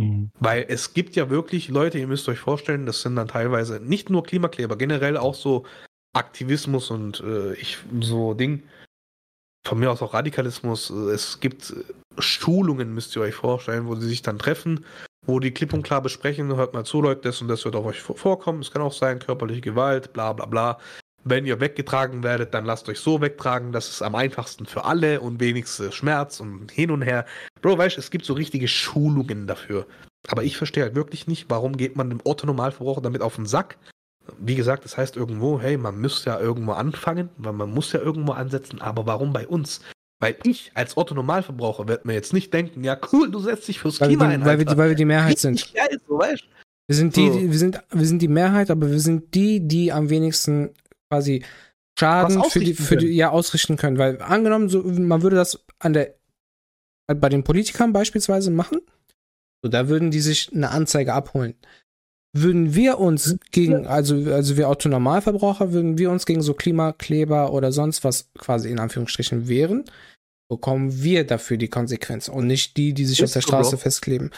Mhm. 0.00 0.30
Weil 0.40 0.64
es 0.68 0.94
gibt 0.94 1.14
ja 1.14 1.28
wirklich 1.28 1.68
Leute, 1.68 1.98
ihr 1.98 2.06
müsst 2.06 2.26
euch 2.28 2.38
vorstellen, 2.38 2.86
das 2.86 3.02
sind 3.02 3.16
dann 3.16 3.28
teilweise 3.28 3.80
nicht 3.80 4.08
nur 4.08 4.22
Klimakleber, 4.22 4.76
generell 4.76 5.18
auch 5.18 5.34
so 5.34 5.66
Aktivismus 6.14 6.90
und 6.90 7.20
äh, 7.20 7.52
ich 7.54 7.78
so 8.00 8.32
Ding. 8.34 8.62
Von 9.66 9.78
mir 9.78 9.90
aus 9.90 10.00
auch 10.00 10.14
Radikalismus. 10.14 10.88
Es 10.88 11.38
gibt 11.40 11.70
äh, 11.70 12.20
Schulungen, 12.20 12.94
müsst 12.94 13.14
ihr 13.14 13.22
euch 13.22 13.34
vorstellen, 13.34 13.86
wo 13.86 13.94
sie 13.94 14.08
sich 14.08 14.22
dann 14.22 14.38
treffen, 14.38 14.86
wo 15.26 15.38
die 15.38 15.50
klipp 15.50 15.74
und 15.74 15.82
klar 15.82 16.00
besprechen, 16.00 16.56
hört 16.56 16.72
mal 16.72 16.86
zu, 16.86 17.02
Leute, 17.02 17.20
das 17.20 17.42
und 17.42 17.48
das 17.48 17.66
wird 17.66 17.76
auf 17.76 17.84
euch 17.84 18.00
vor- 18.00 18.16
vorkommen. 18.16 18.60
Es 18.62 18.70
kann 18.70 18.80
auch 18.80 18.92
sein, 18.94 19.18
körperliche 19.18 19.60
Gewalt, 19.60 20.14
bla 20.14 20.32
bla 20.32 20.46
bla. 20.46 20.78
Wenn 21.24 21.44
ihr 21.44 21.60
weggetragen 21.60 22.22
werdet, 22.22 22.54
dann 22.54 22.64
lasst 22.64 22.88
euch 22.88 22.98
so 22.98 23.20
wegtragen, 23.20 23.72
das 23.72 23.90
ist 23.90 24.02
am 24.02 24.14
einfachsten 24.14 24.64
für 24.66 24.84
alle 24.84 25.20
und 25.20 25.38
wenigstens 25.38 25.94
Schmerz 25.94 26.40
und 26.40 26.70
hin 26.70 26.90
und 26.90 27.02
her. 27.02 27.26
Bro, 27.60 27.76
weißt 27.76 27.96
du, 27.96 28.00
es 28.00 28.10
gibt 28.10 28.24
so 28.24 28.32
richtige 28.32 28.68
Schulungen 28.68 29.46
dafür. 29.46 29.86
Aber 30.28 30.44
ich 30.44 30.56
verstehe 30.56 30.82
halt 30.82 30.94
wirklich 30.94 31.26
nicht, 31.26 31.50
warum 31.50 31.76
geht 31.76 31.96
man 31.96 32.08
dem 32.08 32.20
Otto-Normalverbraucher 32.24 33.00
damit 33.02 33.22
auf 33.22 33.36
den 33.36 33.46
Sack? 33.46 33.76
Wie 34.38 34.54
gesagt, 34.54 34.84
das 34.84 34.96
heißt 34.96 35.16
irgendwo, 35.16 35.60
hey, 35.60 35.76
man 35.76 35.98
müsste 35.98 36.30
ja 36.30 36.40
irgendwo 36.40 36.72
anfangen, 36.72 37.30
weil 37.36 37.52
man 37.52 37.70
muss 37.70 37.92
ja 37.92 38.00
irgendwo 38.00 38.32
ansetzen, 38.32 38.80
aber 38.80 39.06
warum 39.06 39.32
bei 39.32 39.46
uns? 39.46 39.80
Weil 40.20 40.36
ich 40.44 40.70
als 40.74 40.96
Otto-Normalverbraucher 40.96 41.88
werde 41.88 42.06
mir 42.06 42.12
jetzt 42.14 42.32
nicht 42.32 42.52
denken, 42.52 42.84
ja 42.84 42.98
cool, 43.12 43.30
du 43.30 43.40
setzt 43.40 43.66
dich 43.68 43.80
fürs 43.80 44.00
Weil 44.00 44.08
Klima 44.08 44.28
die, 44.28 44.34
ein, 44.34 44.44
weil, 44.44 44.58
wir 44.58 44.66
weil 44.76 44.90
wir 44.90 44.96
die 44.96 45.06
Mehrheit 45.06 45.38
sind. 45.38 45.72
Geil, 45.74 45.98
so, 46.06 46.18
weißt? 46.18 46.44
Wir 46.86 46.96
sind 46.96 47.16
die, 47.16 47.26
So. 47.28 47.38
die, 47.38 47.50
wir 47.50 47.58
sind, 47.58 47.80
wir 47.90 48.06
sind 48.06 48.20
die 48.20 48.28
Mehrheit, 48.28 48.70
aber 48.70 48.90
wir 48.90 49.00
sind 49.00 49.34
die, 49.34 49.66
die 49.66 49.92
am 49.92 50.10
wenigsten 50.10 50.70
quasi 51.10 51.44
Schaden 51.98 52.42
für 52.44 52.60
die, 52.60 52.74
für 52.74 52.96
die, 52.96 53.08
ja, 53.08 53.30
ausrichten 53.30 53.76
können. 53.76 53.98
Weil 53.98 54.22
angenommen, 54.22 54.68
so, 54.68 54.82
man 54.82 55.22
würde 55.22 55.36
das 55.36 55.62
an 55.78 55.92
der, 55.92 56.14
bei 57.06 57.28
den 57.28 57.44
Politikern 57.44 57.92
beispielsweise 57.92 58.50
machen, 58.50 58.80
so, 59.62 59.68
da 59.68 59.88
würden 59.88 60.10
die 60.10 60.20
sich 60.20 60.50
eine 60.54 60.70
Anzeige 60.70 61.12
abholen. 61.12 61.54
Würden 62.32 62.74
wir 62.74 62.98
uns 62.98 63.36
gegen, 63.50 63.86
also, 63.86 64.14
also 64.32 64.56
wir 64.56 64.68
Autonormalverbraucher, 64.68 65.72
würden 65.72 65.98
wir 65.98 66.10
uns 66.10 66.26
gegen 66.26 66.42
so 66.42 66.54
Klimakleber 66.54 67.52
oder 67.52 67.72
sonst 67.72 68.04
was 68.04 68.30
quasi 68.38 68.70
in 68.70 68.78
Anführungsstrichen 68.78 69.48
wehren, 69.48 69.84
bekommen 70.48 71.02
wir 71.02 71.26
dafür 71.26 71.56
die 71.56 71.68
Konsequenz 71.68 72.28
und 72.28 72.46
nicht 72.46 72.76
die, 72.76 72.94
die 72.94 73.04
sich 73.04 73.18
Ist 73.18 73.24
auf 73.24 73.32
der 73.32 73.42
so, 73.42 73.48
Straße 73.48 73.70
Bro. 73.72 73.78
festkleben. 73.78 74.30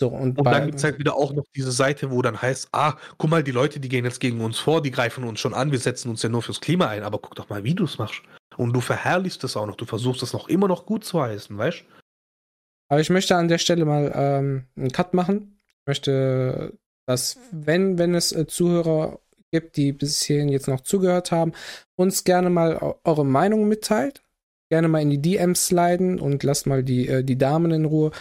So, 0.00 0.08
und, 0.08 0.38
Und 0.38 0.44
dann 0.46 0.64
gibt 0.66 0.78
es 0.78 0.84
halt 0.84 0.98
wieder 0.98 1.14
auch 1.14 1.34
noch 1.34 1.44
diese 1.54 1.72
Seite, 1.72 2.10
wo 2.10 2.22
dann 2.22 2.40
heißt, 2.40 2.70
ah, 2.72 2.94
guck 3.18 3.28
mal, 3.28 3.44
die 3.44 3.50
Leute, 3.50 3.80
die 3.80 3.90
gehen 3.90 4.06
jetzt 4.06 4.18
gegen 4.18 4.40
uns 4.40 4.58
vor, 4.58 4.80
die 4.80 4.90
greifen 4.90 5.24
uns 5.24 5.40
schon 5.40 5.52
an, 5.52 5.72
wir 5.72 5.78
setzen 5.78 6.08
uns 6.08 6.22
ja 6.22 6.30
nur 6.30 6.40
fürs 6.40 6.62
Klima 6.62 6.88
ein, 6.88 7.02
aber 7.02 7.18
guck 7.18 7.34
doch 7.34 7.50
mal, 7.50 7.64
wie 7.64 7.74
du 7.74 7.84
es 7.84 7.98
machst. 7.98 8.22
Und 8.56 8.72
du 8.72 8.80
verherrlichst 8.80 9.44
es 9.44 9.58
auch 9.58 9.66
noch, 9.66 9.76
du 9.76 9.84
versuchst 9.84 10.22
es 10.22 10.32
noch 10.32 10.48
immer 10.48 10.68
noch 10.68 10.86
gut 10.86 11.04
zu 11.04 11.20
heißen, 11.20 11.56
weißt 11.56 11.84
Aber 12.88 13.00
ich 13.00 13.10
möchte 13.10 13.36
an 13.36 13.48
der 13.48 13.58
Stelle 13.58 13.84
mal 13.84 14.10
ähm, 14.14 14.64
einen 14.74 14.90
Cut 14.90 15.12
machen. 15.12 15.60
Ich 15.68 15.76
möchte, 15.86 16.78
dass, 17.06 17.38
wenn, 17.52 17.98
wenn 17.98 18.14
es 18.14 18.32
äh, 18.32 18.46
Zuhörer 18.46 19.20
gibt, 19.52 19.76
die 19.76 19.92
bis 19.92 20.22
hierhin 20.22 20.48
jetzt 20.48 20.66
noch 20.68 20.80
zugehört 20.80 21.30
haben, 21.30 21.52
uns 21.96 22.24
gerne 22.24 22.48
mal 22.50 22.76
eu- 22.80 22.94
eure 23.04 23.26
Meinung 23.26 23.68
mitteilt. 23.68 24.22
Gerne 24.70 24.88
mal 24.88 25.02
in 25.02 25.10
die 25.10 25.20
DMs 25.20 25.66
sliden 25.66 26.18
und 26.20 26.42
lasst 26.42 26.66
mal 26.66 26.82
die, 26.82 27.06
äh, 27.06 27.22
die 27.22 27.36
Damen 27.36 27.70
in 27.72 27.84
Ruhe. 27.84 28.12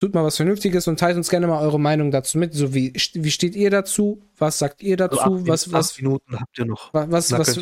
Tut 0.00 0.14
mal 0.14 0.24
was 0.24 0.36
Vernünftiges 0.36 0.86
und 0.86 1.00
teilt 1.00 1.16
uns 1.16 1.28
gerne 1.28 1.46
mal 1.46 1.60
eure 1.60 1.80
Meinung 1.80 2.10
dazu 2.10 2.38
mit. 2.38 2.54
So 2.54 2.74
wie, 2.74 2.92
wie 2.92 3.30
steht 3.30 3.56
ihr 3.56 3.70
dazu? 3.70 4.22
Was 4.36 4.58
sagt 4.58 4.82
ihr 4.82 4.96
dazu? 4.96 5.16
So 5.38 5.46
was, 5.48 5.64
acht 5.66 5.72
was, 5.72 5.96
Minuten 5.98 6.38
habt 6.38 6.58
ihr 6.58 6.66
noch. 6.66 6.94
wa- 6.94 7.06
was, 7.08 7.32
was, 7.32 7.58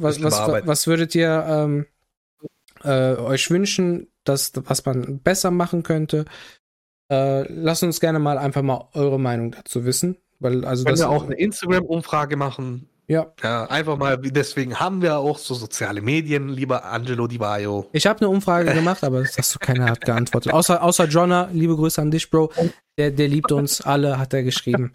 was, 0.00 0.22
was, 0.22 0.66
was 0.66 0.86
würdet 0.86 1.14
ihr 1.14 1.44
ähm, 1.48 1.86
äh, 2.84 3.14
euch 3.16 3.50
wünschen, 3.50 4.08
dass, 4.24 4.52
was 4.54 4.84
man 4.84 5.20
besser 5.20 5.50
machen 5.50 5.82
könnte? 5.82 6.26
Äh, 7.10 7.50
lasst 7.52 7.82
uns 7.82 7.98
gerne 7.98 8.18
mal 8.18 8.36
einfach 8.36 8.62
mal 8.62 8.88
eure 8.92 9.18
Meinung 9.18 9.52
dazu 9.52 9.84
wissen. 9.86 10.16
Weil, 10.38 10.64
also 10.64 10.84
Können 10.84 10.96
das, 10.96 11.06
wir 11.06 11.10
auch 11.10 11.24
eine 11.24 11.34
Instagram-Umfrage 11.36 12.36
machen. 12.36 12.89
Ja, 13.10 13.26
Ja, 13.42 13.64
einfach 13.64 13.96
mal, 13.96 14.16
deswegen 14.16 14.78
haben 14.78 15.02
wir 15.02 15.18
auch 15.18 15.36
so 15.36 15.54
soziale 15.54 16.00
Medien, 16.00 16.48
lieber 16.48 16.84
Angelo 16.84 17.26
Di 17.26 17.38
Baio. 17.38 17.88
Ich 17.92 18.06
habe 18.06 18.20
eine 18.20 18.28
Umfrage 18.28 18.72
gemacht, 18.72 19.02
aber 19.02 19.22
das 19.22 19.36
hast 19.36 19.52
du 19.56 19.58
keiner 19.58 19.86
hat 19.86 20.02
geantwortet. 20.02 20.52
Außer, 20.52 20.80
außer 20.80 21.06
Jonna, 21.06 21.48
liebe 21.52 21.74
Grüße 21.74 22.00
an 22.00 22.12
dich, 22.12 22.30
Bro. 22.30 22.52
Der, 22.96 23.10
der 23.10 23.26
liebt 23.26 23.50
uns 23.50 23.80
alle, 23.80 24.16
hat 24.16 24.32
er 24.32 24.44
geschrieben. 24.44 24.92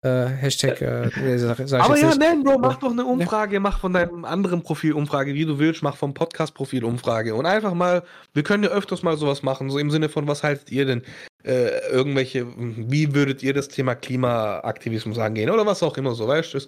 Äh, 0.00 0.26
Hashtag, 0.26 0.80
äh, 0.80 1.38
sag, 1.38 1.58
sag 1.58 1.80
ich 1.80 1.84
Aber 1.84 1.98
ja, 1.98 2.14
nein, 2.14 2.42
Bro, 2.42 2.58
mach 2.58 2.76
doch 2.76 2.92
eine 2.92 3.04
Umfrage, 3.04 3.60
mach 3.60 3.80
von 3.80 3.92
deinem 3.92 4.24
anderen 4.24 4.62
Profil 4.62 4.94
Umfrage, 4.94 5.34
wie 5.34 5.44
du 5.44 5.58
willst, 5.58 5.82
mach 5.82 5.96
vom 5.96 6.14
Podcast-Profil 6.14 6.84
Umfrage 6.84 7.34
und 7.34 7.44
einfach 7.44 7.74
mal, 7.74 8.02
wir 8.32 8.44
können 8.44 8.62
ja 8.62 8.70
öfters 8.70 9.02
mal 9.02 9.18
sowas 9.18 9.42
machen, 9.42 9.68
so 9.68 9.78
im 9.78 9.90
Sinne 9.90 10.08
von, 10.08 10.26
was 10.26 10.42
haltet 10.42 10.70
ihr 10.70 10.86
denn? 10.86 11.02
Äh, 11.44 11.90
irgendwelche, 11.90 12.46
wie 12.56 13.14
würdet 13.14 13.42
ihr 13.42 13.52
das 13.52 13.68
Thema 13.68 13.94
Klimaaktivismus 13.94 15.18
angehen 15.18 15.50
oder 15.50 15.66
was 15.66 15.82
auch 15.82 15.98
immer 15.98 16.14
so, 16.14 16.28
weißt 16.28 16.54
du? 16.54 16.60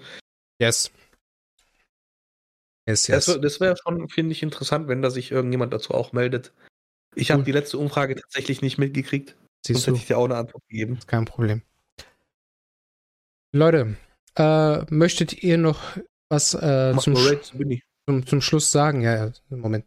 Das, 0.60 0.90
Yes. 2.86 3.06
Yes, 3.06 3.06
das, 3.06 3.26
yes. 3.26 3.28
wär- 3.28 3.38
das 3.42 3.60
wäre 3.60 3.76
schon, 3.76 4.08
finde 4.08 4.32
ich, 4.32 4.42
interessant, 4.42 4.88
wenn 4.88 5.02
da 5.02 5.10
sich 5.10 5.30
irgendjemand 5.30 5.72
dazu 5.72 5.94
auch 5.94 6.12
meldet. 6.12 6.52
Ich 7.14 7.30
habe 7.30 7.42
die 7.42 7.52
letzte 7.52 7.78
Umfrage 7.78 8.14
tatsächlich 8.16 8.62
nicht 8.62 8.78
mitgekriegt, 8.78 9.30
sonst 9.30 9.66
Siehst 9.66 9.86
du, 9.86 9.90
hätte 9.92 10.00
ich 10.00 10.06
dir 10.06 10.18
auch 10.18 10.24
eine 10.24 10.36
Antwort 10.36 10.62
gegeben. 10.68 10.98
kein 11.06 11.24
Problem. 11.24 11.62
Leute, 13.52 13.96
äh, 14.36 14.84
möchtet 14.94 15.42
ihr 15.42 15.58
noch 15.58 15.80
was 16.28 16.54
äh, 16.54 16.94
zum, 17.00 17.16
Sch 17.16 17.52
zum, 18.08 18.26
zum 18.26 18.40
Schluss 18.40 18.70
sagen? 18.70 19.02
Ja, 19.02 19.26
ja, 19.26 19.32
Moment. 19.50 19.84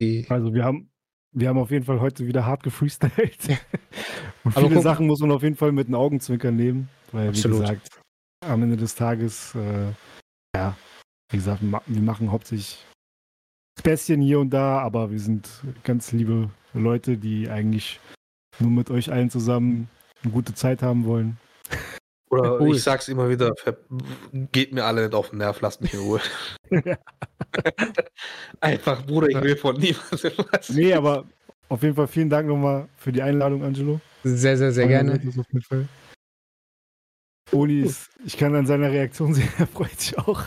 Die, 0.00 0.26
Also 0.28 0.54
wir 0.54 0.64
haben, 0.64 0.90
wir 1.32 1.48
haben 1.48 1.58
auf 1.58 1.70
jeden 1.70 1.84
Fall 1.84 2.00
heute 2.00 2.26
wieder 2.26 2.44
hart 2.46 2.62
gefreestylt. 2.62 3.38
Und 4.44 4.56
Aber 4.56 4.60
viele 4.66 4.74
guck- 4.74 4.82
Sachen 4.84 5.06
muss 5.06 5.20
man 5.20 5.32
auf 5.32 5.42
jeden 5.42 5.56
Fall 5.56 5.72
mit 5.72 5.88
den 5.88 5.94
Augenzwinkern 5.96 6.54
nehmen, 6.54 6.88
weil 7.12 7.28
Absolut. 7.30 7.58
wie 7.58 7.62
gesagt, 7.62 7.95
am 8.46 8.62
Ende 8.62 8.76
des 8.76 8.94
Tages, 8.94 9.54
äh, 9.54 9.92
ja, 10.56 10.76
wie 11.30 11.36
gesagt, 11.36 11.62
ma- 11.62 11.82
wir 11.86 12.02
machen 12.02 12.30
hauptsächlich 12.30 12.84
Späßchen 13.78 14.20
hier 14.22 14.40
und 14.40 14.50
da, 14.50 14.78
aber 14.80 15.10
wir 15.10 15.20
sind 15.20 15.48
ganz 15.84 16.12
liebe 16.12 16.48
Leute, 16.72 17.18
die 17.18 17.48
eigentlich 17.50 18.00
nur 18.58 18.70
mit 18.70 18.90
euch 18.90 19.12
allen 19.12 19.28
zusammen 19.30 19.88
eine 20.22 20.32
gute 20.32 20.54
Zeit 20.54 20.82
haben 20.82 21.04
wollen. 21.04 21.36
Oder 22.30 22.58
Cool. 22.60 22.74
ich 22.74 22.82
sag's 22.82 23.08
immer 23.08 23.28
wieder, 23.28 23.52
geht 24.52 24.72
mir 24.72 24.84
alle 24.84 25.02
nicht 25.02 25.14
auf 25.14 25.30
den 25.30 25.38
Nerv, 25.38 25.60
lasst 25.60 25.80
mich 25.82 25.92
in 25.94 26.00
Ruhe. 26.00 26.20
Einfach, 28.60 29.04
Bruder, 29.06 29.28
ich 29.28 29.40
will 29.40 29.56
von 29.56 29.76
niemandem 29.76 30.32
was. 30.50 30.70
Nee, 30.70 30.92
aber 30.94 31.24
auf 31.68 31.82
jeden 31.82 31.94
Fall 31.94 32.08
vielen 32.08 32.30
Dank 32.30 32.48
nochmal 32.48 32.88
für 32.96 33.12
die 33.12 33.22
Einladung, 33.22 33.62
Angelo. 33.62 34.00
sehr, 34.24 34.56
sehr, 34.56 34.72
sehr 34.72 34.88
gerne. 34.88 35.18
Das 35.18 35.38
auf 35.38 35.46
jeden 35.52 35.62
Fall. 35.62 35.86
Oli, 37.52 37.82
ist, 37.82 38.10
ich 38.24 38.36
kann 38.36 38.54
an 38.54 38.66
seiner 38.66 38.90
Reaktion 38.90 39.34
sehen, 39.34 39.48
er 39.58 39.66
freut 39.66 39.98
sich 39.98 40.18
auch. 40.18 40.44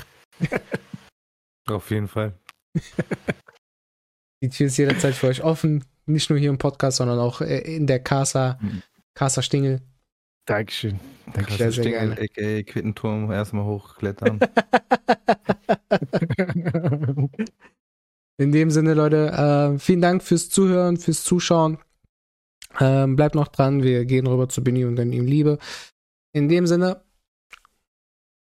Auf 1.67 1.91
jeden 1.91 2.07
Fall. 2.07 2.33
Die 4.41 4.49
Tür 4.49 4.67
ist 4.67 4.77
jederzeit 4.77 5.15
für 5.15 5.27
euch 5.27 5.43
offen. 5.43 5.83
Nicht 6.05 6.29
nur 6.29 6.39
hier 6.39 6.49
im 6.49 6.57
Podcast, 6.57 6.97
sondern 6.97 7.19
auch 7.19 7.41
äh, 7.41 7.59
in 7.59 7.87
der 7.87 7.99
Casa. 7.99 8.59
Casa 9.13 9.41
Stingel. 9.41 9.81
Dankeschön. 10.45 10.99
Dankeschön. 11.33 11.57
Sehr, 11.57 11.71
sehr 11.71 11.83
Stingel, 11.83 12.15
gerne. 12.15 12.21
aka 12.21 12.63
Quittenturm, 12.71 13.31
erstmal 13.31 13.65
hochklettern. 13.65 14.39
In 18.37 18.51
dem 18.51 18.71
Sinne, 18.71 18.93
Leute, 18.93 19.73
äh, 19.75 19.77
vielen 19.79 20.01
Dank 20.01 20.23
fürs 20.23 20.49
Zuhören, 20.49 20.97
fürs 20.97 21.23
Zuschauen. 21.23 21.77
Ähm, 22.79 23.15
bleibt 23.15 23.35
noch 23.35 23.49
dran, 23.49 23.83
wir 23.83 24.05
gehen 24.05 24.25
rüber 24.25 24.47
zu 24.47 24.63
Benny 24.63 24.85
und 24.85 24.95
dann 24.95 25.11
ihm 25.11 25.25
Liebe. 25.25 25.59
In 26.31 26.47
dem 26.47 26.67
Sinne, 26.67 27.01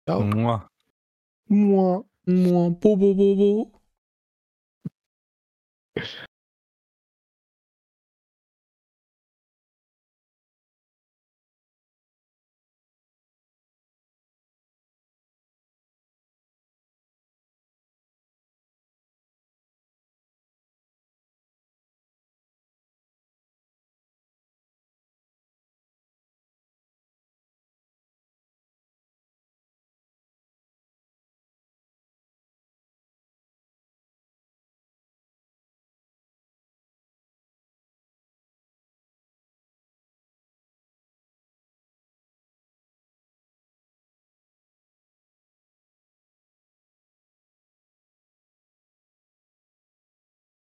ciao. 0.07 0.23
Mua. 0.23 0.69
Mua, 1.49 2.05
mua, 2.27 2.71
bo, 2.71 2.97
bo, 2.97 3.15
bo, 3.15 3.35
bo. 3.37 3.81